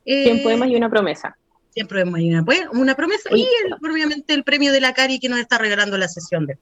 100 0.06 0.38
eh, 0.38 0.42
poemas 0.42 0.70
y 0.70 0.78
una 0.78 0.90
promesa. 0.90 1.36
100 1.72 1.88
poemas 1.90 2.22
y 2.22 2.30
una, 2.30 2.46
una 2.72 2.96
promesa. 2.96 3.30
Y 3.36 3.46
obviamente 3.84 4.34
el 4.34 4.46
premio 4.46 4.72
de 4.72 4.80
la 4.80 4.94
Cari 4.94 5.20
que 5.20 5.28
nos 5.28 5.40
está 5.40 5.58
regalando 5.58 5.98
la 5.98 6.08
sesión 6.08 6.46
de. 6.46 6.58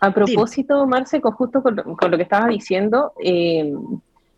A 0.00 0.12
propósito, 0.12 0.84
Marce, 0.84 1.20
con, 1.20 1.30
justo 1.34 1.62
con, 1.62 1.76
lo 1.76 2.16
que 2.16 2.24
estabas 2.24 2.48
diciendo, 2.48 3.12
eh, 3.22 3.72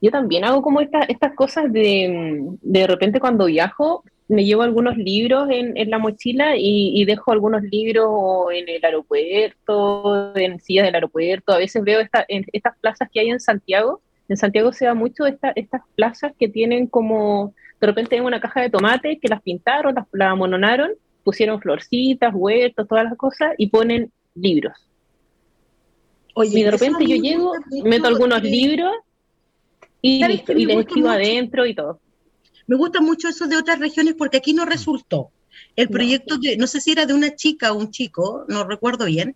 yo 0.02 0.10
también 0.10 0.44
hago 0.44 0.60
como 0.60 0.82
estas 0.82 1.32
cosas 1.36 1.72
de, 1.72 2.44
de 2.60 2.86
repente 2.86 3.18
cuando 3.18 3.46
viajo, 3.46 4.04
me 4.28 4.44
llevo 4.44 4.62
algunos 4.62 4.96
libros 4.96 5.48
en, 5.50 5.76
en 5.76 5.90
la 5.90 5.98
mochila 5.98 6.54
y, 6.56 7.04
dejo 7.06 7.32
algunos 7.32 7.62
libros 7.62 8.52
en 8.52 8.68
el 8.68 8.84
aeropuerto, 8.84 10.36
en 10.36 10.60
sillas 10.60 10.84
del 10.84 10.94
aeropuerto. 10.94 11.52
A 11.52 11.58
veces 11.58 11.82
veo 11.82 12.00
esta, 12.00 12.24
en 12.28 12.44
estas 12.52 12.76
plazas 12.78 13.08
que 13.12 13.20
hay 13.20 13.30
en 13.30 13.40
Santiago. 13.40 14.02
En 14.28 14.36
Santiago 14.36 14.72
se 14.72 14.84
da 14.84 14.94
mucho 14.94 15.26
esta, 15.26 15.52
estas 15.56 15.82
plazas 15.94 16.32
que 16.38 16.48
tienen 16.48 16.86
como, 16.86 17.54
de 17.80 17.86
repente 17.86 18.16
hay 18.16 18.20
una 18.20 18.40
caja 18.40 18.60
de 18.60 18.70
tomate 18.70 19.18
que 19.18 19.28
las 19.28 19.40
pintaron, 19.40 19.94
las, 19.94 20.06
la 20.12 20.30
amononaron, 20.30 20.90
pusieron 21.24 21.60
florcitas, 21.60 22.34
huertos, 22.34 22.86
todas 22.86 23.04
las 23.04 23.16
cosas 23.16 23.54
y 23.56 23.68
ponen 23.68 24.12
libros 24.34 24.88
y 26.44 26.62
de 26.62 26.70
repente 26.70 27.06
yo 27.06 27.16
llego, 27.16 27.52
meto 27.84 28.08
algunos 28.08 28.42
libros 28.42 28.92
y, 30.00 30.24
y 30.24 30.28
les 30.28 30.40
escribo 30.40 31.08
adentro 31.08 31.66
y 31.66 31.74
todo. 31.74 32.00
Me 32.68 32.76
gusta 32.76 33.00
mucho 33.00 33.28
eso 33.28 33.46
de 33.46 33.56
otras 33.56 33.80
regiones 33.80 34.14
porque 34.14 34.36
aquí 34.36 34.52
no 34.52 34.64
resultó. 34.64 35.30
El 35.74 35.88
proyecto, 35.88 36.38
de, 36.38 36.56
no 36.56 36.66
sé 36.66 36.80
si 36.80 36.92
era 36.92 37.06
de 37.06 37.14
una 37.14 37.34
chica 37.34 37.72
o 37.72 37.78
un 37.78 37.90
chico, 37.90 38.44
no 38.46 38.64
recuerdo 38.64 39.06
bien, 39.06 39.34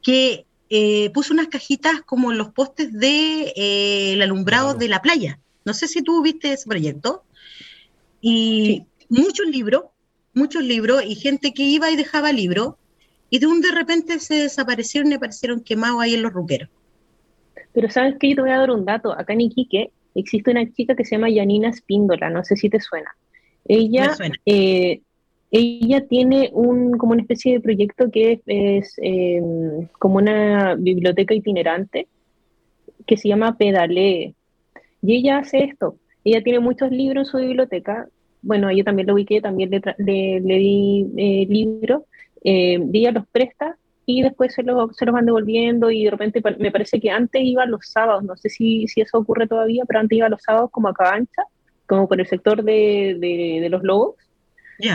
que 0.00 0.46
eh, 0.70 1.10
puso 1.10 1.34
unas 1.34 1.48
cajitas 1.48 2.02
como 2.02 2.32
los 2.32 2.52
postes 2.52 2.92
de 2.92 3.52
eh, 3.56 4.12
el 4.12 4.22
alumbrado 4.22 4.74
de 4.74 4.88
la 4.88 5.02
playa. 5.02 5.40
No 5.64 5.74
sé 5.74 5.88
si 5.88 6.02
tú 6.02 6.22
viste 6.22 6.52
ese 6.52 6.68
proyecto. 6.68 7.24
Y 8.20 8.84
muchos 9.08 9.46
libros, 9.46 9.84
muchos 10.32 10.62
libros, 10.62 11.04
y 11.04 11.16
gente 11.16 11.52
que 11.52 11.64
iba 11.64 11.90
y 11.90 11.96
dejaba 11.96 12.32
libros, 12.32 12.74
y 13.28 13.40
de 13.40 13.46
un 13.46 13.60
de 13.60 13.72
repente 13.72 14.20
se 14.20 14.34
desaparecieron 14.34 15.10
y 15.10 15.16
aparecieron 15.16 15.60
quemados 15.60 16.00
ahí 16.00 16.14
en 16.14 16.22
los 16.22 16.32
ruqueros. 16.32 16.68
Pero 17.72 17.90
sabes 17.90 18.16
que 18.18 18.30
yo 18.30 18.36
te 18.36 18.42
voy 18.42 18.50
a 18.50 18.58
dar 18.58 18.70
un 18.70 18.84
dato. 18.84 19.12
Acá 19.12 19.32
en 19.32 19.42
Iquique 19.42 19.90
existe 20.18 20.50
una 20.50 20.70
chica 20.70 20.94
que 20.94 21.04
se 21.04 21.16
llama 21.16 21.30
Yanina 21.30 21.72
Spíndola, 21.72 22.30
no 22.30 22.44
sé 22.44 22.56
si 22.56 22.68
te 22.68 22.80
suena. 22.80 23.10
Ella, 23.66 24.14
eh, 24.46 25.00
ella 25.50 26.06
tiene 26.06 26.50
un, 26.52 26.96
como 26.96 27.12
una 27.12 27.22
especie 27.22 27.54
de 27.54 27.60
proyecto 27.60 28.10
que 28.10 28.40
es, 28.46 28.94
em, 28.98 29.86
como 29.98 30.16
una 30.16 30.74
biblioteca 30.74 31.34
itinerante 31.34 32.08
que 33.06 33.16
se 33.16 33.28
llama 33.28 33.56
Pedalee. 33.56 34.34
Y 35.02 35.16
ella 35.16 35.38
hace 35.38 35.64
esto. 35.64 35.96
Ella 36.24 36.42
tiene 36.42 36.60
muchos 36.60 36.90
libros 36.90 37.28
en 37.28 37.30
su 37.30 37.38
biblioteca. 37.38 38.08
Bueno, 38.42 38.70
yo 38.72 38.84
también 38.84 39.08
lo 39.08 39.14
ubiqué, 39.14 39.40
también 39.40 39.70
le, 39.70 39.80
le, 39.98 40.58
di 40.58 41.06
eh, 41.16 41.46
libros. 41.48 42.02
Eh, 42.44 42.78
ella 42.92 43.12
los 43.12 43.26
presta 43.28 43.76
y 44.10 44.22
después 44.22 44.54
se, 44.54 44.62
lo, 44.62 44.90
se 44.94 45.04
los 45.04 45.12
van 45.12 45.26
devolviendo 45.26 45.90
y 45.90 46.04
de 46.04 46.10
repente 46.10 46.42
me 46.58 46.70
parece 46.70 46.98
que 46.98 47.10
antes 47.10 47.42
iba 47.44 47.66
los 47.66 47.86
sábados, 47.88 48.24
no 48.24 48.38
sé 48.38 48.48
si, 48.48 48.88
si 48.88 49.02
eso 49.02 49.18
ocurre 49.18 49.46
todavía, 49.46 49.84
pero 49.86 50.00
antes 50.00 50.16
iba 50.16 50.30
los 50.30 50.42
sábados 50.42 50.70
como 50.70 50.88
a 50.88 50.94
Cabancha, 50.94 51.42
como 51.86 52.08
por 52.08 52.18
el 52.18 52.26
sector 52.26 52.62
de, 52.62 53.18
de, 53.20 53.68
los 53.68 53.82
lobos. 53.82 54.14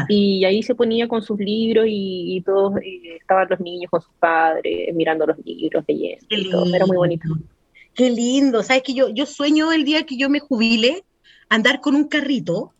Y 0.09 0.43
ahí 0.45 0.63
se 0.63 0.73
ponía 0.73 1.07
con 1.07 1.21
sus 1.21 1.37
libros 1.37 1.85
y, 1.87 2.41
todos 2.43 2.77
eh, 2.77 3.17
estaban 3.21 3.47
los 3.51 3.59
niños 3.59 3.91
con 3.91 4.01
sus 4.01 4.13
padres 4.15 4.95
mirando 4.95 5.27
los 5.27 5.37
libros, 5.45 5.83
leyendo. 5.87 6.25
Y 6.29 6.49
todo. 6.49 6.73
Era 6.73 6.87
muy 6.87 6.97
bonito. 6.97 7.27
Qué 7.93 8.09
lindo. 8.09 8.63
Sabes 8.63 8.81
que 8.81 8.95
yo, 8.95 9.09
yo 9.09 9.27
sueño 9.27 9.71
el 9.71 9.83
día 9.83 10.07
que 10.07 10.17
yo 10.17 10.27
me 10.27 10.39
jubile 10.39 11.03
andar 11.49 11.81
con 11.81 11.93
un 11.93 12.07
carrito 12.07 12.73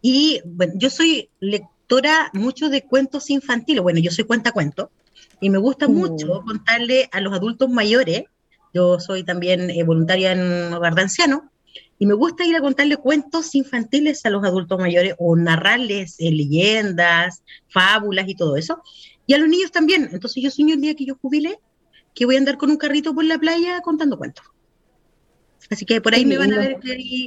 y 0.00 0.40
bueno, 0.46 0.72
yo 0.76 0.88
soy 0.88 1.28
lectora 1.40 2.30
mucho 2.32 2.70
de 2.70 2.80
cuentos 2.80 3.28
infantiles. 3.28 3.82
Bueno, 3.82 4.00
yo 4.00 4.10
soy 4.10 4.24
cuenta 4.24 4.50
cuentos 4.50 4.88
y 5.40 5.50
me 5.50 5.58
gusta 5.58 5.88
mm. 5.88 5.92
mucho 5.92 6.42
contarle 6.44 7.08
a 7.12 7.20
los 7.20 7.32
adultos 7.32 7.68
mayores, 7.70 8.24
yo 8.72 8.98
soy 9.00 9.24
también 9.24 9.70
eh, 9.70 9.82
voluntaria 9.84 10.32
en 10.32 10.72
Hogar 10.72 10.94
de 10.94 11.02
Ancianos, 11.02 11.42
y 11.98 12.06
me 12.06 12.14
gusta 12.14 12.44
ir 12.44 12.56
a 12.56 12.60
contarle 12.60 12.96
cuentos 12.96 13.54
infantiles 13.54 14.26
a 14.26 14.30
los 14.30 14.44
adultos 14.44 14.78
mayores 14.78 15.14
o 15.18 15.36
narrarles 15.36 16.16
eh, 16.18 16.30
leyendas, 16.32 17.42
fábulas 17.68 18.28
y 18.28 18.34
todo 18.34 18.56
eso. 18.56 18.82
Y 19.26 19.34
a 19.34 19.38
los 19.38 19.48
niños 19.48 19.70
también. 19.70 20.10
Entonces 20.12 20.42
yo 20.42 20.50
sueño 20.50 20.74
el 20.74 20.80
día 20.80 20.94
que 20.94 21.06
yo 21.06 21.16
jubile 21.22 21.60
que 22.14 22.26
voy 22.26 22.36
a 22.36 22.38
andar 22.38 22.58
con 22.58 22.70
un 22.70 22.76
carrito 22.76 23.14
por 23.14 23.24
la 23.24 23.38
playa 23.38 23.80
contando 23.80 24.18
cuentos. 24.18 24.44
Así 25.70 25.84
que 25.84 26.00
por 26.00 26.14
ahí 26.14 26.24
me 26.24 26.36
van 26.36 26.52
a 26.52 26.58
ver 26.58 26.78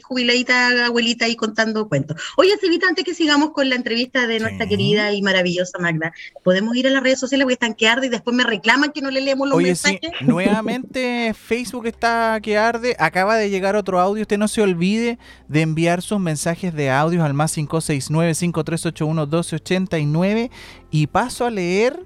jubiladita, 0.03 0.85
abuelita 0.85 1.25
ahí 1.25 1.35
contando 1.35 1.87
cuentos. 1.87 2.21
Oye, 2.37 2.51
Cevita, 2.59 2.87
antes 2.87 3.03
que 3.03 3.13
sigamos 3.13 3.51
con 3.51 3.69
la 3.69 3.75
entrevista 3.75 4.27
de 4.27 4.39
nuestra 4.39 4.67
querida 4.67 5.13
y 5.13 5.21
maravillosa 5.21 5.79
Magda, 5.79 6.13
¿podemos 6.43 6.75
ir 6.75 6.87
a 6.87 6.91
las 6.91 7.03
redes 7.03 7.19
sociales? 7.19 7.45
Voy 7.45 7.53
a 7.53 7.55
estar 7.55 7.75
que 7.75 7.87
arde 7.87 8.07
y 8.07 8.09
después 8.09 8.35
me 8.35 8.43
reclaman 8.43 8.91
que 8.91 9.01
no 9.01 9.11
le 9.11 9.21
leemos 9.21 9.49
los 9.49 9.61
mensajes. 9.61 9.99
Sí, 10.01 10.07
nuevamente 10.25 11.33
Facebook 11.33 11.87
está 11.87 12.39
que 12.41 12.57
arde. 12.57 12.95
Acaba 12.99 13.35
de 13.37 13.49
llegar 13.49 13.75
otro 13.75 13.99
audio. 13.99 14.21
Usted 14.21 14.37
no 14.37 14.47
se 14.47 14.61
olvide 14.61 15.19
de 15.47 15.61
enviar 15.61 16.01
sus 16.01 16.19
mensajes 16.19 16.73
de 16.73 16.89
audios 16.89 17.23
al 17.23 17.33
más 17.33 17.53
569 17.53 18.35
5381 18.35 19.21
1289 19.21 20.51
y 20.91 21.07
paso 21.07 21.45
a 21.45 21.49
leer 21.49 22.03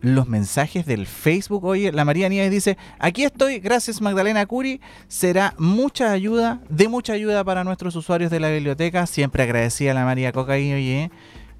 los 0.00 0.28
mensajes 0.28 0.86
del 0.86 1.06
Facebook. 1.06 1.64
Oye, 1.64 1.92
la 1.92 2.04
María 2.04 2.28
Nieves 2.28 2.50
dice, 2.50 2.78
aquí 2.98 3.24
estoy, 3.24 3.58
gracias 3.58 4.00
Magdalena 4.00 4.46
Curi, 4.46 4.80
será 5.08 5.54
mucha 5.58 6.12
ayuda, 6.12 6.60
de 6.68 6.88
mucha 6.88 7.12
ayuda 7.12 7.44
para 7.44 7.64
nuestros 7.64 7.94
usuarios 7.96 8.30
de 8.30 8.40
la 8.40 8.48
biblioteca. 8.48 9.06
Siempre 9.06 9.42
agradecida 9.42 9.92
a 9.92 9.94
la 9.94 10.04
María 10.04 10.32
Coca 10.32 10.58
y 10.58 10.72
oye, 10.72 11.10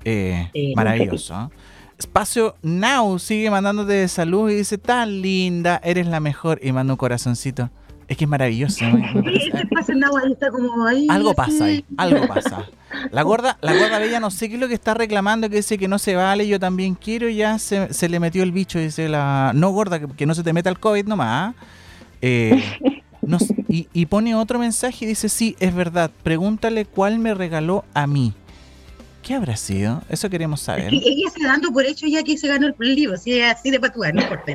eh, 0.04 0.72
maravilloso. 0.74 1.34
¿eh? 1.34 1.56
Espacio 1.98 2.56
Now 2.62 3.18
sigue 3.18 3.50
mandándote 3.50 4.08
salud 4.08 4.50
y 4.50 4.54
dice, 4.54 4.78
tan 4.78 5.20
linda, 5.20 5.80
eres 5.84 6.06
la 6.06 6.20
mejor. 6.20 6.58
Y 6.62 6.72
manda 6.72 6.94
un 6.94 6.96
corazoncito. 6.96 7.70
Es 8.10 8.16
que 8.16 8.24
es 8.24 8.28
maravilloso. 8.28 8.84
Algo 11.08 11.32
pasa 11.32 11.66
ahí, 11.66 11.84
algo 11.96 12.26
pasa. 12.26 12.66
La 13.12 13.22
gorda, 13.22 13.56
la 13.60 13.72
gorda 13.72 14.00
bella 14.00 14.18
no 14.18 14.32
sé 14.32 14.48
qué 14.48 14.56
es 14.56 14.60
lo 14.60 14.66
que 14.66 14.74
está 14.74 14.94
reclamando, 14.94 15.48
que 15.48 15.54
dice 15.54 15.78
que 15.78 15.86
no 15.86 15.96
se 16.00 16.16
vale, 16.16 16.48
yo 16.48 16.58
también 16.58 16.96
quiero, 16.96 17.28
y 17.28 17.36
ya 17.36 17.56
se, 17.60 18.08
le 18.08 18.18
metió 18.18 18.42
el 18.42 18.50
bicho, 18.50 18.80
dice 18.80 19.08
la... 19.08 19.52
No, 19.54 19.70
gorda, 19.70 20.00
que, 20.00 20.26
no 20.26 20.34
se 20.34 20.42
te 20.42 20.52
meta 20.52 20.68
el 20.70 20.80
COVID 20.80 21.04
nomás. 21.04 21.54
Eh, 22.20 22.60
y, 23.68 23.86
y 23.92 24.06
pone 24.06 24.34
otro 24.34 24.58
mensaje 24.58 25.04
y 25.04 25.08
dice, 25.08 25.28
sí, 25.28 25.54
es 25.60 25.72
verdad, 25.72 26.10
pregúntale 26.24 26.86
cuál 26.86 27.20
me 27.20 27.32
regaló 27.32 27.84
a 27.94 28.08
mí. 28.08 28.34
¿Qué 29.22 29.34
habrá 29.34 29.56
sido? 29.56 30.02
Eso 30.08 30.30
queremos 30.30 30.62
saber. 30.62 30.92
ella 30.92 31.28
está 31.28 31.46
dando 31.46 31.70
por 31.70 31.84
hecho 31.84 32.06
ya 32.06 32.22
que 32.22 32.38
se 32.38 32.48
ganó 32.48 32.68
el 32.68 32.94
libro, 32.94 33.16
si 33.16 33.38
es 33.38 33.52
así 33.52 33.70
de 33.70 33.78
patuar, 33.78 34.14
no 34.14 34.22
importa. 34.22 34.52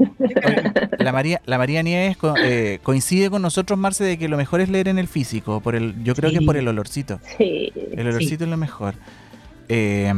La 1.05 1.11
María, 1.13 1.41
la 1.45 1.57
María 1.57 1.83
Nieves 1.83 2.17
eh, 2.43 2.79
coincide 2.83 3.29
con 3.29 3.41
nosotros, 3.41 3.77
Marce, 3.79 4.03
de 4.03 4.17
que 4.17 4.27
lo 4.27 4.37
mejor 4.37 4.59
es 4.59 4.69
leer 4.69 4.87
en 4.87 4.97
el 4.97 5.07
físico. 5.07 5.61
Por 5.61 5.75
el, 5.75 6.03
yo 6.03 6.15
creo 6.15 6.31
que 6.31 6.37
es 6.37 6.43
por 6.43 6.57
el 6.57 6.67
olorcito. 6.67 7.19
Sí. 7.37 7.71
El 7.91 8.07
olorcito 8.07 8.43
es 8.43 8.49
lo 8.49 8.57
mejor. 8.57 8.95
Eh, 9.69 10.11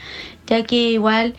ya 0.47 0.63
que 0.65 0.91
igual 0.93 1.35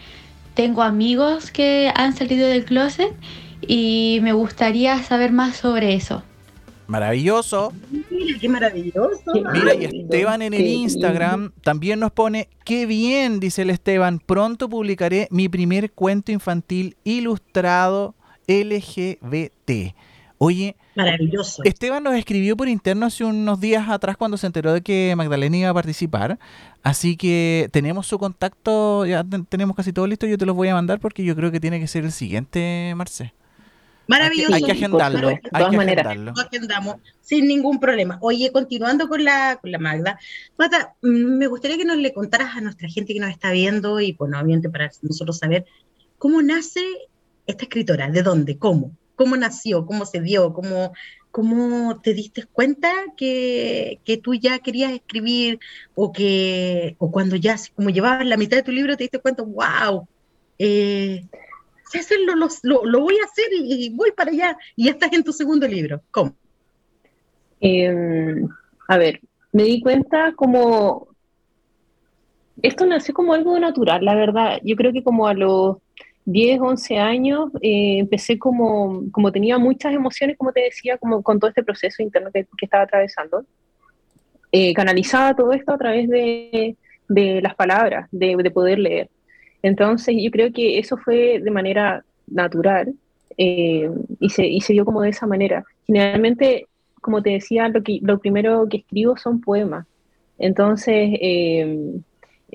tengo 0.54 0.84
amigos 0.84 1.52
que 1.52 1.92
han 1.96 2.16
salido 2.16 2.48
del 2.48 2.66
closet 2.66 3.14
y 3.62 4.20
me 4.22 4.34
gustaría 4.34 5.02
saber 5.02 5.32
más 5.32 5.56
sobre 5.56 5.94
eso. 5.94 6.22
Maravilloso. 6.88 7.72
Mira, 8.12 8.38
qué 8.40 8.50
maravilloso. 8.50 9.32
Mira, 9.54 9.74
y 9.74 9.86
Esteban 9.86 10.42
en 10.42 10.54
el 10.54 10.68
Instagram 10.68 11.54
también 11.64 12.02
nos 12.02 12.12
pone, 12.12 12.50
qué 12.66 12.86
bien, 12.86 13.40
dice 13.40 13.62
el 13.62 13.70
Esteban, 13.70 14.20
pronto 14.20 14.68
publicaré 14.68 15.30
mi 15.32 15.48
primer 15.48 15.92
cuento 15.92 16.34
infantil 16.34 16.98
ilustrado 17.06 18.16
LGBT. 18.48 19.96
Oye, 20.38 20.76
maravilloso. 20.96 21.64
Esteban 21.64 22.04
nos 22.04 22.16
escribió 22.16 22.58
por 22.58 22.68
interno 22.68 23.06
hace 23.06 23.24
unos 23.24 23.62
días 23.62 23.88
atrás 23.90 24.18
cuando 24.18 24.36
se 24.38 24.48
enteró 24.48 24.74
de 24.74 24.82
que 24.82 25.14
Magdalena 25.16 25.58
iba 25.58 25.70
a 25.70 25.74
participar. 25.74 26.38
Así 26.82 27.16
que 27.16 27.70
tenemos 27.72 28.08
su 28.08 28.20
contacto, 28.20 29.06
ya 29.06 29.24
tenemos 29.48 29.76
casi 29.76 29.94
todo 29.94 30.06
listo. 30.06 30.28
Yo 30.28 30.38
te 30.38 30.46
los 30.46 30.56
voy 30.56 30.68
a 30.68 30.74
mandar 30.74 31.00
porque 31.00 31.24
yo 31.24 31.36
creo 31.36 31.52
que 31.52 31.60
tiene 31.60 31.80
que 31.80 31.88
ser 31.88 32.04
el 32.04 32.12
siguiente, 32.12 32.94
Marce. 32.96 33.34
Maravilloso. 34.08 34.54
Hay 34.54 34.64
que, 34.64 34.74
agendarlo. 34.74 35.30
De 35.30 35.42
todas 35.50 35.74
maneras, 35.74 36.18
lo 36.18 36.34
agendamos 36.34 36.98
sin 37.22 37.48
ningún 37.48 37.80
problema. 37.80 38.18
Oye, 38.22 38.52
continuando 38.52 39.08
con 39.08 39.24
la, 39.24 39.60
con 39.62 39.72
la 39.72 39.80
Magda, 39.80 40.20
Magda, 40.58 40.96
mm, 41.02 41.38
me 41.38 41.48
gustaría 41.48 41.78
que 41.78 41.86
nos 41.86 41.98
le 41.98 42.14
contaras 42.14 42.58
a 42.58 42.62
nuestra 42.62 42.90
gente 42.90 43.14
que 43.14 43.20
nos 43.20 43.30
está 43.30 43.52
viendo 43.52 44.02
y, 44.02 44.12
bueno, 44.12 44.38
obviamente 44.38 44.70
para 44.70 44.92
nosotros 45.02 45.38
saber 45.38 45.66
cómo 46.18 46.42
nace 46.42 46.82
esta 47.48 47.64
escritora? 47.64 48.10
¿De 48.10 48.24
dónde? 48.24 48.58
¿Cómo? 48.58 48.92
¿Cómo 49.16 49.38
nació? 49.38 49.86
¿Cómo 49.86 50.06
se 50.06 50.22
dio? 50.22 50.54
¿Cómo, 50.54 50.94
cómo 51.34 52.00
te 52.02 52.14
diste 52.14 52.46
cuenta 52.46 52.92
que, 53.18 54.00
tú 54.24 54.36
ya 54.36 54.60
querías 54.60 54.94
escribir 54.94 55.60
o 55.96 56.12
que 56.12 56.96
o 57.00 57.12
cuando 57.12 57.36
ya 57.36 57.56
como 57.76 57.90
llevabas 57.90 58.26
la 58.26 58.38
mitad 58.38 58.58
de 58.58 58.64
tu 58.64 58.72
libro 58.72 58.96
te 58.96 59.06
diste 59.06 59.20
cuenta, 59.20 59.42
wow, 59.42 60.08
eh, 60.60 61.26
sé 61.90 62.00
hacerlo, 62.00 62.36
lo, 62.36 62.86
lo, 62.86 63.02
voy 63.02 63.16
a 63.18 63.26
hacer 63.26 63.48
y, 63.52 63.90
voy 63.96 64.12
para 64.12 64.32
allá 64.32 64.58
y 64.76 64.86
ya 64.86 64.92
estás 64.92 65.12
en 65.14 65.24
tu 65.24 65.34
segundo 65.34 65.68
libro. 65.68 66.02
¿Cómo? 66.12 66.36
Em, 67.60 68.48
a 68.88 68.98
ver, 68.98 69.20
me 69.52 69.64
di 69.64 69.82
cuenta 69.82 70.34
como... 70.36 71.08
Esto 72.62 72.86
nació 72.86 73.14
como 73.16 73.34
algo 73.34 73.60
natural, 73.60 74.06
la 74.06 74.14
verdad. 74.14 74.60
Yo 74.64 74.76
creo 74.76 74.94
que 74.94 75.04
como 75.04 75.28
a 75.28 75.34
los 75.34 75.78
10, 76.26 76.62
11 76.62 76.98
años 76.98 77.50
eh, 77.62 78.00
empecé 78.00 78.40
como, 78.40 79.04
como 79.12 79.32
tenía 79.32 79.58
muchas 79.58 79.94
emociones, 79.94 80.38
como 80.38 80.52
te 80.52 80.62
decía, 80.62 80.98
como 80.98 81.22
con 81.22 81.40
todo 81.40 81.50
este 81.50 81.64
proceso 81.64 82.02
interno 82.02 82.32
que, 82.32 82.48
estaba 82.62 82.84
atravesando. 82.84 83.46
Eh, 84.52 84.74
canalizaba 84.74 85.36
todo 85.36 85.52
esto 85.54 85.74
a 85.74 85.78
través 85.78 86.08
de, 86.10 86.78
de 87.10 87.42
las 87.42 87.56
palabras, 87.56 88.08
de, 88.12 88.36
de, 88.38 88.52
poder 88.52 88.80
leer. 88.80 89.10
Entonces 89.62 90.16
yo 90.20 90.30
creo 90.32 90.52
que 90.54 90.80
eso 90.80 90.98
fue 90.98 91.40
de 91.40 91.52
manera 91.52 92.06
natural 92.28 92.94
eh, 93.38 93.90
y, 94.20 94.30
se, 94.30 94.46
y 94.46 94.62
se 94.62 94.74
dio 94.74 94.86
como 94.86 95.02
de 95.02 95.10
esa 95.10 95.26
manera. 95.26 95.66
Generalmente 95.88 96.68
como 97.04 97.22
te 97.22 97.32
decía, 97.32 97.68
lo, 97.68 97.84
que, 97.84 98.00
lo 98.02 98.18
primero 98.18 98.66
que 98.68 98.78
escribo 98.78 99.18
son 99.18 99.42
poemas. 99.42 99.86
Entonces, 100.40 101.10
em, 101.22 102.02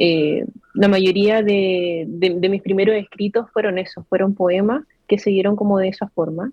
eh, 0.01 0.45
la 0.75 0.89
mayoría 0.89 1.43
de, 1.43 2.07
mis 2.49 2.63
primeros 2.63 2.97
escritos 2.97 3.51
fueron 3.53 3.79
esos, 3.79 4.07
fueron 4.07 4.35
poemas 4.35 4.85
que 5.07 5.19
se 5.19 5.31
dieron 5.31 5.57
como 5.57 5.79
de 5.79 5.89
esa 5.89 6.09
forma. 6.09 6.53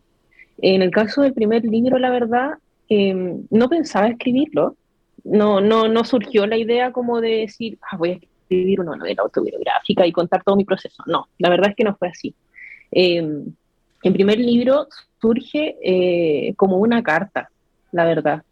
En 0.58 0.82
el 0.82 0.91
caso 0.91 1.22
del 1.22 1.34
primer 1.34 1.64
libro, 1.64 2.00
la 2.00 2.10
verdad, 2.10 2.52
em, 2.89 3.43
no 3.50 3.70
pensaba 3.70 4.08
escribirlo. 4.08 4.76
No, 5.24 5.60
no, 5.60 5.88
no 5.88 6.04
surgió 6.04 6.46
la 6.48 6.58
idea 6.58 6.91
como 6.91 7.22
de 7.22 7.41
decir, 7.41 7.78
ah, 7.91 7.98
voy 7.98 8.12
a 8.12 8.14
escribir 8.14 8.80
una 8.80 8.96
novela 8.96 9.24
autobiográfica 9.24 10.06
y 10.06 10.12
contar 10.12 10.43
todo 10.43 10.56
mi 10.56 10.66
proceso. 10.66 11.04
No, 11.08 11.28
la 11.39 11.50
verdad 11.50 11.70
es 11.70 11.76
que 11.76 11.84
no 11.84 11.96
fue 11.96 12.10
así. 12.10 12.34
el 12.91 13.54
em, 14.04 14.14
primer 14.14 14.39
libro 14.39 14.88
surge 15.20 15.78
eh, 15.84 16.54
como 16.56 16.78
una 16.78 17.04
carta 17.04 17.50
la 17.96 18.06
verdad. 18.06 18.43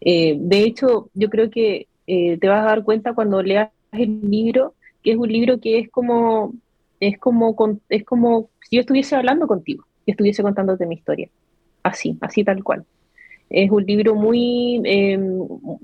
Eh, 0.00 0.36
de 0.38 0.60
hecho, 0.62 1.10
yo 1.14 1.28
creo 1.28 1.50
que 1.50 1.86
eh, 2.06 2.38
te 2.38 2.48
vas 2.48 2.62
a 2.62 2.70
dar 2.70 2.82
cuenta 2.82 3.14
cuando 3.14 3.42
leas 3.42 3.70
el 3.98 4.20
libro, 4.30 4.74
que 5.02 5.12
es 5.12 5.16
un 5.16 5.28
libro 5.28 5.60
que 5.60 5.78
es 5.78 5.90
como, 5.90 6.52
es 7.00 7.18
como, 7.18 7.54
es 7.88 8.04
como 8.04 8.50
si 8.62 8.76
yo 8.76 8.80
estuviese 8.80 9.16
hablando 9.16 9.46
contigo, 9.46 9.84
y 10.06 10.12
estuviese 10.12 10.42
contándote 10.42 10.86
mi 10.86 10.96
historia. 10.96 11.28
Así, 11.82 12.16
así 12.20 12.44
tal 12.44 12.62
cual. 12.62 12.84
Es 13.50 13.70
un 13.70 13.84
libro 13.84 14.14
muy, 14.14 14.80
em, 14.84 15.38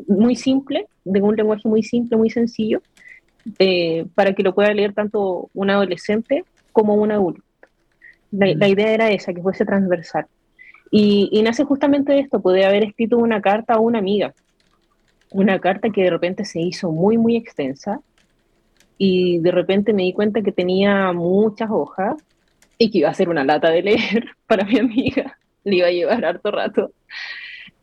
muy 0.08 0.34
simple, 0.36 0.86
de 1.04 1.20
un 1.20 1.36
lenguaje 1.36 1.68
muy 1.68 1.82
simple, 1.82 2.16
muy 2.16 2.30
sencillo, 2.30 2.82
eh, 3.58 4.06
para 4.14 4.34
que 4.34 4.42
lo 4.42 4.54
pueda 4.54 4.72
leer 4.74 4.92
tanto 4.92 5.50
un 5.54 5.70
adolescente 5.70 6.44
como 6.72 6.94
un 6.94 7.12
adulto. 7.12 7.42
La, 8.30 8.46
la, 8.54 8.68
idea 8.68 8.92
era 8.92 9.11
esa, 9.11 9.32
que 9.32 9.42
fuese 9.42 9.64
transversal. 9.64 10.26
Y, 10.90 11.40
nace 11.42 11.64
justamente 11.64 12.12
de 12.12 12.20
esto, 12.20 12.40
puede 12.40 12.64
haber 12.64 12.84
escrito 12.84 13.16
una 13.18 13.40
carta 13.40 13.74
a 13.74 13.80
una 13.80 13.98
amiga, 13.98 14.34
una 15.31 15.59
carta 15.59 15.91
que 15.91 16.03
de 16.03 16.11
repente 16.11 16.45
se 16.45 16.61
hizo 16.61 16.91
muy, 16.91 17.18
muy 17.18 17.37
extensa 17.37 18.01
y 18.99 19.39
de 19.39 19.51
repente 19.51 19.93
me 19.93 20.03
di 20.03 20.12
cuenta 20.12 20.43
que 20.43 20.53
tenía 20.53 21.12
muchas 21.12 21.70
hojas 21.70 22.22
y 22.78 22.91
que 22.91 22.99
iba 22.99 23.11
a 23.11 23.14
ser 23.14 23.28
una 23.28 23.45
lata 23.45 23.70
de 23.70 23.83
leer 23.83 24.31
para 24.47 24.64
mi 24.64 24.78
amiga, 24.78 25.39
le 25.64 25.76
iba 25.76 25.87
a 25.87 25.93
llevar 25.93 26.24
harto 26.24 26.51
rato. 26.51 26.93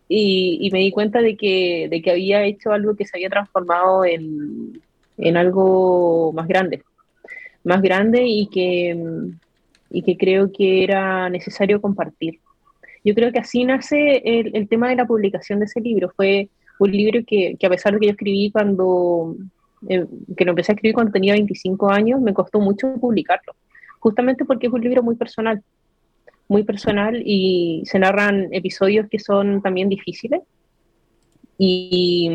Y, 0.10 0.70
me 0.72 0.80
di 0.80 0.92
cuenta 0.92 1.22
de 1.22 1.36
que, 1.36 1.88
de 1.90 2.02
que 2.02 2.12
había 2.12 2.44
hecho 2.44 2.72
algo 2.72 2.96
que 2.96 3.06
se 3.06 3.18
había 3.18 3.30
transformado 3.30 4.06
en, 4.06 4.82
en 5.18 5.38
algo 5.38 6.32
más 6.34 6.48
grande, 6.48 6.82
más 7.66 7.82
grande 7.82 8.24
y 8.26 8.48
que, 8.48 8.98
y 9.90 10.02
que 10.04 10.18
creo 10.18 10.52
que 10.52 10.84
era 10.84 11.30
necesario 11.30 11.82
compartir. 11.82 12.40
Yo 13.04 13.14
creo 13.16 13.32
que 13.32 13.40
así 13.40 13.64
nace 13.64 14.22
el, 14.26 14.68
tema 14.68 14.90
de 14.90 14.96
la 14.96 15.06
publicación 15.06 15.60
de 15.60 15.66
ese 15.66 15.80
libro. 15.80 16.12
Fue 16.16 16.50
un 16.80 16.92
libro 16.92 17.20
que, 17.26 17.58
a 17.64 17.70
pesar 17.70 17.94
de 17.94 18.00
que 18.00 18.06
yo 18.08 18.12
escribí 18.12 18.52
cuando, 18.52 19.36
eh, 19.90 20.06
que 20.36 20.46
lo 20.46 20.52
empecé 20.52 20.72
a 20.72 20.76
escribir 20.76 20.94
cuando 20.94 21.12
tenía 21.12 21.34
25 21.34 21.90
años, 21.90 22.22
me 22.22 22.34
costó 22.34 22.60
mucho 22.60 22.94
publicarlo, 22.96 23.56
justamente 24.00 24.46
porque 24.46 24.68
es 24.68 24.74
un 24.74 24.82
libro 24.82 25.04
muy 25.04 25.16
personal, 25.16 25.64
muy 26.48 26.64
personal 26.64 27.22
y 27.26 27.84
se 27.86 28.00
narran 28.00 28.48
episodios 28.52 29.08
que 29.10 29.20
son 29.20 29.62
también 29.62 29.90
difíciles. 29.90 30.42
Y, 31.60 32.30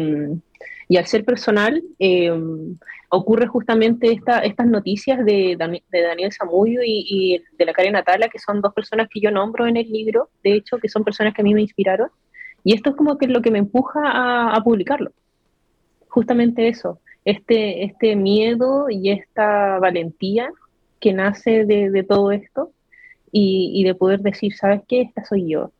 y 0.88 0.96
al 0.96 1.06
ser 1.06 1.24
personal, 1.24 1.82
eh, 1.98 2.30
ocurre 3.14 3.46
justamente 3.46 4.10
esta, 4.10 4.38
estas 4.38 4.66
noticias 4.66 5.22
de, 5.26 5.54
de 5.90 6.00
Daniel 6.00 6.32
Zamudio 6.32 6.80
y, 6.82 7.42
de 7.58 7.64
la 7.66 7.74
Karen 7.74 7.92
Natala, 7.92 8.28
que 8.28 8.38
son 8.38 8.62
dos 8.62 8.72
personas 8.72 9.06
que 9.12 9.20
yo 9.20 9.30
nombro 9.30 9.66
en 9.66 9.76
el 9.76 9.86
libro, 9.90 10.30
de 10.42 10.54
hecho, 10.54 10.78
que 10.78 10.88
son 10.88 11.04
personas 11.04 11.34
que 11.34 11.42
a 11.42 11.44
mí 11.44 11.52
me 11.52 11.60
inspiraron. 11.60 12.08
Y 12.64 12.74
esto 12.74 12.90
es 12.90 12.96
como 12.96 13.18
que 13.18 13.26
lo 13.26 13.42
que 13.42 13.50
me 13.50 13.58
empuja 13.58 14.54
a, 14.54 14.62
publicarlo. 14.62 15.12
Justamente 16.08 16.68
eso, 16.68 17.00
este, 17.24 17.84
este 17.84 18.16
miedo 18.16 18.90
y 18.90 19.10
esta 19.10 19.78
valentía 19.78 20.50
que 21.00 21.12
nace 21.12 21.64
de, 21.64 22.04
todo 22.04 22.30
esto 22.30 22.70
y, 23.32 23.72
y, 23.74 23.84
de 23.84 23.94
poder 23.94 24.20
decir, 24.20 24.54
¿sabes 24.54 24.82
qué? 24.86 25.02
Esta 25.02 25.24
soy 25.24 25.48
yo. 25.48 25.72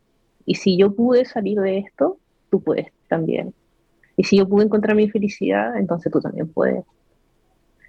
Y 0.45 0.57
si 0.57 0.77
yo 0.77 0.95
pude 0.95 1.25
salir 1.25 1.61
de 1.61 1.79
esto, 1.79 2.19
tú 2.51 2.61
puedes 2.61 2.87
también. 3.09 3.55
Y 4.17 4.25
si 4.25 4.39
yo 4.39 4.49
pude 4.49 4.65
encontrar 4.65 4.97
mi 4.97 5.09
felicidad, 5.09 5.77
entonces 5.77 6.11
tú 6.13 6.21
también 6.21 6.49
puedes. 6.49 6.85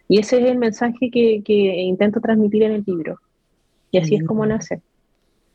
Y 0.08 0.20
ese 0.20 0.40
es 0.42 0.46
el 0.46 0.58
mensaje 0.58 1.10
que, 1.10 1.42
intento 1.48 2.20
transmitir 2.22 2.64
en 2.64 2.74
el 2.74 2.84
libro. 2.86 3.20
Y 3.92 3.98
así 3.98 4.16
es 4.16 4.24
como 4.24 4.46
nace. 4.46 4.82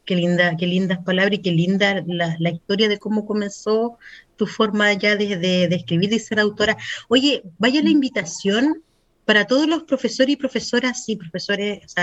Qué 0.09 0.17
linda, 0.17 0.57
qué 0.57 0.67
lindas 0.67 1.01
palabras 1.05 1.39
y 1.39 1.43
qué 1.43 1.53
linda 1.53 2.03
la, 2.07 2.51
historia 2.51 2.89
de 2.89 2.99
cómo 2.99 3.27
comenzó 3.27 3.99
tu 4.37 4.47
forma 4.47 4.91
ya 4.95 5.17
de, 5.17 5.37
de, 5.37 5.65
escribir 5.67 6.11
y 6.15 6.19
ser 6.19 6.41
autora. 6.41 6.79
Oye, 7.09 7.43
vaya 7.59 7.83
la 7.83 7.91
invitación 7.91 8.83
para 9.27 9.47
todos 9.47 9.69
los 9.69 9.83
profesores 9.83 10.33
y 10.33 10.37
profesoras 10.37 11.07
y 11.11 11.17
profesores 11.17 11.95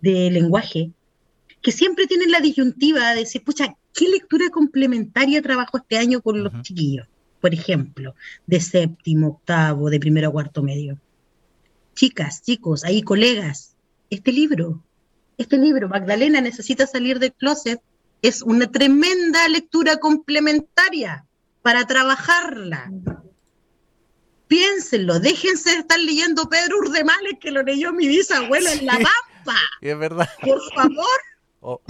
de 0.00 0.30
lenguaje 0.30 0.92
que 1.60 1.72
siempre 1.72 2.06
tienen 2.06 2.30
la 2.30 2.38
disyuntiva 2.38 3.10
de 3.10 3.22
decir, 3.22 3.42
pucha, 3.42 3.76
¿qué 3.92 4.08
lectura 4.08 4.48
complementaria 4.50 5.42
trabajo 5.42 5.78
este 5.78 5.98
año 5.98 6.20
con 6.20 6.44
los 6.44 6.62
chiquillos? 6.62 7.08
Por 7.40 7.52
ejemplo, 7.52 8.14
de 8.46 8.60
séptimo, 8.60 9.26
octavo, 9.26 9.90
de 9.90 9.98
primero 9.98 10.28
a 10.28 10.32
cuarto 10.32 10.62
medio 10.62 10.96
chicas, 11.96 12.42
chicos, 12.42 12.84
ahí 12.84 13.02
colegas, 13.02 13.76
este 14.10 14.32
libro, 14.32 14.82
este 15.42 15.58
libro, 15.58 15.88
Magdalena 15.88 16.40
necesita 16.40 16.86
salir 16.86 17.18
del 17.18 17.32
closet, 17.32 17.80
es 18.22 18.42
una 18.42 18.70
tremenda 18.70 19.46
lectura 19.48 19.98
complementaria 19.98 21.26
para 21.62 21.86
trabajarla. 21.86 22.90
Piénsenlo, 24.46 25.18
déjense 25.18 25.70
de 25.70 25.78
estar 25.78 25.98
leyendo 25.98 26.48
Pedro 26.48 26.78
Urdemales, 26.78 27.34
que 27.40 27.50
lo 27.50 27.62
leyó 27.62 27.92
mi 27.92 28.06
bisabuela 28.06 28.72
en 28.72 28.86
La 28.86 28.92
Pampa. 28.92 29.58
es 29.80 29.98
verdad. 29.98 30.28
Por 30.40 30.60
favor. 30.74 31.06
Oh. 31.64 31.80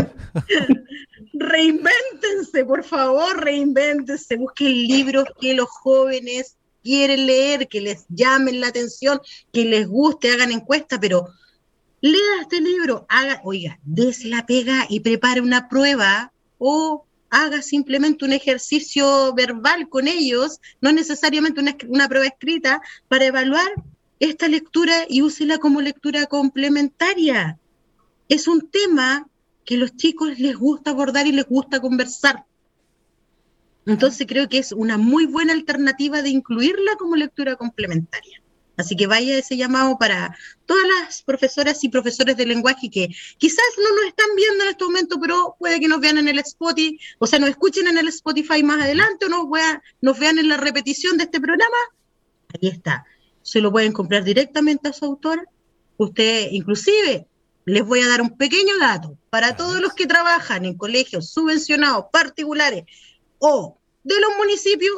reinvéntense, 1.33 2.63
por 2.67 2.85
favor, 2.85 3.43
reinvéntense. 3.43 4.37
Busquen 4.37 4.71
libros 4.71 5.25
que 5.41 5.55
los 5.55 5.67
jóvenes 5.71 6.59
quieren 6.83 7.27
leer, 7.27 7.69
que 7.69 7.81
les 7.81 8.05
llamen 8.11 8.61
la 8.61 8.67
atención, 8.67 9.19
que 9.51 9.65
les 9.65 9.89
guste, 9.89 10.31
hagan 10.31 10.53
encuesta, 10.53 11.01
pero 11.01 11.29
lea 12.03 12.43
este 12.43 12.61
libro, 12.61 13.07
haga, 13.09 13.41
oiga, 13.45 13.79
des 13.85 14.25
la 14.25 14.45
pega 14.45 14.87
y 14.89 15.01
prepare 15.01 15.41
una 15.41 15.69
prueba 15.69 16.33
o 16.59 17.07
haga 17.31 17.63
simplemente 17.63 18.25
un 18.25 18.33
ejercicio 18.33 19.33
verbal 19.33 19.89
con 19.89 20.07
ellos, 20.09 20.61
no 20.81 20.93
necesariamente 20.93 21.61
una, 21.61 21.77
una 21.89 22.09
prueba 22.09 22.27
escrita, 22.27 22.83
para 23.09 23.25
evaluar 23.25 23.73
esta 24.19 24.49
lectura 24.49 25.07
y 25.09 25.23
úsela 25.23 25.59
como 25.59 25.81
lectura 25.81 26.27
complementaria. 26.27 27.59
Es 28.29 28.49
un 28.49 28.69
tema 28.69 29.29
que 29.65 29.77
los 29.77 29.97
chicos 29.97 30.39
les 30.39 30.57
gusta 30.57 30.91
abordar 30.91 31.27
y 31.27 31.33
les 31.33 31.47
gusta 31.47 31.81
conversar. 31.81 32.45
Entonces 33.87 34.27
creo 34.29 34.49
que 34.49 34.59
es 34.59 34.73
una 34.73 34.99
muy 34.99 35.27
buena 35.27 35.53
alternativa 35.53 36.21
de 36.21 36.31
incluirla 36.31 36.97
como 36.97 37.17
lectura 37.17 37.57
complementaria. 37.57 38.42
Así 38.83 38.97
que 38.97 39.07
vaya 39.07 39.39
ese 39.39 39.57
llamado 39.57 39.97
para 39.99 40.37
todas 40.67 40.83
las 40.87 41.23
profesoras 41.23 41.83
y 41.85 41.89
profesores 41.89 42.37
de 42.37 42.47
lenguaje 42.47 42.91
que 42.91 43.09
quizás 43.39 43.65
no 43.79 43.97
nos 43.97 44.07
están 44.07 44.29
viendo 44.37 44.65
en 44.65 44.71
este 44.71 44.85
momento, 44.85 45.19
pero 45.21 45.57
puede 45.59 45.81
que 45.81 45.89
nos 45.89 46.01
vean 46.01 46.19
en 46.19 46.29
el 46.29 46.39
Spotify, 46.41 46.99
o 47.19 47.27
sea, 47.27 47.39
nos 47.39 47.51
escuchen 47.51 47.87
en 47.87 47.99
el 47.99 48.09
Spotify 48.09 48.63
más 48.63 48.83
adelante 48.83 49.27
o 49.27 49.29
nos, 49.29 49.47
nos 50.01 50.19
vean 50.19 50.39
en 50.39 50.49
la 50.49 50.57
repetición 50.57 51.17
de 51.17 51.25
este 51.25 51.41
programa. 51.41 51.77
Ahí 52.55 52.69
está. 52.69 53.05
Se 53.43 53.61
lo 53.61 53.73
pueden 53.73 53.93
comprar 53.93 54.25
directamente 54.25 54.89
a 54.89 54.93
su 54.93 55.05
autor. 55.05 55.49
Usted, 55.97 56.49
inclusive, 56.51 57.27
les 57.65 57.85
voy 57.85 58.01
a 58.01 58.09
dar 58.09 58.21
un 58.21 58.37
pequeño 58.37 58.79
dato 58.79 59.17
para 59.31 59.57
todos 59.57 59.81
los 59.81 59.95
que 59.95 60.07
trabajan 60.07 60.65
en 60.65 60.77
colegios 60.77 61.31
subvencionados 61.31 62.07
particulares 62.13 62.85
o 63.39 63.79
de 64.03 64.21
los 64.21 64.37
municipios 64.37 64.97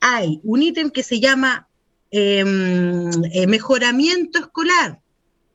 hay 0.00 0.40
un 0.42 0.62
ítem 0.62 0.90
que 0.90 1.04
se 1.04 1.20
llama 1.20 1.68
eh, 2.12 3.46
mejoramiento 3.46 4.38
escolar. 4.38 5.00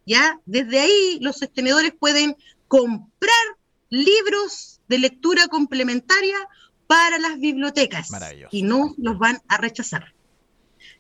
¿ya? 0.08 0.40
Desde 0.46 0.80
ahí 0.80 1.20
los 1.22 1.38
sostenedores 1.38 1.94
pueden 1.98 2.36
comprar 2.68 3.32
libros 3.90 4.82
de 4.88 5.00
lectura 5.00 5.48
complementaria 5.48 6.38
para 6.88 7.20
las 7.20 7.38
bibliotecas 7.40 8.10
y 8.52 8.64
no 8.64 8.96
los 8.98 9.20
van 9.20 9.40
a 9.48 9.58
rechazar. 9.58 10.14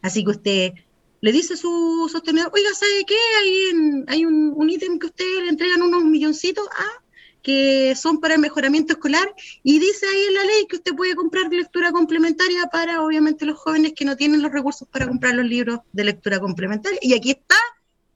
Así 0.01 0.24
que 0.24 0.32
usted 0.32 0.74
le 1.22 1.32
dice 1.32 1.55
a 1.55 1.58
su 1.58 2.08
sostenedor, 2.12 2.51
oiga, 2.53 2.70
¿sabe 2.74 3.05
qué? 3.08 3.18
Hay, 3.41 4.03
hay 4.08 4.26
un, 4.26 4.70
ítem 4.70 4.99
que 4.99 5.08
usted 5.08 5.43
le 5.43 5.49
entregan 5.49 5.82
unos 5.82 6.03
milloncitos 6.03 6.68
a 6.68 7.03
que 7.47 7.95
son 7.95 8.19
para 8.19 8.33
el 8.33 8.41
mejoramiento 8.41 8.91
escolar 8.91 9.25
y 9.63 9.79
dice 9.79 10.05
ahí 10.05 10.25
en 10.27 10.33
la 10.33 10.43
ley 10.43 10.65
que 10.67 10.75
usted 10.75 10.93
puede 10.93 11.15
comprar 11.15 11.49
lectura 11.49 11.93
complementaria 11.93 12.65
para 12.69 13.01
obviamente 13.01 13.45
los 13.45 13.57
jóvenes 13.57 13.93
que 13.93 14.03
no 14.03 14.17
tienen 14.17 14.41
los 14.41 14.51
recursos 14.51 14.85
para 14.89 15.07
comprar 15.07 15.33
los 15.33 15.45
libros 15.45 15.79
de 15.93 16.03
lectura 16.03 16.41
complementaria. 16.41 16.99
Y 17.01 17.13
aquí 17.13 17.31
está 17.31 17.55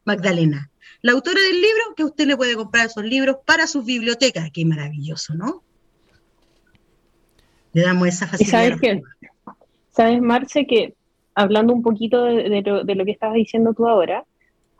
Magdalena, 0.03 0.69
la 1.01 1.13
autora 1.13 1.39
del 1.39 1.61
libro 1.61 1.95
que 1.95 2.03
usted 2.03 2.27
le 2.27 2.35
puede 2.35 2.55
comprar 2.55 2.87
esos 2.87 3.05
libros 3.05 3.37
para 3.45 3.67
sus 3.67 3.85
bibliotecas. 3.85 4.51
Qué 4.51 4.65
maravilloso, 4.65 5.33
¿no? 5.33 5.63
Le 7.71 7.83
damos 7.83 8.09
esa 8.09 8.27
facilidad. 8.27 8.51
sabes 8.51 8.81
qué? 8.81 9.01
Sabes, 9.91 10.21
Marce, 10.21 10.67
que 10.67 10.93
hablando 11.35 11.73
un 11.73 11.83
poquito 11.83 12.25
de, 12.25 12.61
lo, 12.65 12.83
de, 12.83 12.95
lo, 12.95 13.05
que 13.05 13.11
estabas 13.11 13.35
diciendo 13.35 13.73
tú 13.73 13.87
ahora, 13.87 14.25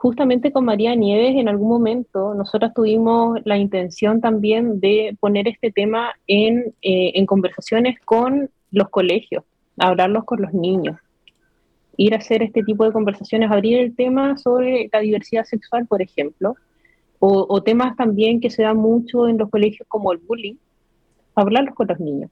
justamente 0.02 0.52
con 0.52 0.66
María 0.66 0.96
Nieves 0.96 1.36
en 1.36 1.48
algún 1.48 1.70
momento 1.70 2.34
nosotros 2.34 2.74
tuvimos 2.74 3.40
la 3.46 3.56
intención 3.56 4.20
también 4.20 4.80
de 4.80 5.16
poner 5.20 5.48
este 5.48 5.72
tema 5.72 6.12
en, 6.26 6.74
eh, 6.82 7.12
en 7.14 7.28
conversaciones 7.28 8.00
con 8.04 8.50
los 8.72 8.90
colegios, 8.90 9.44
hablarlos 9.78 10.24
con 10.24 10.42
los 10.42 10.56
niños, 10.56 10.98
ir 11.98 12.16
a 12.16 12.18
hacer 12.18 12.42
este 12.42 12.64
tipo 12.64 12.84
de 12.84 12.92
conversaciones, 12.92 13.52
abrir 13.52 13.78
el 13.78 13.96
tema 13.96 14.40
sobre 14.40 14.90
la 14.92 15.02
diversidad 15.02 15.46
sexual, 15.46 15.86
por 15.86 16.02
ejemplo, 16.02 16.56
o, 17.20 17.46
o 17.48 17.62
temas 17.62 17.96
también 17.96 18.40
que 18.40 18.50
se 18.50 18.64
dan 18.64 18.78
mucho 18.78 19.28
en 19.28 19.38
los 19.38 19.52
colegios 19.52 19.88
como 19.88 20.12
el 20.14 20.18
bullying, 20.18 20.56
hablarlos 21.36 21.76
con 21.76 21.86
los 21.86 22.00
niños. 22.00 22.32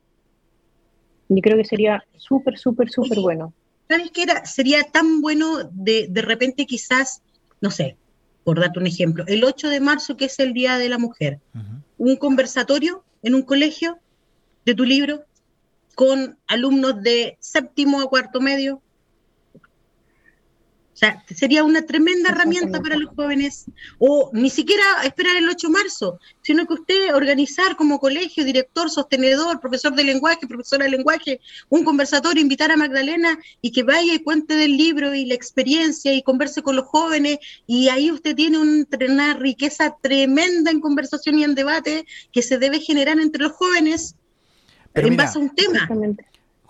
Yo 1.28 1.41
creo 1.43 1.55
que 1.55 1.65
sería 1.65 2.03
súper, 2.17 2.57
súper, 2.57 2.89
súper 2.89 3.20
bueno. 3.20 3.53
¿Sabes 3.88 4.09
qué 4.09 4.24
era? 4.24 4.43
Sería 4.45 4.84
tan 4.91 5.22
bueno 5.22 5.59
de, 5.72 6.07
de 6.09 6.22
repente 6.24 6.65
quizás 6.65 7.22
no 7.62 7.72
sé, 7.72 7.97
por 8.43 8.60
darte 8.60 8.80
un 8.80 8.88
ejemplo, 8.88 9.24
el 9.28 9.43
8 9.43 9.70
de 9.70 9.80
marzo, 9.80 10.18
que 10.18 10.26
es 10.26 10.39
el 10.39 10.53
Día 10.53 10.78
de 10.78 10.89
la 10.89 10.97
Mujer, 10.97 11.39
un 11.97 12.16
conversatorio 12.16 13.03
en 13.22 13.36
un 13.36 13.43
colegio 13.43 13.99
de 14.66 14.76
tu 14.76 14.86
libro 14.86 15.26
con 15.95 16.38
alumnos 16.47 17.01
de 17.01 17.38
séptimo 17.39 18.01
a 18.01 18.10
cuarto 18.10 18.39
medio, 18.39 18.82
sea, 21.00 21.24
sería 21.34 21.64
una 21.64 21.82
tremenda 21.84 22.30
herramienta 22.30 22.82
para 22.82 22.97
los 22.97 23.16
jóvenes, 23.16 23.66
o 24.00 24.30
ni 24.34 24.50
siquiera 24.50 24.84
esperar 25.06 25.38
el 25.38 25.47
8 25.47 25.68
de 25.68 25.74
marzo, 25.74 26.20
sino 26.41 26.66
que 26.68 26.74
usted 26.74 27.16
organizar 27.16 27.78
como 27.78 28.00
colegio, 28.00 28.43
director, 28.43 28.89
sostenedor, 28.89 29.62
profesor 29.62 29.95
de 29.95 30.04
lenguaje, 30.04 30.45
profesora 30.45 30.84
de 30.84 30.91
lenguaje, 30.91 31.39
un 31.70 31.86
conversatorio, 31.86 32.41
invitar 32.41 32.70
a 32.72 32.76
Magdalena 32.76 33.39
y 33.62 33.72
que 33.72 33.84
vaya 33.84 34.14
y 34.14 34.20
cuente 34.20 34.56
del 34.56 34.76
libro 34.76 35.16
y 35.16 35.26
la 35.26 35.36
experiencia 35.36 36.14
y 36.14 36.22
converse 36.22 36.62
con 36.62 36.76
los 36.76 36.86
jóvenes, 36.86 37.39
y 37.66 37.88
ahí 37.88 38.12
usted 38.12 38.36
tiene 38.36 38.58
una 38.60 39.34
riqueza 39.36 39.95
tremenda 40.02 40.70
en 40.70 40.82
conversación 40.82 41.39
y 41.39 41.45
en 41.45 41.56
debate 41.56 42.06
que 42.34 42.41
se 42.41 42.58
debe 42.58 42.82
generar 42.82 43.20
entre 43.22 43.43
los 43.43 43.54
jóvenes 43.54 44.16
en 44.95 45.16
base 45.16 45.38
a 45.38 45.41
un 45.41 45.56
tema. 45.56 45.88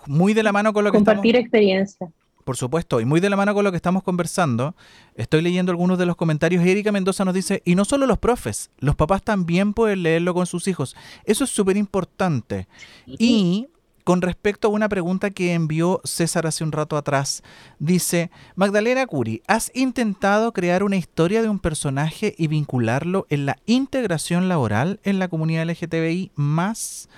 Muy 0.06 0.36
de 0.36 0.44
la 0.44 0.52
mano 0.52 0.72
con 0.72 0.84
lo 0.84 0.92
que 0.92 0.98
Compartir 0.98 1.36
experiencia 1.36 2.12
por 2.50 2.58
supuesto, 2.58 3.00
y 3.00 3.06
muy 3.06 3.20
de 3.20 3.30
la 3.30 3.36
mano 3.36 3.54
con 3.54 3.64
lo 3.64 3.70
que 3.70 3.76
estamos 3.76 4.02
conversando, 4.02 4.76
estoy 5.14 5.44
leyendo 5.44 5.72
algunos 5.72 6.00
de 6.00 6.08
los 6.08 6.16
comentarios. 6.16 6.66
Erika 6.66 6.92
Mendoza 6.92 7.24
nos 7.24 7.36
dice, 7.36 7.62
y 7.64 7.76
no 7.76 7.86
solo 7.86 8.08
los 8.08 8.18
profes, 8.18 8.72
los 8.80 8.96
papás 8.96 9.22
también 9.22 9.76
pueden 9.76 10.02
leerlo 10.02 10.34
con 10.34 10.48
sus 10.48 10.68
hijos. 10.68 10.96
Eso 11.26 11.44
es 11.44 11.52
súper 11.52 11.78
importante. 11.78 12.68
Y 13.06 13.68
con 14.04 14.24
respecto 14.24 14.68
a 14.68 14.72
una 14.72 14.90
pregunta 14.90 15.30
que 15.30 15.54
envió 15.54 16.02
César 16.04 16.48
hace 16.48 16.64
un 16.64 16.72
rato 16.72 16.98
atrás, 16.98 17.44
dice, 17.78 18.32
Magdalena 18.56 19.06
Curi, 19.06 19.44
¿has 19.46 19.70
intentado 19.76 20.52
crear 20.52 20.82
una 20.82 20.98
historia 20.98 21.44
de 21.44 21.50
un 21.50 21.60
personaje 21.60 22.34
y 22.36 22.48
vincularlo 22.48 23.28
en 23.30 23.46
la 23.46 23.60
integración 23.68 24.50
laboral 24.50 25.00
en 25.04 25.20
la 25.20 25.28
comunidad 25.28 25.70
LGTBI 25.70 26.32
más? 26.34 27.10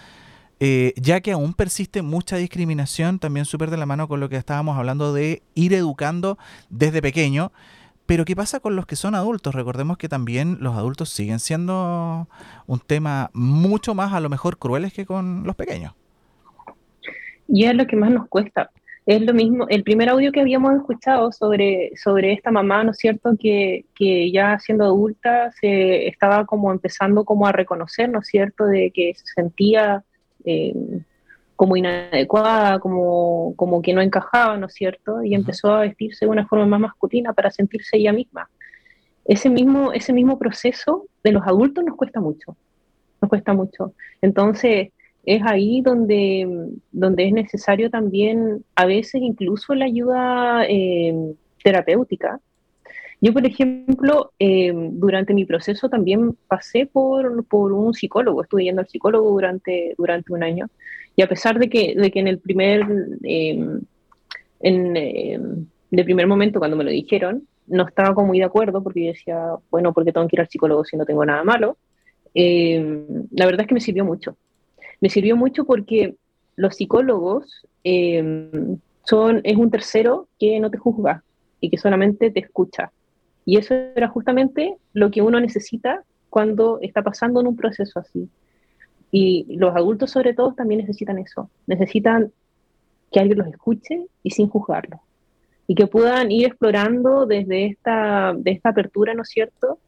Eh, 0.63 0.93
ya 0.95 1.21
que 1.21 1.31
aún 1.31 1.55
persiste 1.55 2.03
mucha 2.03 2.37
discriminación, 2.37 3.17
también 3.17 3.47
súper 3.47 3.71
de 3.71 3.77
la 3.77 3.87
mano 3.87 4.07
con 4.07 4.19
lo 4.19 4.29
que 4.29 4.35
estábamos 4.35 4.77
hablando 4.77 5.11
de 5.11 5.41
ir 5.55 5.73
educando 5.73 6.37
desde 6.69 7.01
pequeño. 7.01 7.51
Pero 8.05 8.25
¿qué 8.25 8.35
pasa 8.35 8.59
con 8.59 8.75
los 8.75 8.85
que 8.85 8.95
son 8.95 9.15
adultos? 9.15 9.55
Recordemos 9.55 9.97
que 9.97 10.07
también 10.07 10.57
los 10.59 10.77
adultos 10.77 11.09
siguen 11.09 11.39
siendo 11.39 12.27
un 12.67 12.79
tema 12.79 13.31
mucho 13.33 13.95
más 13.95 14.13
a 14.13 14.19
lo 14.19 14.29
mejor 14.29 14.59
crueles 14.59 14.93
que 14.93 15.03
con 15.03 15.45
los 15.47 15.55
pequeños. 15.55 15.95
Y 17.47 17.65
es 17.65 17.73
lo 17.73 17.87
que 17.87 17.95
más 17.95 18.11
nos 18.11 18.27
cuesta. 18.27 18.69
Es 19.07 19.19
lo 19.23 19.33
mismo, 19.33 19.65
el 19.67 19.83
primer 19.83 20.09
audio 20.09 20.31
que 20.31 20.41
habíamos 20.41 20.75
escuchado 20.75 21.31
sobre, 21.31 21.91
sobre 21.95 22.33
esta 22.33 22.51
mamá, 22.51 22.83
¿no 22.83 22.91
es 22.91 22.97
cierto?, 22.97 23.31
que, 23.39 23.85
que 23.95 24.31
ya 24.31 24.59
siendo 24.59 24.83
adulta 24.83 25.51
se 25.59 26.07
estaba 26.07 26.45
como 26.45 26.71
empezando 26.71 27.25
como 27.25 27.47
a 27.47 27.51
reconocer, 27.51 28.09
¿no 28.09 28.19
es 28.19 28.27
cierto?, 28.27 28.65
de 28.65 28.91
que 28.91 29.13
se 29.15 29.25
sentía 29.33 30.03
eh, 30.45 30.73
como 31.55 31.77
inadecuada, 31.77 32.79
como, 32.79 33.53
como 33.55 33.81
que 33.81 33.93
no 33.93 34.01
encajaba, 34.01 34.57
¿no 34.57 34.67
es 34.67 34.73
cierto? 34.73 35.23
Y 35.23 35.35
empezó 35.35 35.71
a 35.71 35.81
vestirse 35.81 36.25
de 36.25 36.31
una 36.31 36.47
forma 36.47 36.65
más 36.65 36.79
masculina 36.79 37.33
para 37.33 37.51
sentirse 37.51 37.97
ella 37.97 38.13
misma. 38.13 38.49
Ese 39.25 39.49
mismo, 39.49 39.93
ese 39.93 40.13
mismo 40.13 40.39
proceso 40.39 41.05
de 41.23 41.31
los 41.31 41.43
adultos 41.45 41.83
nos 41.85 41.95
cuesta 41.95 42.19
mucho, 42.19 42.57
nos 43.21 43.29
cuesta 43.29 43.53
mucho. 43.53 43.93
Entonces, 44.21 44.89
es 45.23 45.41
ahí 45.45 45.81
donde, 45.81 46.71
donde 46.91 47.27
es 47.27 47.33
necesario 47.33 47.89
también, 47.89 48.65
a 48.75 48.85
veces 48.85 49.21
incluso 49.21 49.75
la 49.75 49.85
ayuda 49.85 50.65
eh, 50.67 51.35
terapéutica, 51.63 52.39
yo, 53.21 53.33
por 53.33 53.45
ejemplo, 53.45 54.31
em, 54.39 54.99
durante 54.99 55.35
mi 55.35 55.45
proceso 55.45 55.89
también 55.89 56.35
pasé 56.47 56.87
por, 56.87 57.45
por, 57.45 57.71
un 57.71 57.93
psicólogo, 57.93 58.41
estuve 58.41 58.63
yendo 58.63 58.81
al 58.81 58.87
psicólogo 58.87 59.29
durante, 59.29 59.93
durante 59.95 60.33
un 60.33 60.41
año, 60.43 60.69
y 61.15 61.21
a 61.21 61.27
pesar 61.27 61.59
de 61.59 61.69
que, 61.69 61.93
de 61.95 62.09
que 62.09 62.19
en 62.19 62.27
el 62.27 62.39
primer, 62.39 62.81
eh, 63.23 63.63
en, 64.61 64.97
em, 64.97 65.65
de 65.91 66.03
primer 66.03 66.25
momento 66.25 66.57
cuando 66.57 66.75
me 66.75 66.83
lo 66.83 66.89
dijeron, 66.89 67.47
no 67.67 67.87
estaba 67.87 68.15
como 68.15 68.27
muy 68.27 68.39
de 68.39 68.45
acuerdo 68.45 68.81
porque 68.81 69.05
yo 69.05 69.11
decía, 69.11 69.53
bueno, 69.69 69.93
¿por 69.93 70.03
qué 70.03 70.11
tengo 70.11 70.27
que 70.27 70.37
ir 70.37 70.41
al 70.41 70.49
psicólogo 70.49 70.83
si 70.83 70.97
no 70.97 71.05
tengo 71.05 71.25
nada 71.25 71.43
malo? 71.43 71.77
la 72.33 73.45
verdad 73.45 73.61
es 73.61 73.67
que 73.67 73.73
me 73.73 73.81
sirvió 73.81 74.05
mucho. 74.05 74.37
Me 75.01 75.09
sirvió 75.09 75.35
mucho 75.35 75.65
porque 75.65 76.15
los 76.55 76.77
psicólogos 76.77 77.67
son, 79.03 79.41
es 79.43 79.57
un 79.57 79.69
tercero 79.69 80.29
que 80.39 80.57
no 80.61 80.71
te 80.71 80.77
juzga 80.77 81.23
y 81.59 81.69
que 81.69 81.77
solamente 81.77 82.31
te 82.31 82.39
escucha. 82.39 82.89
Y 83.45 83.57
eso 83.57 83.73
era 83.73 84.07
justamente 84.07 84.77
lo 84.93 85.11
que 85.11 85.21
uno 85.21 85.39
necesita 85.39 86.03
cuando 86.29 86.79
está 86.81 87.01
pasando 87.01 87.41
en 87.41 87.47
un 87.47 87.55
proceso 87.55 87.99
así. 87.99 88.29
Y 89.11 89.45
los 89.57 89.75
adultos 89.75 90.11
sobre 90.11 90.33
todo 90.33 90.53
también 90.53 90.81
necesitan 90.81 91.19
eso, 91.19 91.49
necesitan 91.67 92.31
que 93.11 93.19
alguien 93.19 93.39
los 93.39 93.47
escuche 93.47 94.07
y 94.23 94.31
sin 94.31 94.47
juzgarlo. 94.47 95.01
Y 95.67 95.75
que 95.75 95.87
puedan 95.87 96.31
ir 96.31 96.47
explorando 96.47 97.25
desde 97.25 97.65
esta, 97.67 98.33
de 98.35 98.51
esta 98.51 98.69
apertura, 98.69 99.13
¿no 99.13 99.23
es 99.23 99.29
cierto?, 99.29 99.79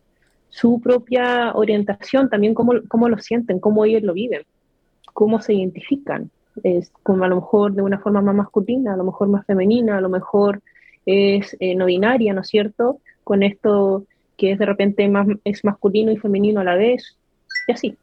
su 0.50 0.80
propia 0.82 1.52
orientación, 1.56 2.30
también 2.30 2.54
cómo, 2.54 2.74
cómo 2.88 3.10
lo 3.10 3.18
sienten, 3.18 3.60
cómo 3.60 3.86
ellos 3.86 4.04
lo 4.04 4.14
viven, 4.14 4.44
cómo 5.12 5.42
se 5.42 5.54
identifican. 5.56 6.30
Como 7.02 7.24
a 7.24 7.28
lo 7.28 7.38
mejor 7.38 7.74
de 7.74 7.82
una 7.82 7.98
forma 7.98 8.22
más 8.22 8.36
masculina, 8.36 8.94
a 8.94 8.98
lo 8.98 9.04
mejor 9.04 9.30
más 9.30 9.46
femenina, 9.48 9.98
a 9.98 10.02
lo 10.02 10.10
mejor 10.10 10.62
es 11.08 11.58
eh, 11.60 11.74
no 11.74 11.86
binaria, 11.86 12.34
¿no 12.34 12.42
es 12.42 12.48
cierto? 12.48 13.00
Con 13.24 13.44
esto 13.44 14.06
que 14.38 14.52
es 14.52 14.60
de 14.60 14.66
repente 14.66 15.08
más, 15.08 15.28
es 15.44 15.64
masculino 15.64 16.12
y 16.12 16.18
femenino 16.18 16.62
a 16.62 16.64
la 16.64 16.76
vez, 16.76 17.18
y 17.68 17.72
así. 17.72 17.98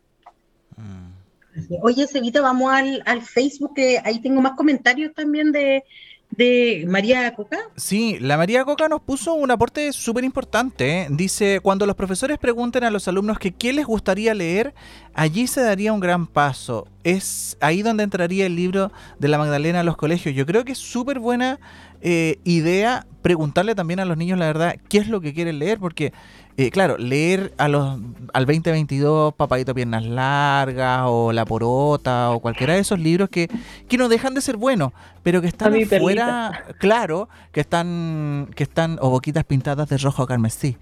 Oye, 1.82 2.06
Cevita, 2.06 2.40
vamos 2.40 2.72
al, 2.72 3.02
al 3.06 3.22
Facebook, 3.22 3.74
que 3.74 3.98
ahí 4.04 4.20
tengo 4.20 4.40
más 4.40 4.52
comentarios 4.52 5.12
también 5.14 5.52
de, 5.52 5.82
de 6.30 6.84
María 6.88 7.34
Coca. 7.34 7.58
Sí, 7.76 8.18
la 8.20 8.36
María 8.36 8.64
Coca 8.64 8.88
nos 8.88 9.02
puso 9.02 9.34
un 9.34 9.50
aporte 9.50 9.92
súper 9.92 10.24
importante. 10.24 11.02
¿eh? 11.02 11.06
Dice, 11.10 11.60
cuando 11.60 11.86
los 11.86 11.96
profesores 11.96 12.38
pregunten 12.38 12.84
a 12.84 12.90
los 12.90 13.08
alumnos 13.08 13.38
que 13.38 13.52
qué 13.52 13.72
les 13.72 13.84
gustaría 13.84 14.32
leer, 14.32 14.72
allí 15.14 15.46
se 15.46 15.60
daría 15.60 15.92
un 15.92 16.00
gran 16.00 16.26
paso. 16.26 16.86
Es 17.02 17.56
ahí 17.60 17.82
donde 17.82 18.04
entraría 18.04 18.46
el 18.46 18.56
libro 18.56 18.92
de 19.18 19.28
la 19.28 19.38
Magdalena 19.38 19.80
a 19.80 19.84
los 19.84 19.96
colegios. 19.96 20.34
Yo 20.34 20.46
creo 20.46 20.64
que 20.64 20.72
es 20.72 20.78
súper 20.78 21.18
buena 21.18 21.58
eh, 22.00 22.38
idea 22.44 23.06
preguntarle 23.22 23.74
también 23.74 24.00
a 24.00 24.04
los 24.04 24.16
niños 24.16 24.38
la 24.38 24.46
verdad 24.46 24.76
qué 24.88 24.98
es 24.98 25.08
lo 25.08 25.20
que 25.20 25.34
quieren 25.34 25.58
leer, 25.58 25.78
porque 25.78 26.12
eh, 26.56 26.70
claro, 26.70 26.98
leer 26.98 27.54
a 27.58 27.68
los, 27.68 27.98
al 28.32 28.46
2022 28.46 29.34
Papadito 29.34 29.74
Piernas 29.74 30.04
Largas 30.04 31.04
o 31.06 31.32
La 31.32 31.46
Porota 31.46 32.30
o 32.30 32.40
cualquiera 32.40 32.74
de 32.74 32.80
esos 32.80 32.98
libros 32.98 33.30
que, 33.30 33.48
que 33.88 33.96
no 33.96 34.08
dejan 34.08 34.34
de 34.34 34.40
ser 34.40 34.56
buenos, 34.56 34.92
pero 35.22 35.40
que 35.40 35.48
están 35.48 35.74
fuera, 35.86 36.66
claro, 36.78 37.28
que 37.52 37.60
están, 37.60 38.50
que 38.54 38.64
están, 38.64 38.98
o 39.00 39.10
boquitas 39.10 39.44
pintadas 39.44 39.88
de 39.88 39.98
rojo 39.98 40.26
carmesí, 40.26 40.76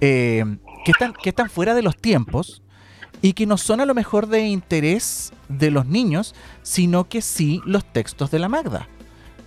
eh, 0.00 0.44
que, 0.84 0.92
están, 0.92 1.14
que 1.14 1.30
están 1.30 1.48
fuera 1.48 1.74
de 1.74 1.82
los 1.82 1.96
tiempos 1.96 2.62
y 3.22 3.34
que 3.34 3.46
no 3.46 3.56
son 3.56 3.80
a 3.80 3.86
lo 3.86 3.94
mejor 3.94 4.26
de 4.26 4.48
interés 4.48 5.32
de 5.48 5.70
los 5.70 5.86
niños, 5.86 6.34
sino 6.62 7.08
que 7.08 7.22
sí 7.22 7.62
los 7.64 7.84
textos 7.84 8.30
de 8.30 8.38
la 8.38 8.48
Magda. 8.48 8.88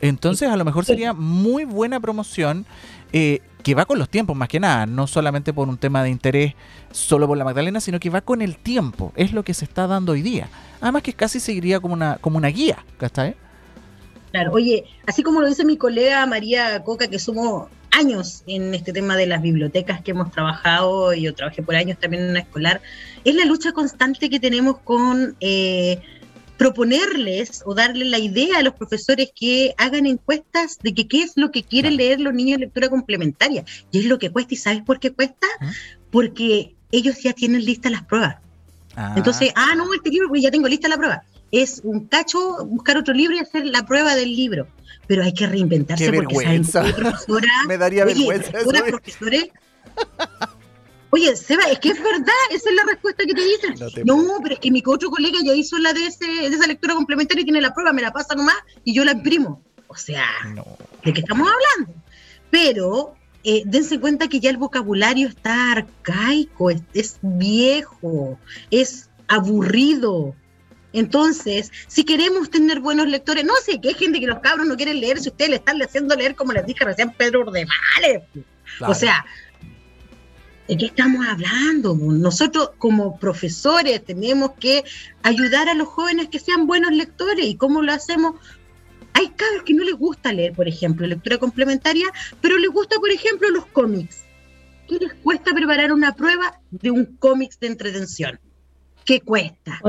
Entonces 0.01 0.49
a 0.49 0.57
lo 0.57 0.65
mejor 0.65 0.85
sería 0.85 1.13
muy 1.13 1.65
buena 1.65 1.99
promoción 1.99 2.65
eh, 3.13 3.39
que 3.63 3.73
va 3.73 3.85
con 3.85 3.97
los 3.97 4.09
tiempos 4.09 4.35
más 4.35 4.47
que 4.47 4.59
nada, 4.59 4.85
no 4.85 5.07
solamente 5.07 5.51
por 5.51 5.69
un 5.69 5.77
tema 5.77 6.03
de 6.03 6.09
interés 6.09 6.53
solo 6.91 7.27
por 7.27 7.37
la 7.37 7.43
Magdalena, 7.43 7.79
sino 7.79 7.99
que 7.99 8.09
va 8.09 8.21
con 8.21 8.41
el 8.41 8.57
tiempo, 8.57 9.11
es 9.15 9.33
lo 9.33 9.43
que 9.43 9.53
se 9.53 9.65
está 9.65 9.87
dando 9.87 10.11
hoy 10.11 10.21
día. 10.21 10.49
Además 10.81 11.01
que 11.01 11.13
casi 11.13 11.39
seguiría 11.39 11.79
como 11.79 11.93
una, 11.93 12.17
como 12.21 12.37
una 12.37 12.49
guía, 12.49 12.85
¿cachai? 12.97 13.35
Claro, 14.31 14.51
oye, 14.51 14.83
así 15.07 15.23
como 15.23 15.41
lo 15.41 15.47
dice 15.47 15.65
mi 15.65 15.77
colega 15.77 16.25
María 16.25 16.83
Coca, 16.83 17.07
que 17.07 17.17
somos 17.17 17.69
años 17.91 18.43
en 18.45 18.73
este 18.75 18.91
tema 18.93 19.15
de 19.15 19.25
las 19.25 19.41
bibliotecas 19.41 20.01
que 20.01 20.11
hemos 20.11 20.31
trabajado, 20.31 21.13
y 21.13 21.21
yo 21.21 21.33
trabajé 21.33 21.63
por 21.63 21.75
años 21.75 21.97
también 21.97 22.23
en 22.23 22.29
una 22.31 22.39
escolar, 22.39 22.81
es 23.23 23.33
la 23.33 23.45
lucha 23.45 23.71
constante 23.71 24.29
que 24.29 24.39
tenemos 24.39 24.79
con 24.79 25.35
eh, 25.39 26.01
proponerles 26.57 27.63
o 27.65 27.73
darle 27.73 28.05
la 28.05 28.19
idea 28.19 28.57
a 28.57 28.63
los 28.63 28.75
profesores 28.75 29.31
que 29.35 29.73
hagan 29.77 30.05
encuestas 30.05 30.79
de 30.81 30.93
que 30.93 31.07
qué 31.07 31.23
es 31.23 31.33
lo 31.35 31.51
que 31.51 31.63
quieren 31.63 31.97
leer 31.97 32.19
los 32.19 32.33
niños 32.33 32.59
de 32.59 32.65
lectura 32.65 32.89
complementaria. 32.89 33.65
Y 33.91 33.99
es 33.99 34.05
lo 34.05 34.19
que 34.19 34.29
cuesta, 34.29 34.53
¿y 34.53 34.57
sabes 34.57 34.81
por 34.83 34.99
qué 34.99 35.11
cuesta? 35.11 35.47
¿Ah? 35.59 35.71
Porque 36.11 36.75
ellos 36.91 37.21
ya 37.21 37.33
tienen 37.33 37.65
listas 37.65 37.91
las 37.91 38.03
pruebas. 38.03 38.37
Ah. 38.95 39.13
Entonces, 39.17 39.51
ah, 39.55 39.75
no, 39.75 39.93
este 39.93 40.09
libro, 40.09 40.29
pues 40.29 40.41
ya 40.41 40.51
tengo 40.51 40.67
lista 40.67 40.87
la 40.87 40.97
prueba 40.97 41.23
es 41.51 41.81
un 41.83 42.07
cacho 42.07 42.65
buscar 42.65 42.97
otro 42.97 43.13
libro 43.13 43.35
y 43.35 43.39
hacer 43.39 43.65
la 43.65 43.85
prueba 43.85 44.15
del 44.15 44.35
libro. 44.35 44.67
Pero 45.07 45.23
hay 45.23 45.33
que 45.33 45.45
reinventarse 45.45 46.05
Qué 46.05 46.13
porque 46.13 46.35
vergüenza. 46.35 46.81
profesora. 46.81 47.47
Me 47.67 47.77
daría 47.77 48.05
vergüenza. 48.05 48.49
¿eh? 48.49 49.51
Oye, 51.11 51.35
Seba, 51.35 51.63
es 51.71 51.79
que 51.79 51.89
es 51.89 51.97
verdad, 52.01 52.33
esa 52.51 52.69
es 52.69 52.75
la 52.75 52.83
respuesta 52.83 53.23
que 53.25 53.33
te 53.33 53.41
dicen. 53.41 53.75
No, 54.05 54.39
pero 54.41 54.55
es 54.55 54.59
que 54.59 54.71
mi 54.71 54.83
otro 54.85 55.09
colega 55.09 55.37
ya 55.43 55.53
hizo 55.53 55.77
la 55.77 55.93
de, 55.93 56.07
ese, 56.07 56.25
de 56.25 56.47
esa 56.47 56.67
lectura 56.67 56.93
complementaria 56.93 57.41
y 57.41 57.45
tiene 57.45 57.61
la 57.61 57.73
prueba, 57.73 57.93
me 57.93 58.01
la 58.01 58.11
pasa 58.11 58.35
nomás 58.35 58.55
y 58.83 58.93
yo 58.93 59.05
la 59.05 59.13
imprimo. 59.13 59.63
O 59.87 59.95
sea, 59.95 60.25
¿de 61.03 61.13
qué 61.13 61.21
estamos 61.21 61.47
hablando? 61.47 62.01
Pero 62.49 63.15
eh, 63.43 63.63
dense 63.65 63.99
cuenta 63.99 64.27
que 64.27 64.39
ya 64.39 64.49
el 64.49 64.57
vocabulario 64.57 65.27
está 65.27 65.71
arcaico, 65.71 66.71
es 66.71 67.19
viejo, 67.21 68.39
es 68.71 69.09
aburrido. 69.27 70.35
Entonces, 70.91 71.71
si 71.87 72.05
queremos 72.05 72.49
tener 72.49 72.79
buenos 72.79 73.07
lectores, 73.07 73.45
no 73.45 73.53
sé 73.63 73.79
qué 73.81 73.93
gente 73.93 74.19
que 74.19 74.27
los 74.27 74.39
cabros 74.39 74.65
no 74.65 74.75
quieren 74.75 74.99
leer 74.99 75.19
si 75.19 75.29
ustedes 75.29 75.49
le 75.49 75.55
están 75.57 75.81
haciendo 75.81 76.15
leer, 76.15 76.35
como 76.35 76.53
les 76.53 76.65
dije 76.65 76.83
recién, 76.83 77.11
Pedro 77.11 77.41
Ordemales. 77.41 78.23
O 78.81 78.93
sea, 78.95 79.25
¿de 80.67 80.77
qué 80.77 80.85
estamos 80.85 81.25
hablando? 81.27 81.95
Nosotros 81.95 82.71
como 82.77 83.17
profesores 83.17 84.03
tenemos 84.03 84.51
que 84.59 84.83
ayudar 85.23 85.69
a 85.69 85.73
los 85.73 85.87
jóvenes 85.87 86.29
que 86.29 86.39
sean 86.39 86.67
buenos 86.67 86.91
lectores. 86.91 87.45
¿Y 87.45 87.55
cómo 87.55 87.81
lo 87.81 87.91
hacemos? 87.91 88.35
Hay 89.13 89.29
cabros 89.29 89.63
que 89.63 89.73
no 89.73 89.83
les 89.83 89.95
gusta 89.95 90.33
leer, 90.33 90.53
por 90.53 90.67
ejemplo, 90.67 91.07
lectura 91.07 91.37
complementaria, 91.37 92.07
pero 92.41 92.57
les 92.57 92.69
gusta, 92.69 92.97
por 92.99 93.09
ejemplo, 93.09 93.49
los 93.49 93.65
cómics. 93.67 94.25
¿Qué 94.87 94.97
les 94.99 95.13
cuesta 95.15 95.53
preparar 95.53 95.93
una 95.93 96.13
prueba 96.13 96.59
de 96.71 96.91
un 96.91 97.05
cómics 97.17 97.59
de 97.59 97.67
entretención? 97.67 98.39
¿Qué 99.05 99.21
cuesta? 99.21 99.79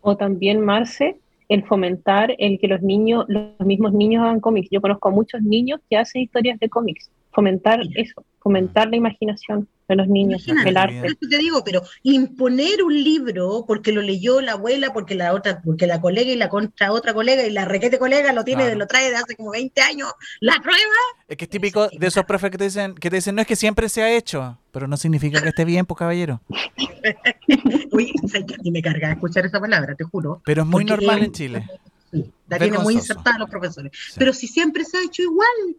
o 0.00 0.16
también, 0.16 0.60
Marce, 0.60 1.18
el 1.48 1.64
fomentar 1.64 2.32
el 2.38 2.58
que 2.60 2.68
los 2.68 2.80
niños, 2.80 3.24
los 3.28 3.58
mismos 3.60 3.92
niños 3.92 4.22
hagan 4.22 4.40
cómics. 4.40 4.68
Yo 4.70 4.80
conozco 4.80 5.08
a 5.08 5.12
muchos 5.12 5.42
niños 5.42 5.80
que 5.90 5.96
hacen 5.96 6.22
historias 6.22 6.58
de 6.60 6.68
cómics. 6.68 7.10
Fomentar 7.32 7.80
eso, 7.96 8.24
fomentar 8.40 8.88
la 8.88 8.96
imaginación 8.96 9.68
de 9.88 9.96
los 9.96 10.08
niños, 10.08 10.44
el 10.46 10.76
arte. 10.76 11.16
te 11.28 11.38
digo, 11.38 11.62
pero 11.64 11.82
imponer 12.02 12.82
un 12.82 12.94
libro 12.94 13.64
porque 13.66 13.92
lo 13.92 14.02
leyó 14.02 14.40
la 14.40 14.52
abuela, 14.52 14.92
porque 14.92 15.14
la 15.14 15.32
otra, 15.32 15.60
porque 15.62 15.86
la 15.86 16.00
colega 16.00 16.30
y 16.30 16.36
la 16.36 16.48
contra 16.48 16.92
otra 16.92 17.14
colega 17.14 17.46
y 17.46 17.50
la 17.50 17.64
requete 17.64 17.98
colega 17.98 18.32
lo 18.32 18.44
tiene, 18.44 18.74
lo 18.74 18.86
trae 18.86 19.10
de 19.10 19.16
hace 19.16 19.36
como 19.36 19.52
20 19.52 19.80
años, 19.82 20.12
la 20.40 20.60
prueba. 20.62 20.80
Es 21.28 21.36
que 21.36 21.44
es 21.44 21.50
típico 21.50 21.88
de 21.88 22.06
esos 22.06 22.24
profes 22.24 22.50
que 22.50 22.58
te 22.58 22.64
dicen, 22.64 22.94
que 22.94 23.10
te 23.10 23.16
dicen, 23.16 23.34
no 23.34 23.42
es 23.42 23.46
que 23.46 23.56
siempre 23.56 23.88
se 23.88 24.02
ha 24.02 24.14
hecho, 24.14 24.58
pero 24.72 24.88
no 24.88 24.96
significa 24.96 25.40
que 25.40 25.50
esté 25.50 25.64
bien, 25.64 25.86
pues 25.86 25.98
caballero. 25.98 26.40
Uy, 27.92 28.12
a 28.34 28.70
me 28.70 28.82
carga 28.82 29.12
escuchar 29.12 29.46
esa 29.46 29.60
palabra, 29.60 29.94
te 29.94 30.04
juro. 30.04 30.42
Pero 30.44 30.62
es 30.62 30.68
muy 30.68 30.84
normal 30.84 31.22
en 31.22 31.32
Chile. 31.32 31.66
Sí, 32.10 32.32
la 32.48 32.58
tiene 32.58 32.78
muy 32.78 32.94
insertada 32.94 33.38
los 33.38 33.50
profesores. 33.50 33.92
Pero 34.16 34.32
si 34.32 34.46
siempre 34.46 34.84
se 34.84 34.98
ha 34.98 35.02
hecho 35.02 35.22
igual, 35.22 35.76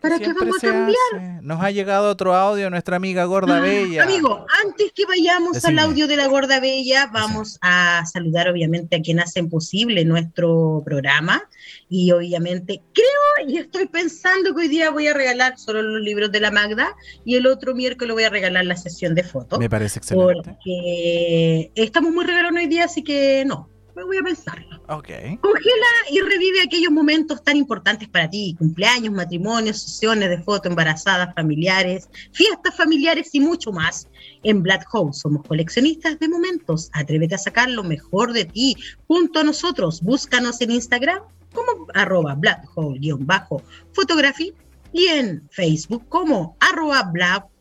¿Para 0.00 0.18
qué 0.18 0.32
vamos 0.32 0.56
a 0.58 0.66
cambiar? 0.66 1.42
Nos 1.42 1.60
ha 1.62 1.70
llegado 1.70 2.10
otro 2.10 2.34
audio 2.34 2.70
nuestra 2.70 2.96
amiga 2.96 3.24
Gorda 3.24 3.58
ah, 3.58 3.60
Bella. 3.60 4.02
Amigo, 4.02 4.46
antes 4.64 4.92
que 4.92 5.06
vayamos 5.06 5.64
al 5.64 5.78
audio 5.78 6.06
de 6.08 6.16
la 6.16 6.26
Gorda 6.26 6.60
Bella, 6.60 7.08
vamos 7.12 7.58
a 7.62 8.04
saludar 8.06 8.48
obviamente 8.48 8.96
a 8.96 9.00
quien 9.00 9.20
hacen 9.20 9.48
posible 9.48 10.04
nuestro 10.04 10.82
programa. 10.84 11.42
Y 11.88 12.10
obviamente 12.10 12.82
creo 12.92 13.48
y 13.48 13.58
estoy 13.58 13.86
pensando 13.86 14.54
que 14.54 14.62
hoy 14.62 14.68
día 14.68 14.90
voy 14.90 15.06
a 15.06 15.14
regalar 15.14 15.58
solo 15.58 15.82
los 15.82 16.02
libros 16.02 16.32
de 16.32 16.40
la 16.40 16.50
Magda 16.50 16.96
y 17.24 17.36
el 17.36 17.46
otro 17.46 17.74
miércoles 17.74 18.14
voy 18.14 18.24
a 18.24 18.30
regalar 18.30 18.64
la 18.64 18.76
sesión 18.76 19.14
de 19.14 19.24
fotos. 19.24 19.58
Me 19.58 19.70
parece 19.70 19.98
excelente. 19.98 20.50
Porque 20.50 21.70
estamos 21.74 22.12
muy 22.12 22.24
regalones 22.24 22.64
hoy 22.64 22.68
día, 22.68 22.84
así 22.84 23.02
que 23.02 23.44
no, 23.46 23.68
me 23.94 24.04
voy 24.04 24.18
a 24.18 24.22
pensarlo. 24.22 24.80
Ok. 24.88 25.08
Congela 25.40 25.92
y 26.10 26.20
revive 26.20 26.62
aquellos 26.62 26.90
momentos 26.90 27.42
tan 27.42 27.56
importantes 27.56 28.08
para 28.08 28.28
ti, 28.28 28.54
cumpleaños, 28.58 29.12
matrimonios, 29.12 29.82
sesiones 29.82 30.30
de 30.30 30.42
foto, 30.42 30.68
embarazadas, 30.68 31.34
familiares, 31.34 32.08
fiestas 32.32 32.76
familiares 32.76 33.30
y 33.34 33.40
mucho 33.40 33.72
más. 33.72 34.08
En 34.42 34.62
Black 34.62 34.86
Hole 34.92 35.12
somos 35.12 35.46
coleccionistas 35.46 36.18
de 36.18 36.28
momentos. 36.28 36.90
Atrévete 36.92 37.34
a 37.34 37.38
sacar 37.38 37.70
lo 37.70 37.84
mejor 37.84 38.32
de 38.32 38.44
ti 38.44 38.76
junto 39.06 39.40
a 39.40 39.44
nosotros. 39.44 40.00
Búscanos 40.02 40.60
en 40.60 40.70
Instagram 40.72 41.22
como 41.52 41.86
arroba 41.94 42.34
Black 42.34 42.66
Hole-photography 42.74 44.54
y 44.92 45.06
en 45.06 45.48
Facebook 45.50 46.08
como 46.08 46.56
arroba 46.60 47.02
Black 47.12 47.51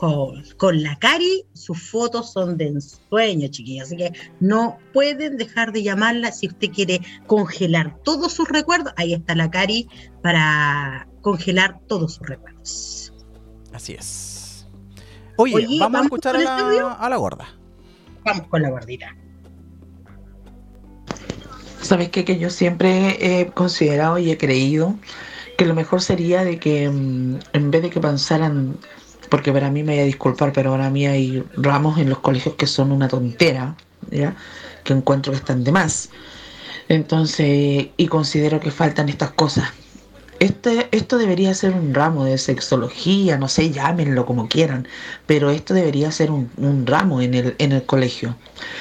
con 0.00 0.82
la 0.82 0.96
Cari, 0.98 1.44
sus 1.52 1.90
fotos 1.90 2.32
son 2.32 2.56
de 2.56 2.68
ensueño, 2.68 3.48
chiquillos. 3.48 3.88
Así 3.88 3.96
que 3.98 4.12
no 4.40 4.78
pueden 4.94 5.36
dejar 5.36 5.72
de 5.72 5.82
llamarla 5.82 6.32
si 6.32 6.46
usted 6.46 6.70
quiere 6.70 7.02
congelar 7.26 7.98
todos 8.02 8.32
sus 8.32 8.48
recuerdos. 8.48 8.94
Ahí 8.96 9.12
está 9.12 9.34
la 9.34 9.50
Cari 9.50 9.88
para 10.22 11.06
congelar 11.20 11.80
todos 11.86 12.14
sus 12.14 12.26
recuerdos. 12.26 13.12
Así 13.74 13.92
es. 13.92 14.66
Oye, 15.36 15.66
vamos, 15.78 16.00
a 16.00 16.04
escuchar 16.04 16.36
a 16.36 16.40
la, 16.40 16.92
a 16.92 17.08
la, 17.08 17.16
gorda. 17.16 17.48
Vamos 18.24 18.46
con 18.48 18.62
la 18.62 18.70
gordita. 18.70 19.14
¿Sabes 21.82 22.08
qué? 22.08 22.24
Que 22.24 22.38
yo 22.38 22.48
siempre 22.48 23.40
he 23.40 23.46
considerado 23.50 24.18
y 24.18 24.30
he 24.30 24.38
creído 24.38 24.96
que 25.58 25.66
lo 25.66 25.74
mejor 25.74 26.00
sería 26.00 26.42
de 26.42 26.58
que 26.58 26.88
mm, 26.88 27.38
en 27.52 27.70
vez 27.70 27.82
de 27.82 27.90
que 27.90 28.00
pensaran 28.00 28.78
porque 29.30 29.52
para 29.52 29.70
mí 29.70 29.82
me 29.82 29.94
voy 29.94 30.02
a 30.02 30.04
disculpar, 30.04 30.52
pero 30.52 30.72
para 30.72 30.90
mí 30.90 31.06
hay 31.06 31.42
ramos 31.56 31.98
en 31.98 32.10
los 32.10 32.18
colegios 32.18 32.56
que 32.56 32.66
son 32.66 32.92
una 32.92 33.08
tontera, 33.08 33.76
¿ya? 34.10 34.36
que 34.84 34.92
encuentro 34.92 35.32
que 35.32 35.38
están 35.38 35.64
de 35.64 35.72
más. 35.72 36.10
Entonces, 36.88 37.88
y 37.96 38.06
considero 38.08 38.60
que 38.60 38.70
faltan 38.70 39.08
estas 39.08 39.30
cosas. 39.30 39.70
Este, 40.40 40.88
esto 40.92 41.18
debería 41.18 41.52
ser 41.52 41.74
un 41.74 41.92
ramo 41.92 42.24
de 42.24 42.38
sexología, 42.38 43.36
no 43.36 43.46
sé, 43.46 43.70
llámenlo 43.72 44.24
como 44.24 44.48
quieran, 44.48 44.88
pero 45.26 45.50
esto 45.50 45.74
debería 45.74 46.10
ser 46.12 46.30
un, 46.30 46.50
ramo 46.86 47.20
en 47.20 47.34
el, 47.34 47.54
en 47.58 47.72
el 47.72 47.84
colegio, 47.84 48.34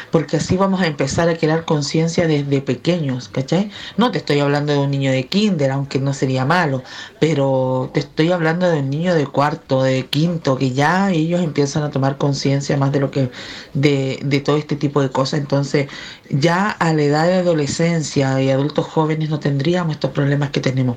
porque 0.09 0.37
así 0.37 0.55
vamos 0.55 0.79
a 0.79 0.87
empezar 0.87 1.27
a 1.27 1.35
crear 1.35 1.65
conciencia 1.65 2.27
desde 2.27 2.61
pequeños, 2.61 3.27
¿cachai? 3.27 3.71
No 3.97 4.09
te 4.09 4.19
estoy 4.19 4.39
hablando 4.39 4.71
de 4.71 4.79
un 4.79 4.89
niño 4.89 5.11
de 5.11 5.27
kinder, 5.27 5.71
aunque 5.71 5.99
no 5.99 6.13
sería 6.13 6.45
malo, 6.45 6.81
pero 7.19 7.91
te 7.93 7.99
estoy 7.99 8.31
hablando 8.31 8.69
de 8.71 8.79
un 8.79 8.89
niño 8.89 9.13
de 9.13 9.27
cuarto, 9.27 9.83
de 9.83 10.05
quinto, 10.05 10.57
que 10.57 10.71
ya 10.71 11.11
ellos 11.11 11.41
empiezan 11.41 11.83
a 11.83 11.91
tomar 11.91 12.17
conciencia 12.17 12.77
más 12.77 12.93
de 12.93 13.01
lo 13.01 13.11
que, 13.11 13.31
de, 13.73 14.19
de 14.23 14.39
todo 14.39 14.55
este 14.55 14.77
tipo 14.77 15.01
de 15.01 15.09
cosas, 15.09 15.41
entonces 15.41 15.89
ya 16.29 16.69
a 16.69 16.93
la 16.93 17.03
edad 17.03 17.27
de 17.27 17.33
adolescencia 17.33 18.41
y 18.41 18.49
adultos 18.49 18.85
jóvenes 18.85 19.29
no 19.29 19.41
tendríamos 19.41 19.95
estos 19.95 20.11
problemas 20.11 20.51
que 20.51 20.61
tenemos 20.61 20.95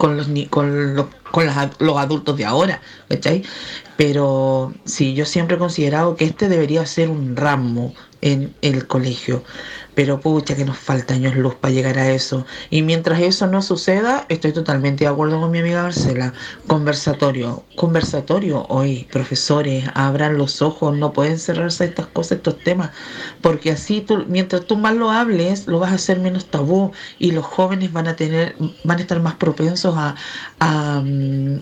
con 0.00 0.16
los, 0.16 0.28
con 0.48 0.96
los, 0.96 1.06
con 1.30 1.44
los 1.78 1.96
adultos 1.98 2.34
de 2.38 2.46
ahora, 2.46 2.80
¿cachai? 3.10 3.42
Pero 3.98 4.72
sí, 4.86 5.12
yo 5.12 5.26
siempre 5.26 5.56
he 5.56 5.58
considerado 5.58 6.16
que 6.16 6.24
este 6.24 6.48
debería 6.48 6.86
ser 6.86 7.10
un 7.10 7.36
ramo 7.36 7.92
en 8.22 8.54
el 8.62 8.86
colegio. 8.86 9.44
Pero 9.94 10.20
pucha 10.20 10.54
que 10.54 10.64
nos 10.64 10.78
falta 10.78 11.14
años 11.14 11.36
luz 11.36 11.54
para 11.54 11.72
llegar 11.72 11.98
a 11.98 12.10
eso. 12.10 12.46
Y 12.70 12.82
mientras 12.82 13.20
eso 13.20 13.46
no 13.46 13.62
suceda, 13.62 14.26
estoy 14.28 14.52
totalmente 14.52 15.04
de 15.04 15.10
acuerdo 15.10 15.40
con 15.40 15.50
mi 15.50 15.58
amiga 15.58 15.82
Marcela. 15.82 16.32
Conversatorio, 16.66 17.64
conversatorio 17.76 18.66
hoy, 18.68 19.08
profesores, 19.10 19.84
abran 19.94 20.38
los 20.38 20.62
ojos, 20.62 20.96
no 20.96 21.12
pueden 21.12 21.38
cerrarse 21.38 21.84
estas 21.84 22.06
cosas, 22.08 22.38
estos 22.38 22.58
temas, 22.62 22.90
porque 23.40 23.70
así 23.72 24.00
tú, 24.00 24.24
mientras 24.28 24.66
tú 24.66 24.76
más 24.76 24.94
lo 24.94 25.10
hables, 25.10 25.66
lo 25.66 25.78
vas 25.78 25.92
a 25.92 25.96
hacer 25.96 26.20
menos 26.20 26.46
tabú 26.46 26.92
y 27.18 27.32
los 27.32 27.44
jóvenes 27.44 27.92
van 27.92 28.08
a 28.08 28.16
tener, 28.16 28.56
van 28.84 28.98
a 28.98 29.00
estar 29.00 29.20
más 29.20 29.34
propensos 29.34 29.94
a, 29.96 30.14
a, 30.60 31.02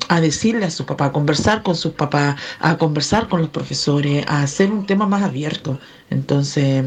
a 0.09 0.21
decirle 0.21 0.67
a 0.67 0.71
sus 0.71 0.87
papás, 0.87 1.09
a 1.09 1.13
conversar 1.13 1.63
con 1.63 1.77
sus 1.77 1.93
papás, 1.93 2.37
a 2.61 2.79
conversar 2.79 3.29
con 3.29 3.41
los 3.41 3.51
profesores, 3.51 4.25
a 4.29 4.43
hacer 4.43 4.71
un 4.71 4.87
tema 4.87 5.07
más 5.07 5.23
abierto. 5.23 5.79
Entonces 6.11 6.85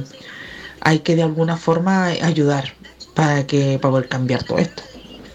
hay 0.82 1.00
que 1.00 1.16
de 1.16 1.24
alguna 1.24 1.58
forma 1.58 2.06
ayudar 2.08 2.74
para 3.16 3.46
que 3.46 3.80
para 3.80 3.92
poder 3.92 4.10
cambiar 4.10 4.44
todo 4.44 4.58
esto. 4.58 4.84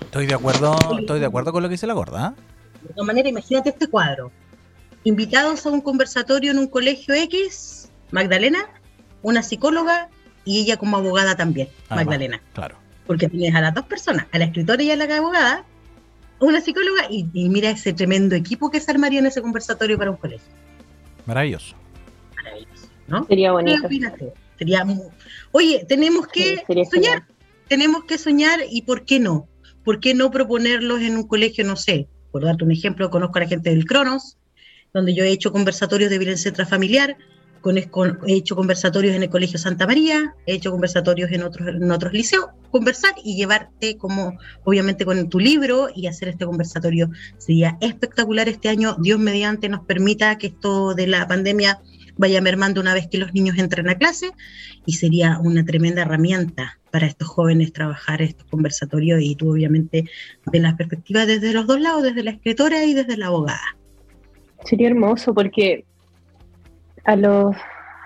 Estoy 0.00 0.26
de 0.26 0.34
acuerdo, 0.34 0.76
estoy 0.98 1.20
de 1.20 1.26
acuerdo 1.26 1.52
con 1.52 1.62
lo 1.62 1.68
que 1.68 1.74
dice 1.74 1.86
la 1.86 1.94
gorda. 1.94 2.34
De 2.82 2.94
todas 2.94 3.06
maneras, 3.06 3.30
imagínate 3.30 3.70
este 3.70 3.86
cuadro. 3.86 4.30
Invitados 5.04 5.66
a 5.66 5.70
un 5.70 5.80
conversatorio 5.80 6.50
en 6.50 6.58
un 6.58 6.68
colegio 6.68 7.14
X, 7.14 7.90
Magdalena, 8.10 8.68
una 9.22 9.42
psicóloga 9.42 10.08
y 10.44 10.62
ella 10.62 10.76
como 10.76 10.96
abogada 10.96 11.36
también, 11.36 11.68
Magdalena. 11.90 12.40
Claro. 12.54 12.76
Porque 13.06 13.28
tienes 13.28 13.54
a 13.54 13.60
las 13.60 13.74
dos 13.74 13.84
personas, 13.86 14.26
a 14.32 14.38
la 14.38 14.46
escritora 14.46 14.82
y 14.82 14.90
a 14.90 14.96
la 14.96 15.04
abogada, 15.16 15.64
una 16.40 16.60
psicóloga 16.60 17.06
y, 17.10 17.24
mira 17.48 17.70
ese 17.70 17.92
tremendo 17.92 18.34
equipo 18.34 18.70
que 18.70 18.80
se 18.80 18.90
armaría 18.90 19.20
en 19.20 19.26
ese 19.26 19.42
conversatorio 19.42 19.96
para 19.96 20.10
un 20.10 20.16
colegio. 20.16 20.48
Maravilloso. 21.24 21.76
Maravilloso, 22.36 22.88
¿no? 23.08 23.26
Sería 23.26 23.52
bonito. 23.52 23.88
Sería 24.58 24.86
Oye, 25.52 25.84
tenemos 25.88 26.26
que 26.28 26.62
soñar, 26.90 27.26
tenemos 27.68 28.04
que 28.04 28.18
soñar 28.18 28.60
y 28.70 28.82
¿por 28.82 29.04
qué 29.04 29.20
no? 29.20 29.48
¿Por 29.84 30.00
qué 30.00 30.14
no 30.14 30.30
proponerlos 30.30 31.00
en 31.00 31.16
un 31.16 31.26
colegio, 31.26 31.64
no 31.64 31.76
sé? 31.76 32.08
Por 32.32 32.44
darte 32.44 32.64
un 32.64 32.72
ejemplo, 32.72 33.10
conozco 33.10 33.38
a 33.38 33.42
la 33.42 33.48
gente 33.48 33.70
del 33.70 33.84
Cronos, 33.84 34.38
donde 34.92 35.14
yo 35.14 35.24
he 35.24 35.30
hecho 35.30 35.52
conversatorios 35.52 36.10
de 36.10 36.18
violencia 36.18 36.48
intrafamiliar, 36.48 37.16
he 38.26 38.34
hecho 38.34 38.54
conversatorios 38.54 39.14
en 39.16 39.24
el 39.24 39.30
Colegio 39.30 39.58
Santa 39.58 39.86
María, 39.86 40.34
he 40.46 40.54
hecho 40.54 40.70
conversatorios 40.70 41.32
en 41.32 41.42
otros, 41.42 41.68
en 41.68 41.90
otros 41.90 42.12
liceos, 42.12 42.46
conversar 42.70 43.14
y 43.24 43.36
llevarte 43.36 43.96
como, 43.96 44.38
obviamente, 44.64 45.04
con 45.04 45.28
tu 45.28 45.40
libro 45.40 45.88
y 45.94 46.06
hacer 46.06 46.28
este 46.28 46.46
conversatorio 46.46 47.10
sería 47.38 47.76
espectacular 47.80 48.48
este 48.48 48.68
año. 48.68 48.96
Dios 49.00 49.18
mediante 49.18 49.68
nos 49.68 49.84
permita 49.84 50.38
que 50.38 50.48
esto 50.48 50.94
de 50.94 51.08
la 51.08 51.26
pandemia 51.26 51.80
vaya 52.16 52.40
mermando 52.40 52.80
una 52.80 52.94
vez 52.94 53.08
que 53.08 53.18
los 53.18 53.32
niños 53.34 53.58
entren 53.58 53.88
a 53.88 53.96
clase 53.96 54.30
y 54.84 54.94
sería 54.94 55.38
una 55.42 55.64
tremenda 55.64 56.02
herramienta 56.02 56.78
para 56.90 57.06
estos 57.06 57.28
jóvenes 57.28 57.72
trabajar 57.72 58.22
estos 58.22 58.46
conversatorios 58.46 59.20
y 59.22 59.34
tú 59.36 59.52
obviamente 59.52 60.04
de 60.46 60.60
las 60.60 60.74
perspectivas 60.74 61.26
desde 61.26 61.52
los 61.52 61.66
dos 61.66 61.80
lados, 61.80 62.02
desde 62.02 62.22
la 62.22 62.30
escritora 62.30 62.84
y 62.84 62.94
desde 62.94 63.16
la 63.16 63.26
abogada. 63.26 63.76
Sería 64.64 64.88
hermoso 64.88 65.34
porque 65.34 65.84
a, 67.04 67.16
los, 67.16 67.54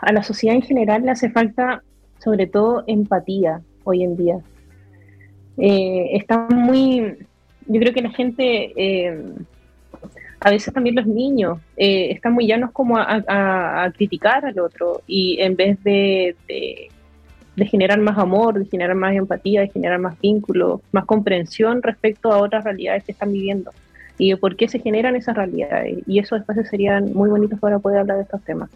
a 0.03 0.13
la 0.13 0.23
sociedad 0.23 0.57
en 0.57 0.63
general 0.63 1.03
le 1.03 1.13
hace 1.13 1.31
falta 1.31 1.83
sobre 2.23 2.47
todo 2.47 2.85
empatía 2.87 3.63
hoy 3.85 4.03
en 4.03 4.17
día. 4.17 4.39
Eh, 5.57 6.17
está 6.17 6.49
muy, 6.49 7.17
yo 7.67 7.81
creo 7.81 7.93
que 7.93 8.03
la 8.03 8.11
gente, 8.11 8.73
eh, 8.77 9.25
a 10.41 10.51
veces 10.51 10.73
también 10.73 10.97
los 10.97 11.07
niños, 11.07 11.59
eh, 11.77 12.11
están 12.11 12.33
muy 12.33 12.47
llanos 12.47 12.71
como 12.73 12.97
a, 12.97 13.93
criticar 13.95 14.45
al 14.47 14.59
otro 14.59 15.03
y 15.07 15.39
en 15.41 15.55
vez 15.55 15.83
de, 15.85 16.35
de, 16.49 17.67
generar 17.67 18.01
más 18.01 18.17
amor, 18.17 18.59
de 18.59 18.65
generar 18.65 18.97
más 18.97 19.15
empatía, 19.15 19.61
de 19.61 19.69
generar 19.69 19.99
más 19.99 20.19
vínculo, 20.19 20.81
más 20.93 21.05
comprensión 21.05 21.83
respecto 21.83 22.33
a 22.33 22.39
otras 22.39 22.65
realidades 22.65 23.05
que 23.05 23.13
están 23.13 23.33
viviendo 23.33 23.71
y 24.17 24.31
de 24.31 24.39
por 24.39 24.57
qué 24.57 24.67
se 24.67 24.79
generan 24.79 25.15
esas 25.15 25.37
realidades. 25.37 25.99
Y 26.07 26.19
esos 26.19 26.41
espacios 26.41 26.69
serían 26.69 27.13
muy 27.13 27.29
bonitos 27.29 27.59
para 27.59 27.79
poder 27.79 27.99
hablar 27.99 28.17
de 28.17 28.23
estos 28.23 28.43
temas. 28.43 28.71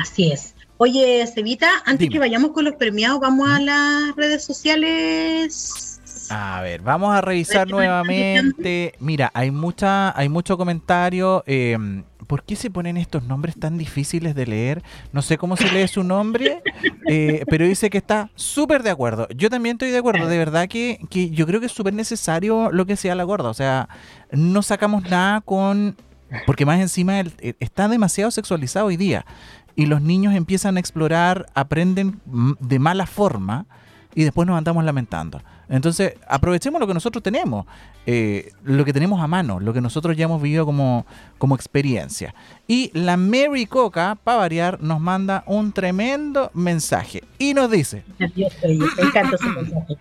Así 0.00 0.32
es. 0.32 0.54
Oye, 0.78 1.26
Cevita, 1.26 1.68
antes 1.84 2.08
que 2.08 2.18
vayamos 2.18 2.52
con 2.52 2.64
los 2.64 2.76
premiados, 2.76 3.20
vamos 3.20 3.48
a 3.50 3.60
las 3.60 4.16
redes 4.16 4.44
sociales. 4.44 5.97
A 6.30 6.60
ver, 6.62 6.82
vamos 6.82 7.14
a 7.14 7.20
revisar 7.20 7.68
nuevamente. 7.68 8.94
Mira, 9.00 9.30
hay 9.34 9.50
mucha, 9.50 10.16
hay 10.18 10.28
mucho 10.28 10.56
comentario. 10.56 11.42
Em, 11.46 12.04
¿Por 12.26 12.44
qué 12.44 12.56
se 12.56 12.70
ponen 12.70 12.96
estos 12.96 13.24
nombres 13.24 13.58
tan 13.58 13.78
difíciles 13.78 14.34
de 14.34 14.46
leer? 14.46 14.82
No 15.12 15.22
sé 15.22 15.38
cómo 15.38 15.56
se 15.56 15.70
lee 15.72 15.88
su 15.88 16.04
nombre, 16.04 16.62
eh, 17.08 17.44
pero 17.48 17.64
dice 17.66 17.88
que 17.88 17.98
está 17.98 18.30
súper 18.34 18.82
de 18.82 18.90
acuerdo. 18.90 19.28
Yo 19.34 19.48
también 19.48 19.76
estoy 19.76 19.90
de 19.90 19.98
acuerdo. 19.98 20.26
De 20.26 20.38
verdad 20.38 20.68
que, 20.68 21.00
que 21.10 21.30
yo 21.30 21.46
creo 21.46 21.60
que 21.60 21.66
es 21.66 21.72
súper 21.72 21.94
necesario 21.94 22.70
lo 22.70 22.84
que 22.84 22.96
sea 22.96 23.14
la 23.14 23.24
gorda. 23.24 23.48
O 23.48 23.54
sea, 23.54 23.88
no 24.30 24.62
sacamos 24.62 25.08
nada 25.08 25.40
con 25.40 25.96
porque 26.46 26.66
más 26.66 26.80
encima 26.80 27.20
está 27.40 27.88
demasiado 27.88 28.30
sexualizado 28.30 28.86
hoy 28.86 28.96
día 28.96 29.24
y 29.76 29.86
los 29.86 30.02
niños 30.02 30.34
empiezan 30.34 30.76
a 30.76 30.80
explorar, 30.80 31.46
aprenden 31.54 32.20
de 32.60 32.78
mala 32.78 33.06
forma 33.06 33.66
y 34.14 34.24
después 34.24 34.46
nos 34.46 34.58
andamos 34.58 34.84
lamentando. 34.84 35.40
Entonces, 35.68 36.14
aprovechemos 36.26 36.80
lo 36.80 36.86
que 36.86 36.94
nosotros 36.94 37.22
tenemos, 37.22 37.66
eh, 38.06 38.52
lo 38.64 38.84
que 38.84 38.92
tenemos 38.92 39.20
a 39.20 39.26
mano, 39.26 39.60
lo 39.60 39.72
que 39.72 39.80
nosotros 39.80 40.16
ya 40.16 40.24
hemos 40.24 40.40
vivido 40.40 40.64
como, 40.64 41.06
como 41.36 41.54
experiencia. 41.54 42.34
Y 42.66 42.90
la 42.94 43.16
Mary 43.16 43.66
Coca, 43.66 44.16
para 44.22 44.38
variar, 44.38 44.80
nos 44.82 45.00
manda 45.00 45.44
un 45.46 45.72
tremendo 45.72 46.50
mensaje 46.54 47.22
y 47.38 47.54
nos 47.54 47.70
dice... 47.70 48.04
Me 48.18 48.26
encanta 48.26 49.36
ese 49.36 49.48
mensaje 49.48 49.98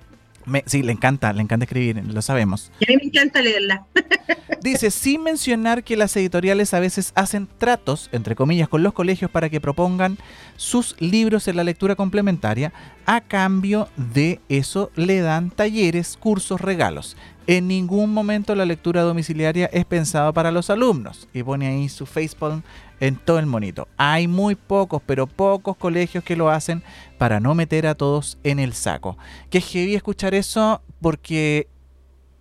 sí, 0.65 0.83
le 0.83 0.91
encanta, 0.91 1.33
le 1.33 1.41
encanta 1.41 1.65
escribir, 1.65 2.03
lo 2.05 2.21
sabemos. 2.21 2.71
a 2.75 2.91
mí 2.91 2.97
me 2.97 3.05
encanta 3.05 3.41
leerla. 3.41 3.85
Dice, 4.61 4.91
sin 4.91 5.23
mencionar 5.23 5.83
que 5.83 5.97
las 5.97 6.15
editoriales 6.15 6.73
a 6.73 6.79
veces 6.79 7.11
hacen 7.15 7.47
tratos, 7.57 8.09
entre 8.11 8.35
comillas, 8.35 8.67
con 8.67 8.83
los 8.83 8.93
colegios 8.93 9.29
para 9.31 9.49
que 9.49 9.61
propongan 9.61 10.17
sus 10.55 10.95
libros 10.99 11.47
en 11.47 11.55
la 11.55 11.63
lectura 11.63 11.95
complementaria, 11.95 12.73
a 13.05 13.21
cambio 13.21 13.89
de 13.95 14.39
eso 14.49 14.91
le 14.95 15.21
dan 15.21 15.51
talleres, 15.51 16.17
cursos, 16.17 16.59
regalos. 16.59 17.15
En 17.47 17.69
ningún 17.69 18.13
momento 18.13 18.55
la 18.55 18.65
lectura 18.65 19.03
domiciliaria 19.03 19.67
es 19.71 19.85
pensada 19.85 20.33
para 20.33 20.51
los 20.51 20.69
alumnos. 20.69 21.29
Y 21.33 21.43
pone 21.43 21.67
ahí 21.67 21.87
su 21.87 22.05
facepalm 22.05 22.61
en 22.99 23.15
todo 23.15 23.39
el 23.39 23.45
monito. 23.45 23.87
Hay 23.95 24.27
muy 24.27 24.55
pocos, 24.55 25.01
pero 25.05 25.27
pocos 25.27 25.77
colegios 25.77 26.25
que 26.25 26.35
lo 26.35 26.49
hacen 26.49 26.83
para 27.17 27.39
no 27.39 27.55
meter 27.55 27.87
a 27.87 27.95
todos 27.95 28.37
en 28.43 28.59
el 28.59 28.73
saco. 28.73 29.17
Que 29.49 29.61
heavy 29.61 29.95
escuchar 29.95 30.35
eso 30.35 30.81
porque 31.01 31.69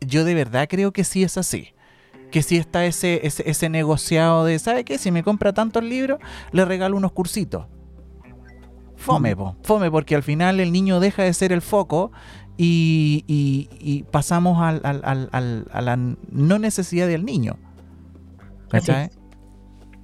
yo 0.00 0.24
de 0.24 0.34
verdad 0.34 0.66
creo 0.68 0.92
que 0.92 1.04
sí 1.04 1.22
es 1.22 1.36
así. 1.36 1.72
Que 2.32 2.42
sí 2.42 2.56
está 2.56 2.84
ese, 2.84 3.20
ese, 3.22 3.68
negociado 3.68 4.44
de, 4.44 4.58
¿sabe 4.58 4.84
qué? 4.84 4.98
Si 4.98 5.12
me 5.12 5.22
compra 5.22 5.52
tantos 5.52 5.84
libros, 5.84 6.18
le 6.50 6.64
regalo 6.64 6.96
unos 6.96 7.12
cursitos. 7.12 7.66
Fome, 8.96 9.36
fome, 9.62 9.90
porque 9.90 10.16
al 10.16 10.24
final 10.24 10.58
el 10.58 10.72
niño 10.72 10.98
deja 10.98 11.22
de 11.22 11.32
ser 11.32 11.52
el 11.52 11.62
foco 11.62 12.10
y, 12.56 14.04
pasamos 14.10 14.58
al, 14.60 14.80
a 14.84 15.80
la 15.82 15.96
no 15.96 16.58
necesidad 16.58 17.06
del 17.06 17.24
niño. 17.24 17.58
¿Cachai? 18.68 19.10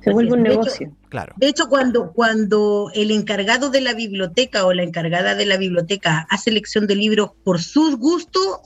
Se 0.03 0.12
vuelve 0.12 0.32
un 0.32 0.42
negocio. 0.42 0.92
claro. 1.09 1.32
De 1.36 1.46
hecho, 1.46 1.68
cuando, 1.68 2.12
cuando 2.12 2.90
el 2.94 3.12
encargado 3.12 3.70
de 3.70 3.80
la 3.80 3.94
biblioteca 3.94 4.66
o 4.66 4.72
la 4.72 4.82
encargada 4.82 5.36
de 5.36 5.46
la 5.46 5.57
biblioteca 5.57 6.26
hace 6.28 6.50
elección 6.50 6.86
de 6.88 6.96
libros 6.96 7.30
por 7.44 7.61
su 7.61 7.96
gusto, 7.98 8.62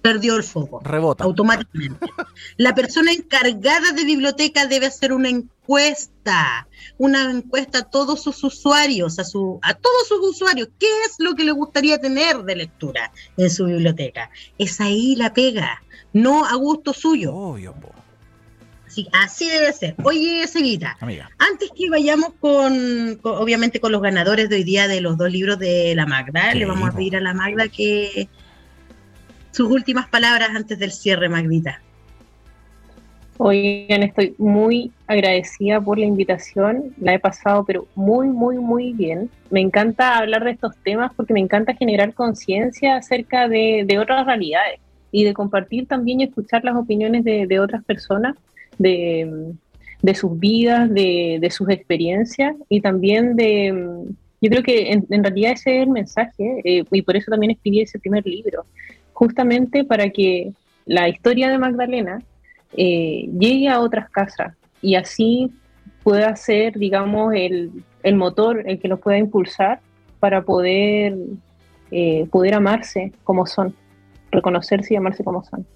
perdió 0.00 0.36
el 0.36 0.42
foco. 0.42 0.80
Rebota. 0.82 1.24
Automáticamente. 1.24 2.06
La 2.56 2.74
persona 2.74 3.12
encargada 3.12 3.92
de 3.92 4.04
biblioteca 4.04 4.66
debe 4.66 4.86
hacer 4.86 5.12
una 5.12 5.28
encuesta, 5.28 6.68
una 6.98 7.30
encuesta 7.30 7.78
a 7.78 7.90
todos 7.90 8.22
sus 8.22 8.42
usuarios, 8.44 9.18
a, 9.18 9.24
su, 9.24 9.58
a 9.62 9.74
todos 9.74 10.08
sus 10.08 10.20
usuarios, 10.20 10.68
qué 10.78 10.88
es 11.06 11.14
lo 11.18 11.34
que 11.34 11.44
le 11.44 11.52
gustaría 11.52 11.98
tener 11.98 12.38
de 12.38 12.56
lectura 12.56 13.12
en 13.36 13.50
su 13.50 13.66
biblioteca. 13.66 14.30
Es 14.58 14.80
ahí 14.80 15.16
la 15.16 15.32
pega, 15.32 15.82
no 16.12 16.44
a 16.44 16.54
gusto 16.54 16.92
suyo. 16.92 17.34
Obvio, 17.34 17.74
así 19.12 19.48
debe 19.48 19.72
ser. 19.72 19.94
Oye, 20.04 20.46
Seguita, 20.46 20.96
antes 21.38 21.70
que 21.76 21.90
vayamos 21.90 22.34
con, 22.40 23.18
obviamente, 23.22 23.80
con 23.80 23.92
los 23.92 24.02
ganadores 24.02 24.48
de 24.48 24.56
hoy 24.56 24.64
día 24.64 24.88
de 24.88 25.00
los 25.00 25.16
dos 25.16 25.30
libros 25.30 25.58
de 25.58 25.94
la 25.94 26.06
Magda, 26.06 26.54
le 26.54 26.66
vamos 26.66 26.90
a 26.90 26.92
pedir 26.92 27.16
a 27.16 27.20
la 27.20 27.34
Magda 27.34 27.68
que 27.68 28.28
sus 29.50 29.70
últimas 29.70 30.08
palabras 30.08 30.50
antes 30.54 30.78
del 30.78 30.92
cierre, 30.92 31.28
Magdita. 31.28 31.80
Oigan, 33.36 34.02
estoy 34.02 34.34
muy 34.38 34.92
agradecida 35.06 35.80
por 35.80 35.98
la 35.98 36.06
invitación, 36.06 36.94
la 37.00 37.14
he 37.14 37.18
pasado 37.18 37.64
pero 37.64 37.86
muy, 37.94 38.28
muy, 38.28 38.58
muy 38.58 38.92
bien. 38.92 39.28
Me 39.50 39.60
encanta 39.60 40.18
hablar 40.18 40.44
de 40.44 40.52
estos 40.52 40.76
temas 40.84 41.12
porque 41.16 41.34
me 41.34 41.40
encanta 41.40 41.74
generar 41.74 42.14
conciencia 42.14 42.96
acerca 42.96 43.48
de, 43.48 43.98
otras 44.00 44.26
realidades 44.26 44.80
y 45.10 45.24
de 45.24 45.34
compartir 45.34 45.86
también 45.86 46.20
y 46.20 46.24
escuchar 46.24 46.64
las 46.64 46.76
opiniones 46.76 47.24
de 47.24 47.60
otras 47.60 47.84
personas 47.84 48.36
de, 48.78 50.14
sus 50.14 50.38
vidas, 50.38 50.92
de, 50.92 51.48
sus 51.50 51.68
experiencias 51.68 52.54
y 52.68 52.80
también 52.80 53.36
de, 53.36 53.68
yo 54.40 54.50
creo 54.50 54.62
que 54.62 54.92
en, 54.92 55.24
realidad 55.24 55.52
ese 55.52 55.76
es 55.76 55.82
el 55.82 55.90
mensaje 55.90 56.60
eh, 56.64 56.84
y 56.90 57.02
por 57.02 57.16
eso 57.16 57.30
también 57.30 57.52
escribí 57.52 57.80
ese 57.80 57.98
primer 57.98 58.26
libro, 58.26 58.66
justamente 59.12 59.84
para 59.84 60.10
que 60.10 60.52
la 60.86 61.08
historia 61.08 61.48
de 61.48 61.58
Magdalena 61.58 62.22
eh, 62.76 63.28
llegue 63.38 63.68
a 63.68 63.80
otras 63.80 64.10
casas 64.10 64.54
y 64.82 64.96
así 64.96 65.50
pueda 66.02 66.34
ser, 66.36 66.78
digamos, 66.78 67.32
el, 67.34 67.70
el 68.02 68.16
motor, 68.16 68.62
el 68.66 68.78
que 68.78 68.88
nos 68.88 69.00
pueda 69.00 69.18
impulsar 69.18 69.80
para 70.20 70.42
poder, 70.42 71.16
eh, 71.90 72.26
poder 72.30 72.54
amarse 72.54 73.12
como 73.24 73.46
son, 73.46 73.74
reconocerse 74.30 74.94
y 74.94 74.96
amarse 74.96 75.24
como 75.24 75.42
son. 75.44 75.66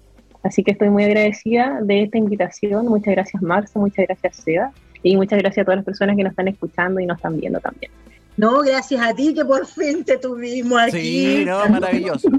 Así 0.43 0.63
que 0.63 0.71
estoy 0.71 0.89
muy 0.89 1.03
agradecida 1.03 1.79
de 1.81 2.03
esta 2.03 2.17
invitación. 2.17 2.87
Muchas 2.87 3.13
gracias, 3.13 3.41
Marcia. 3.41 3.81
Muchas 3.81 4.05
gracias, 4.07 4.37
Seda. 4.37 4.71
Y 5.03 5.15
muchas 5.17 5.39
gracias 5.39 5.63
a 5.63 5.65
todas 5.65 5.77
las 5.77 5.85
personas 5.85 6.15
que 6.15 6.23
nos 6.23 6.31
están 6.31 6.47
escuchando 6.47 6.99
y 6.99 7.05
nos 7.05 7.17
están 7.17 7.37
viendo 7.37 7.59
también. 7.59 7.91
No, 8.39 8.61
gracias 8.61 9.01
a 9.01 9.13
ti 9.13 9.33
que 9.33 9.43
por 9.43 9.65
fin 9.65 10.05
te 10.05 10.17
tuvimos 10.17 10.79
aquí. 10.79 11.39
Sí, 11.39 11.43
no, 11.45 11.67
maravilloso. 11.67 12.29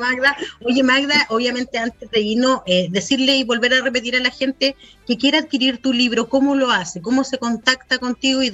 Magda. 0.00 0.34
Oye, 0.64 0.82
Magda, 0.82 1.26
obviamente 1.28 1.76
antes 1.76 2.10
de 2.10 2.20
irnos, 2.20 2.62
eh, 2.64 2.88
decirle 2.90 3.36
y 3.36 3.44
volver 3.44 3.74
a 3.74 3.82
repetir 3.82 4.16
a 4.16 4.20
la 4.20 4.30
gente 4.30 4.76
que 5.06 5.18
quiera 5.18 5.40
adquirir 5.40 5.76
tu 5.76 5.92
libro, 5.92 6.30
¿cómo 6.30 6.54
lo 6.54 6.70
hace? 6.70 7.02
¿Cómo 7.02 7.22
se 7.22 7.36
contacta 7.36 7.98
contigo? 7.98 8.42
Y, 8.42 8.50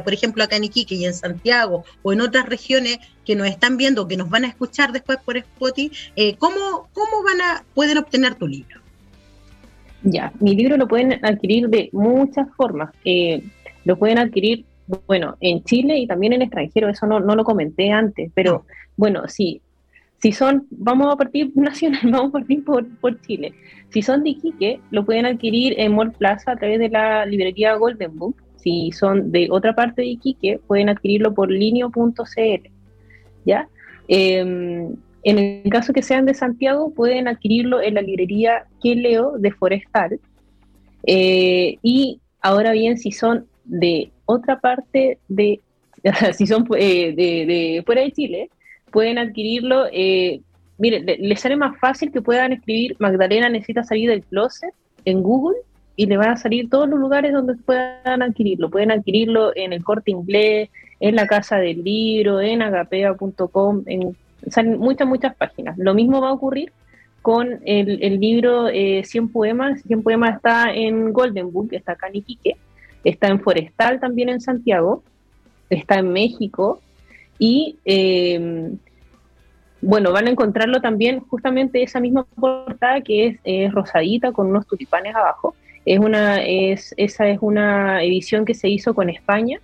por 0.00 0.14
ejemplo, 0.14 0.42
acá 0.42 0.56
en 0.56 0.64
Iquique 0.64 0.94
y 0.94 1.04
en 1.04 1.12
Santiago 1.12 1.84
o 2.02 2.14
en 2.14 2.22
otras 2.22 2.48
regiones 2.48 2.96
que 3.26 3.36
nos 3.36 3.48
están 3.48 3.76
viendo, 3.76 4.08
que 4.08 4.16
nos 4.16 4.30
van 4.30 4.46
a 4.46 4.48
escuchar 4.48 4.90
después 4.92 5.18
por 5.22 5.36
Spotify, 5.36 5.92
eh, 6.16 6.36
¿cómo, 6.38 6.88
¿cómo 6.94 7.22
van 7.22 7.42
a, 7.42 7.64
pueden 7.74 7.98
obtener 7.98 8.36
tu 8.36 8.48
libro? 8.48 8.80
Ya, 10.02 10.32
mi 10.40 10.56
libro 10.56 10.78
lo 10.78 10.88
pueden 10.88 11.22
adquirir 11.22 11.68
de 11.68 11.90
muchas 11.92 12.48
formas. 12.56 12.90
Eh, 13.04 13.42
lo 13.84 13.98
pueden 13.98 14.18
adquirir 14.18 14.64
bueno, 15.06 15.36
en 15.40 15.62
Chile 15.64 15.98
y 15.98 16.06
también 16.06 16.32
en 16.32 16.42
extranjero, 16.42 16.88
eso 16.88 17.06
no, 17.06 17.20
no 17.20 17.34
lo 17.34 17.44
comenté 17.44 17.90
antes, 17.90 18.30
pero 18.34 18.64
bueno, 18.96 19.28
sí, 19.28 19.62
si 20.22 20.30
son, 20.30 20.66
vamos 20.70 21.12
a 21.12 21.16
partir 21.16 21.50
nacional, 21.56 22.00
vamos 22.04 22.28
a 22.28 22.32
partir 22.32 22.64
por, 22.64 22.88
por 22.98 23.20
Chile. 23.22 23.52
Si 23.90 24.02
son 24.02 24.22
de 24.22 24.30
Iquique, 24.30 24.80
lo 24.90 25.04
pueden 25.04 25.26
adquirir 25.26 25.74
en 25.78 25.94
Mall 25.94 26.12
Plaza 26.12 26.52
a 26.52 26.56
través 26.56 26.78
de 26.78 26.88
la 26.88 27.26
librería 27.26 27.74
Golden 27.74 28.16
Book. 28.16 28.36
Si 28.56 28.92
son 28.92 29.32
de 29.32 29.48
otra 29.50 29.74
parte 29.74 30.02
de 30.02 30.08
Iquique, 30.08 30.60
pueden 30.66 30.88
adquirirlo 30.88 31.34
por 31.34 31.50
linio.cl. 31.50 32.70
¿Ya? 33.44 33.68
Em, 34.06 34.94
en 35.24 35.38
el 35.38 35.70
caso 35.70 35.92
que 35.92 36.02
sean 36.02 36.24
de 36.24 36.34
Santiago, 36.34 36.94
pueden 36.94 37.26
adquirirlo 37.26 37.82
en 37.82 37.94
la 37.94 38.02
librería 38.02 38.66
Que 38.80 38.94
Leo 38.94 39.38
de 39.38 39.50
Forestal. 39.50 40.20
Eh, 41.04 41.78
y 41.82 42.20
ahora 42.40 42.70
bien, 42.72 42.96
si 42.98 43.10
son 43.10 43.46
de 43.64 44.12
otra 44.32 44.60
parte 44.60 45.18
de, 45.28 45.60
si 46.32 46.46
son 46.46 46.66
eh, 46.76 47.12
de, 47.14 47.82
fuera 47.84 48.02
de 48.02 48.12
Chile, 48.12 48.50
pueden 48.90 49.18
adquirirlo. 49.18 49.86
Eh, 49.92 50.40
mire, 50.78 51.00
les 51.00 51.40
sale 51.40 51.56
más 51.56 51.78
fácil 51.78 52.12
que 52.12 52.22
puedan 52.22 52.52
escribir 52.52 52.96
Magdalena 52.98 53.48
necesita 53.48 53.84
salir 53.84 54.10
del 54.10 54.24
closet 54.24 54.74
en 55.04 55.22
Google 55.22 55.58
y 55.96 56.06
le 56.06 56.16
van 56.16 56.30
a 56.30 56.36
salir 56.36 56.70
todos 56.70 56.88
los 56.88 56.98
lugares 56.98 57.32
donde 57.32 57.54
puedan 57.54 58.22
adquirirlo. 58.22 58.70
Pueden 58.70 58.90
adquirirlo 58.90 59.52
en 59.54 59.72
el 59.72 59.84
corte 59.84 60.10
inglés, 60.10 60.70
en 61.00 61.16
la 61.16 61.26
casa 61.26 61.58
del 61.58 61.82
libro, 61.84 62.40
en 62.40 62.62
agapea.com, 62.62 63.82
en 63.86 64.16
salen 64.50 64.78
muchas, 64.78 65.06
muchas 65.06 65.36
páginas. 65.36 65.78
Lo 65.78 65.94
mismo 65.94 66.20
va 66.20 66.30
a 66.30 66.32
ocurrir 66.32 66.72
con 67.20 67.60
el, 67.64 68.18
libro 68.18 68.68
100 68.68 68.74
eh, 68.74 69.28
poemas. 69.32 69.82
100 69.82 70.02
poemas 70.02 70.36
está 70.36 70.72
en 70.72 71.12
Golden 71.12 71.52
Book, 71.52 71.68
está 71.72 71.92
acá 71.92 72.08
en 72.08 72.16
Iquique 72.16 72.56
está 73.04 73.28
en 73.28 73.40
Forestal 73.40 74.00
también 74.00 74.28
en 74.28 74.40
Santiago, 74.40 75.02
está 75.70 75.96
en 75.98 76.12
México 76.12 76.80
y 77.38 77.76
em, 77.84 78.78
bueno, 79.80 80.12
van 80.12 80.28
a 80.28 80.30
encontrarlo 80.30 80.80
también 80.80 81.20
justamente 81.20 81.82
esa 81.82 82.00
misma 82.00 82.24
portada 82.24 83.00
que 83.00 83.38
es, 83.42 83.72
rosadita 83.72 84.32
con 84.32 84.48
unos 84.48 84.66
tulipanes 84.66 85.14
abajo. 85.14 85.54
Es 85.84 85.98
una, 85.98 86.40
es, 86.42 86.94
esa 86.96 87.28
es 87.28 87.38
una 87.40 88.04
edición 88.04 88.44
que 88.44 88.54
se 88.54 88.68
hizo 88.68 88.94
con 88.94 89.10
España 89.10 89.58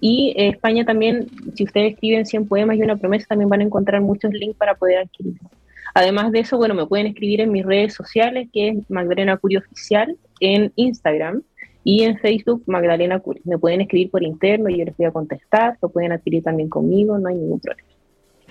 y 0.00 0.34
España 0.36 0.84
también, 0.84 1.26
si 1.54 1.64
ustedes 1.64 1.94
escriben 1.94 2.24
100 2.24 2.46
poemas 2.46 2.76
y 2.76 2.82
una 2.82 2.96
promesa, 2.96 3.26
también 3.28 3.48
van 3.48 3.60
a 3.60 3.64
encontrar 3.64 4.00
muchos 4.00 4.32
links 4.32 4.56
para 4.56 4.74
poder 4.74 4.98
adquirirlo. 4.98 5.50
Además 5.94 6.30
de 6.32 6.40
eso, 6.40 6.56
bueno, 6.56 6.74
me 6.74 6.86
pueden 6.86 7.06
escribir 7.06 7.40
en 7.40 7.50
mis 7.50 7.64
redes 7.64 7.94
sociales, 7.94 8.48
que 8.52 8.68
es 8.68 8.90
Magdalena 8.90 9.36
Curio 9.36 9.60
Oficial, 9.60 10.16
en 10.40 10.72
Instagram, 10.76 11.42
y 11.88 12.02
en 12.02 12.18
Facebook, 12.18 12.64
Magdalena 12.66 13.18
Curi. 13.18 13.40
Me 13.44 13.56
pueden 13.56 13.80
escribir 13.80 14.10
por 14.10 14.22
interno 14.22 14.68
y 14.68 14.76
yo 14.76 14.84
les 14.84 14.94
voy 14.94 15.06
a 15.06 15.10
contestar. 15.10 15.78
Lo 15.80 15.88
pueden 15.88 16.12
adquirir 16.12 16.42
también 16.42 16.68
conmigo, 16.68 17.18
no 17.18 17.28
hay 17.30 17.34
ningún 17.34 17.60
problema. 17.60 17.88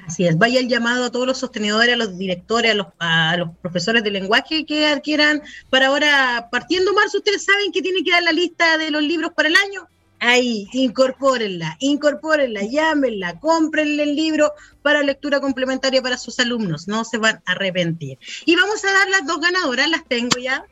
Así 0.08 0.26
es, 0.26 0.40
vaya 0.40 0.60
el 0.60 0.68
llamado 0.68 1.06
a 1.06 1.12
todos 1.12 1.28
los 1.28 1.38
sostenedores, 1.38 1.94
a 1.94 1.98
los 1.98 2.18
directores, 2.18 2.72
a 2.72 2.74
los, 2.74 2.88
a 2.98 3.38
los 3.38 3.50
profesores 3.62 4.04
de 4.04 4.10
lenguaje 4.10 4.66
que 4.66 4.88
adquieran 4.88 5.44
para 5.70 5.88
ahora, 5.88 6.48
partiendo 6.52 6.96
marzo, 6.96 7.20
ustedes 7.20 7.44
saben 7.44 7.72
que 7.72 7.84
tienen 7.84 8.04
que 8.04 8.10
dar 8.10 8.24
la 8.24 8.32
lista 8.32 8.80
de 8.80 8.90
los 8.90 9.04
libros 9.04 9.32
para 9.36 9.50
el 9.50 9.56
año. 9.56 9.88
Ahí, 10.20 10.68
incorpórenla, 10.74 11.78
incorpórenla, 11.80 12.64
llámenla, 12.64 13.40
cómprenle 13.40 14.02
el 14.02 14.16
libro 14.16 14.54
para 14.82 15.04
lectura 15.04 15.40
complementaria 15.42 16.02
para 16.02 16.18
sus 16.18 16.40
alumnos, 16.40 16.88
no 16.88 17.06
se 17.06 17.20
van 17.20 17.44
a 17.46 17.52
arrepentir. 17.52 18.18
Y 18.46 18.56
vamos 18.56 18.84
a 18.84 18.92
dar 18.92 19.10
las 19.10 19.28
dos 19.28 19.40
ganadoras, 19.40 19.88
las 19.92 20.06
tengo 20.08 20.40
ya. 20.42 20.66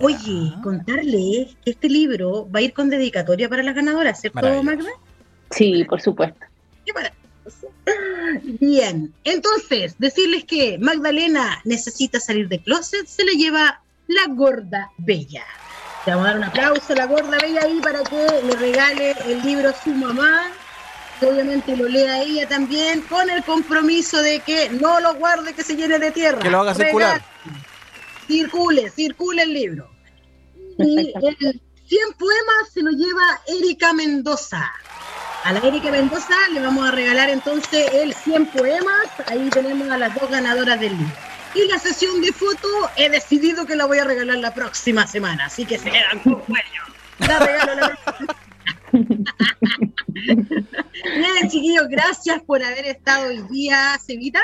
Oye, 0.00 0.52
contarle 0.62 1.48
que 1.64 1.70
este 1.70 1.88
libro 1.88 2.48
va 2.50 2.60
a 2.60 2.62
ir 2.62 2.72
con 2.72 2.90
dedicatoria 2.90 3.48
para 3.48 3.62
las 3.62 3.74
ganadoras, 3.74 4.20
¿cierto, 4.20 4.62
Magda? 4.62 4.90
Sí, 5.50 5.84
por 5.84 6.00
supuesto. 6.00 6.40
Bien, 8.60 9.12
entonces, 9.24 9.94
decirles 9.98 10.44
que 10.44 10.78
Magdalena 10.78 11.60
necesita 11.64 12.18
salir 12.18 12.48
de 12.48 12.62
closet, 12.62 13.06
se 13.06 13.24
le 13.24 13.32
lleva 13.32 13.80
la 14.06 14.34
gorda 14.34 14.90
bella. 14.98 15.44
Le 16.06 16.14
vamos 16.14 16.26
a 16.26 16.30
dar 16.30 16.38
un 16.38 16.44
aplauso 16.44 16.92
a 16.92 16.96
la 16.96 17.06
gorda 17.06 17.38
bella 17.40 17.62
ahí 17.62 17.80
para 17.80 18.02
que 18.02 18.42
le 18.46 18.56
regale 18.56 19.14
el 19.26 19.42
libro 19.42 19.70
a 19.70 19.72
su 19.72 19.90
mamá, 19.90 20.50
que 21.20 21.26
obviamente 21.26 21.76
lo 21.76 21.88
lea 21.88 22.22
ella 22.22 22.48
también, 22.48 23.02
con 23.02 23.28
el 23.30 23.44
compromiso 23.44 24.20
de 24.20 24.40
que 24.40 24.70
no 24.70 25.00
lo 25.00 25.14
guarde, 25.14 25.54
que 25.54 25.62
se 25.62 25.76
llene 25.76 25.98
de 25.98 26.10
tierra. 26.10 26.40
Que 26.40 26.50
lo 26.50 26.60
haga 26.60 26.74
circular 26.74 27.22
circule, 28.26 28.90
circule 28.90 29.42
el 29.42 29.52
libro. 29.52 29.90
Y 30.78 30.98
el 30.98 31.62
100 31.86 32.12
poemas 32.18 32.70
se 32.72 32.82
lo 32.82 32.90
lleva 32.90 33.40
Erika 33.46 33.92
Mendoza. 33.92 34.72
A 35.44 35.52
la 35.52 35.60
Erika 35.60 35.90
Mendoza 35.90 36.34
le 36.52 36.60
vamos 36.60 36.88
a 36.88 36.90
regalar 36.90 37.28
entonces 37.28 37.92
el 37.92 38.14
100 38.14 38.46
poemas. 38.46 39.06
Ahí 39.26 39.48
tenemos 39.50 39.90
a 39.90 39.98
las 39.98 40.14
dos 40.14 40.30
ganadoras 40.30 40.80
del 40.80 40.96
libro. 40.96 41.14
Y 41.54 41.68
la 41.68 41.78
sesión 41.78 42.20
de 42.20 42.32
foto 42.32 42.68
he 42.96 43.08
decidido 43.08 43.64
que 43.64 43.76
la 43.76 43.84
voy 43.86 43.98
a 43.98 44.04
regalar 44.04 44.38
la 44.38 44.52
próxima 44.52 45.06
semana. 45.06 45.46
Así 45.46 45.64
que 45.64 45.78
se 45.78 45.90
quedan 45.90 46.18
con 46.20 46.42
La 47.18 47.38
regalo 47.38 47.74
la 47.76 47.98
Bien, 50.14 51.50
chiquillos, 51.50 51.88
gracias 51.88 52.42
por 52.42 52.62
haber 52.62 52.86
estado 52.86 53.28
hoy 53.28 53.42
día, 53.50 53.98
Cevita. 54.04 54.40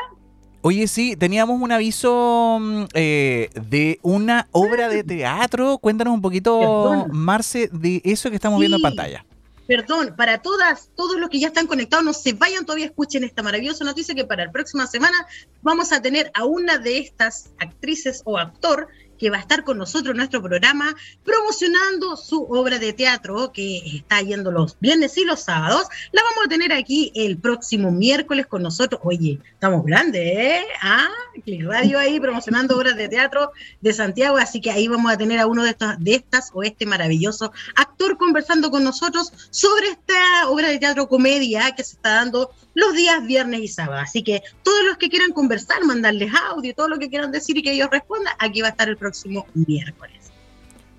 Oye, 0.63 0.87
sí, 0.89 1.17
teníamos 1.17 1.61
un 1.61 1.73
aviso 1.73 2.59
mm, 2.61 2.85
eh, 2.93 3.49
de 3.55 3.99
una 4.03 4.47
obra 4.53 4.89
de 4.89 5.03
teatro. 5.03 5.79
Cuéntanos 5.79 6.13
un 6.13 6.21
poquito, 6.21 7.07
Marce, 7.11 7.71
de 7.73 8.03
eso 8.05 8.29
que 8.29 8.37
estamos 8.37 8.61
viendo 8.61 8.77
en 8.77 8.83
pantalla. 8.83 9.25
Perdón, 9.67 10.15
para 10.17 10.39
todas, 10.39 10.91
todos 10.97 11.19
los 11.19 11.31
que 11.31 11.39
ya 11.39 11.47
están 11.47 11.67
conectados, 11.67 12.05
no 12.05 12.13
se 12.13 12.33
vayan 12.33 12.67
todavía, 12.67 12.87
escuchen 12.87 13.23
esta 13.25 13.43
maravillosa 13.43 13.85
noticia 13.85 14.15
que 14.15 14.25
para 14.25 14.47
la 14.47 14.53
próxima 14.53 14.87
semana 14.87 15.17
vamos 15.63 15.93
a 15.93 16.03
tener 16.03 16.31
a 16.35 16.45
una 16.45 16.77
de 16.77 16.99
estas 16.99 17.53
actrices 17.59 18.21
o 18.25 18.37
actor 18.37 18.89
que 19.21 19.31
va 19.31 19.37
a 19.37 19.41
estar 19.41 19.63
con 19.65 19.77
nosotros 19.77 20.13
en 20.13 20.17
nuestro 20.17 20.43
programa 20.43 20.97
promocionando 21.25 22.17
su 22.17 22.43
obra 22.45 22.79
de 22.79 22.95
teatro 22.95 23.53
que 23.53 23.77
está 23.99 24.23
yendo 24.23 24.51
los 24.51 24.79
viernes 24.81 25.17
y 25.19 25.25
los 25.25 25.41
sábados. 25.41 25.87
La 26.11 26.23
vamos 26.23 26.47
a 26.47 26.49
tener 26.49 26.73
aquí 26.73 27.13
el 27.15 27.37
próximo 27.37 27.93
miércoles 27.93 28.47
con 28.47 28.63
nosotros. 28.63 29.01
Oye, 29.05 29.39
estamos 29.53 29.85
grandes, 29.85 30.23
¿eh? 30.23 30.65
Ah, 30.83 31.11
Click 31.45 31.65
Radio 31.65 31.99
ahí 31.99 32.19
promocionando 32.19 32.77
obras 32.77 32.97
de 32.97 33.09
teatro 33.09 33.53
de 33.81 33.93
Santiago, 33.93 34.39
así 34.39 34.61
que 34.61 34.71
ahí 34.71 34.89
vamos 34.89 35.13
a 35.13 35.19
tener 35.19 35.39
a 35.39 35.47
uno 35.47 35.63
de, 35.65 35.71
estos, 35.71 35.99
de 35.99 36.15
estas 36.15 36.51
o 36.55 36.63
este 36.63 36.87
maravilloso 36.87 37.53
actor 37.77 38.17
conversando 38.17 38.71
con 38.71 38.83
nosotros 38.83 39.33
sobre 39.51 39.89
esta 39.89 40.49
obra 40.49 40.69
de 40.69 40.79
teatro 40.79 41.09
comedia 41.09 41.75
que 41.75 41.85
se 41.85 41.97
está 41.97 42.15
dando 42.15 42.51
los 42.75 42.95
días 42.95 43.25
viernes 43.27 43.61
y 43.61 43.69
sábados. 43.69 44.05
Así 44.05 44.23
que 44.23 44.43
todos 44.63 44.85
los 44.85 44.97
que 44.97 45.09
quieran 45.09 45.33
conversar, 45.33 45.85
mandarles 45.85 46.33
audio, 46.51 46.75
todo 46.75 46.89
lo 46.89 46.99
que 46.99 47.09
quieran 47.09 47.33
decir 47.33 47.57
y 47.59 47.63
que 47.63 47.73
ellos 47.73 47.89
respondan, 47.91 48.35
aquí 48.39 48.61
va 48.61 48.69
a 48.69 48.71
estar 48.71 48.89
el 48.89 48.97
próximo 49.11 49.45
miércoles. 49.55 50.31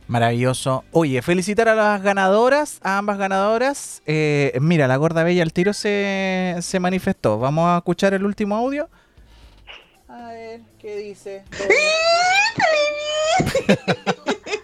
Maravilloso. 0.07 0.83
Oye, 0.91 1.21
felicitar 1.21 1.69
a 1.69 1.75
las 1.75 2.01
ganadoras, 2.01 2.79
a 2.83 2.97
ambas 2.97 3.17
ganadoras. 3.17 4.01
Eh, 4.05 4.51
mira, 4.59 4.89
la 4.89 4.97
gorda 4.97 5.23
bella 5.23 5.43
al 5.43 5.53
tiro 5.53 5.71
se, 5.71 6.57
se 6.59 6.79
manifestó. 6.81 7.39
Vamos 7.39 7.69
a 7.69 7.77
escuchar 7.77 8.13
el 8.13 8.25
último 8.25 8.57
audio. 8.57 8.89
A 10.09 10.31
ver, 10.31 10.59
¿qué 10.79 10.97
dice? 10.97 11.43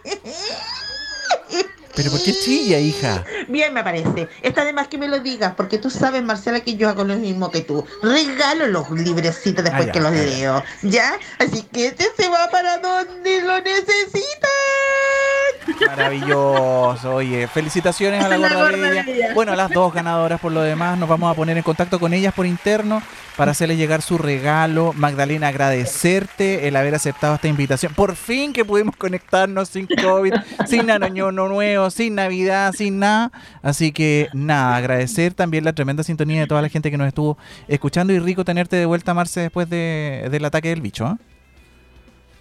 ¿Pero 1.98 2.12
por 2.12 2.22
qué 2.22 2.32
chilla, 2.32 2.78
hija? 2.78 3.26
Bien, 3.48 3.74
me 3.74 3.84
parece. 3.84 4.30
Está 4.44 4.64
de 4.64 4.72
más 4.72 4.88
que 4.88 5.00
me 5.00 5.08
lo 5.08 5.20
digas, 5.20 5.54
porque 5.58 5.80
tú 5.80 5.90
sabes, 5.90 6.24
Marcela, 6.24 6.60
que 6.60 6.76
yo 6.76 6.88
hago 6.90 7.04
lo 7.04 7.16
mismo 7.16 7.50
que 7.50 7.62
tú. 7.62 7.84
Regalo 8.04 8.68
los 8.68 8.92
librecitos 8.92 9.64
después 9.64 9.88
ah, 9.90 9.92
que 9.92 10.00
los 10.00 10.12
leo. 10.12 10.64
¿Ya? 10.84 11.18
Así 11.40 11.64
que 11.64 11.88
este 11.88 12.06
se 12.16 12.30
va 12.30 12.52
para 12.52 12.78
donde 12.78 13.42
lo 13.42 13.60
necesitan. 13.62 14.48
Maravilloso, 15.88 17.16
oye, 17.16 17.48
felicitaciones 17.48 18.24
a 18.24 18.30
la, 18.30 18.38
gorda, 18.54 19.06
Bueno, 19.34 19.54
a 19.54 19.56
las 19.56 19.72
dos 19.72 19.94
ganadoras 19.94 20.40
por 20.40 20.52
lo 20.52 20.62
demás, 20.62 20.98
nos 20.98 21.10
vamos 21.10 21.32
a 21.32 21.36
poner 21.36 21.58
en 21.58 21.64
contacto 21.64 22.00
con 22.00 22.14
ellas 22.14 22.34
por 22.34 22.46
interno 22.46 23.02
para 23.36 23.52
hacerles 23.52 23.78
llegar 23.78 24.02
su 24.02 24.18
regalo. 24.18 24.94
Magdalena, 24.94 25.50
agradecerte 25.50 26.68
el 26.68 26.76
haber 26.76 26.96
aceptado 26.96 27.36
esta 27.36 27.48
invitación. 27.48 27.94
Por 27.94 28.16
fin 28.16 28.54
que 28.54 28.66
pudimos 28.66 28.96
conectarnos 28.96 29.70
sin 29.70 29.88
COVID, 29.88 30.34
sin 30.66 30.90
año 30.90 31.32
nuevo, 31.32 31.87
sin 31.90 32.16
Navidad, 32.16 32.74
sin 32.74 33.00
nada. 33.00 33.32
Así 33.62 33.92
que 33.92 34.28
nada, 34.34 34.76
agradecer 34.76 35.34
también 35.34 35.64
la 35.64 35.74
tremenda 35.74 36.04
sintonía 36.04 36.42
de 36.42 36.48
toda 36.48 36.62
la 36.62 36.70
gente 36.70 36.92
que 36.92 36.98
nos 36.98 37.08
estuvo 37.08 37.38
escuchando 37.68 38.14
y 38.14 38.20
rico 38.20 38.46
tenerte 38.46 38.76
de 38.76 38.86
vuelta, 38.86 39.14
Marce, 39.14 39.42
después 39.42 39.70
del 39.70 40.46
ataque 40.46 40.70
del 40.70 40.82
bicho. 40.82 41.08
¿eh? 41.08 41.24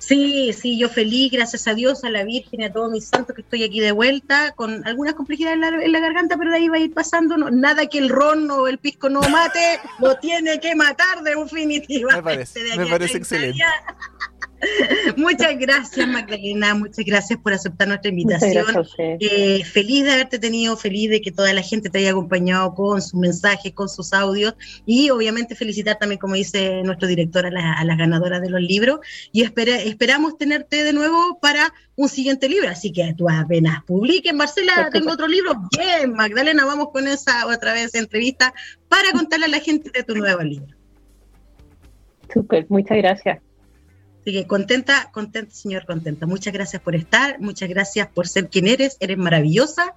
Sí, 0.06 0.52
sí, 0.52 0.78
yo 0.78 0.88
feliz, 0.88 1.32
gracias 1.32 1.66
a 1.66 1.74
Dios, 1.74 2.04
a 2.04 2.10
la 2.10 2.22
Virgen 2.22 2.62
a 2.62 2.72
todos 2.72 2.92
mis 2.92 3.06
santos 3.06 3.34
que 3.34 3.42
estoy 3.42 3.64
aquí 3.64 3.80
de 3.80 3.90
vuelta, 3.90 4.52
con 4.52 4.86
algunas 4.86 5.14
complejidades 5.14 5.56
en 5.56 5.92
la, 5.92 6.00
garganta, 6.00 6.36
pero 6.36 6.50
de 6.50 6.58
ahí 6.58 6.68
va 6.68 6.76
a 6.76 6.80
ir 6.80 6.94
pasando. 6.94 7.36
nada 7.36 7.86
que 7.86 7.98
el 7.98 8.08
ron 8.08 8.48
o 8.52 8.68
el 8.68 8.78
pisco 8.78 9.08
no 9.08 9.20
mate, 9.22 9.80
lo 9.98 10.14
tiene 10.18 10.60
que 10.60 10.76
matar 10.76 11.24
de 11.24 11.34
definitiva. 11.34 12.14
Me 12.14 12.22
parece, 12.22 12.76
me 12.76 12.86
parece 12.86 13.18
excelente. 13.18 13.58
Muchas 15.16 15.58
gracias, 15.58 16.08
Magdalena. 16.08 16.74
Muchas 16.74 17.04
gracias 17.04 17.38
por 17.38 17.52
aceptar 17.52 17.88
nuestra 17.88 18.10
invitación. 18.10 18.64
Eh, 18.98 19.64
feliz 19.64 20.04
de 20.04 20.12
haberte 20.12 20.38
tenido, 20.38 20.76
feliz 20.76 21.10
de 21.10 21.20
que 21.20 21.32
toda 21.32 21.52
la 21.52 21.62
gente 21.62 21.90
te 21.90 21.98
haya 21.98 22.10
acompañado 22.10 22.74
con 22.74 23.02
sus 23.02 23.14
mensajes, 23.14 23.72
con 23.72 23.88
sus 23.88 24.12
audios. 24.12 24.54
Y 24.86 25.10
obviamente 25.10 25.54
felicitar 25.54 25.98
también, 25.98 26.18
como 26.18 26.34
dice 26.34 26.82
nuestro 26.82 27.08
director, 27.08 27.46
a, 27.46 27.84
las 27.84 27.98
ganadoras 27.98 28.40
de 28.40 28.50
los 28.50 28.60
libros. 28.60 29.00
Y 29.32 29.42
esperamos 29.42 30.38
tenerte 30.38 30.84
de 30.84 30.92
nuevo 30.92 31.38
para 31.40 31.72
un 31.96 32.08
siguiente 32.08 32.48
libro. 32.48 32.68
Así 32.68 32.92
que 32.92 33.14
tú 33.16 33.28
apenas 33.28 33.84
publiques, 33.84 34.32
Marcela, 34.34 34.88
tengo 34.90 35.12
otro 35.12 35.28
libro. 35.28 35.52
Bien, 35.78 36.12
Magdalena, 36.12 36.64
vamos 36.64 36.88
con 36.92 37.06
esa 37.08 37.46
otra 37.46 37.72
vez 37.72 37.94
entrevista 37.94 38.54
para 38.88 39.12
contarle 39.12 39.46
a 39.46 39.48
la 39.48 39.60
gente 39.60 39.90
de 39.92 40.02
tu 40.02 40.14
nuevo 40.14 40.42
libro. 40.42 40.74
Súper, 42.32 42.66
muchas 42.68 42.98
gracias. 42.98 43.45
Así 44.26 44.32
que 44.32 44.44
contenta, 44.48 45.08
contenta, 45.12 45.54
señor, 45.54 45.86
contenta. 45.86 46.26
Muchas 46.26 46.52
gracias 46.52 46.82
por 46.82 46.96
estar, 46.96 47.38
muchas 47.38 47.68
gracias 47.68 48.08
por 48.08 48.26
ser 48.26 48.48
quien 48.48 48.66
eres, 48.66 48.96
eres 48.98 49.16
maravillosa. 49.16 49.94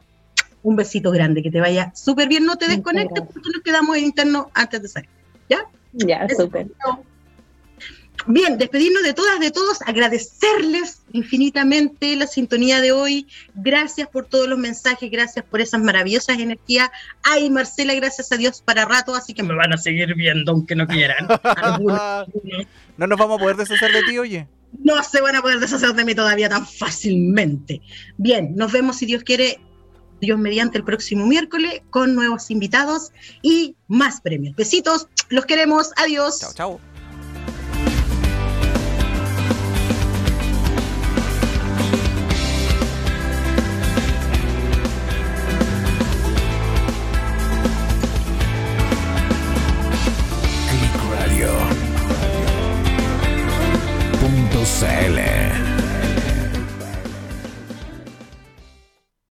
Un 0.62 0.76
besito 0.76 1.10
grande, 1.10 1.42
que 1.42 1.50
te 1.50 1.60
vaya 1.60 1.92
súper 1.96 2.28
bien. 2.28 2.46
No 2.46 2.56
te 2.56 2.68
desconectes 2.68 3.24
porque 3.24 3.50
nos 3.52 3.64
quedamos 3.64 3.98
en 3.98 4.04
interno 4.04 4.52
antes 4.54 4.84
de 4.84 4.88
salir. 4.88 5.10
¿Ya? 5.50 5.66
Ya, 5.94 6.28
súper. 6.30 6.68
Bien, 8.28 8.60
despedirnos 8.60 9.02
de 9.02 9.16
todas, 9.16 9.40
de 9.40 9.50
todos, 9.50 9.82
agradecerles 9.82 11.02
infinitamente 11.12 12.16
la 12.16 12.28
sintonía 12.28 12.82
de 12.82 12.92
hoy. 12.92 13.26
Gracias 13.56 14.08
por 14.10 14.28
todos 14.28 14.48
los 14.48 14.60
mensajes, 14.60 15.10
gracias 15.10 15.44
por 15.44 15.60
esas 15.60 15.82
maravillosas 15.82 16.38
energías. 16.38 16.92
Ay, 17.24 17.50
Marcela, 17.50 17.96
gracias 17.96 18.32
a 18.32 18.38
Dios 18.38 18.62
para 18.62 18.86
rato, 18.86 19.16
así 19.16 19.34
que 19.34 19.42
me 19.42 19.56
van 19.56 19.74
a 19.74 19.78
seguir 19.78 20.14
viendo 20.14 20.52
aunque 20.52 20.76
no 20.76 20.86
quieran. 20.86 21.28
no 23.00 23.08
nos 23.08 23.18
vamos 23.18 23.38
a 23.38 23.42
poder 23.42 23.56
deshacer 23.56 23.94
de 23.94 24.04
ti, 24.04 24.20
oye. 24.20 24.48
No 24.84 25.02
se 25.04 25.22
van 25.22 25.36
a 25.36 25.42
poder 25.42 25.60
deshacer 25.60 25.94
de 25.94 26.04
mí 26.04 26.14
todavía 26.14 26.50
tan 26.50 26.68
fácilmente. 26.68 27.82
Bien, 28.18 28.54
nos 28.56 28.74
vemos 28.74 28.98
si 28.98 29.06
Dios 29.06 29.24
quiere, 29.24 29.60
Dios 30.20 30.38
mediante 30.38 30.78
el 30.78 30.84
próximo 30.84 31.26
miércoles 31.26 31.82
con 31.90 32.14
nuevos 32.14 32.52
invitados 32.52 33.12
y 33.42 33.78
más 33.88 34.20
premios. 34.20 34.56
Besitos, 34.56 35.08
los 35.30 35.46
queremos, 35.46 35.92
adiós. 35.96 36.40
Chao, 36.40 36.54
chao. 36.54 36.80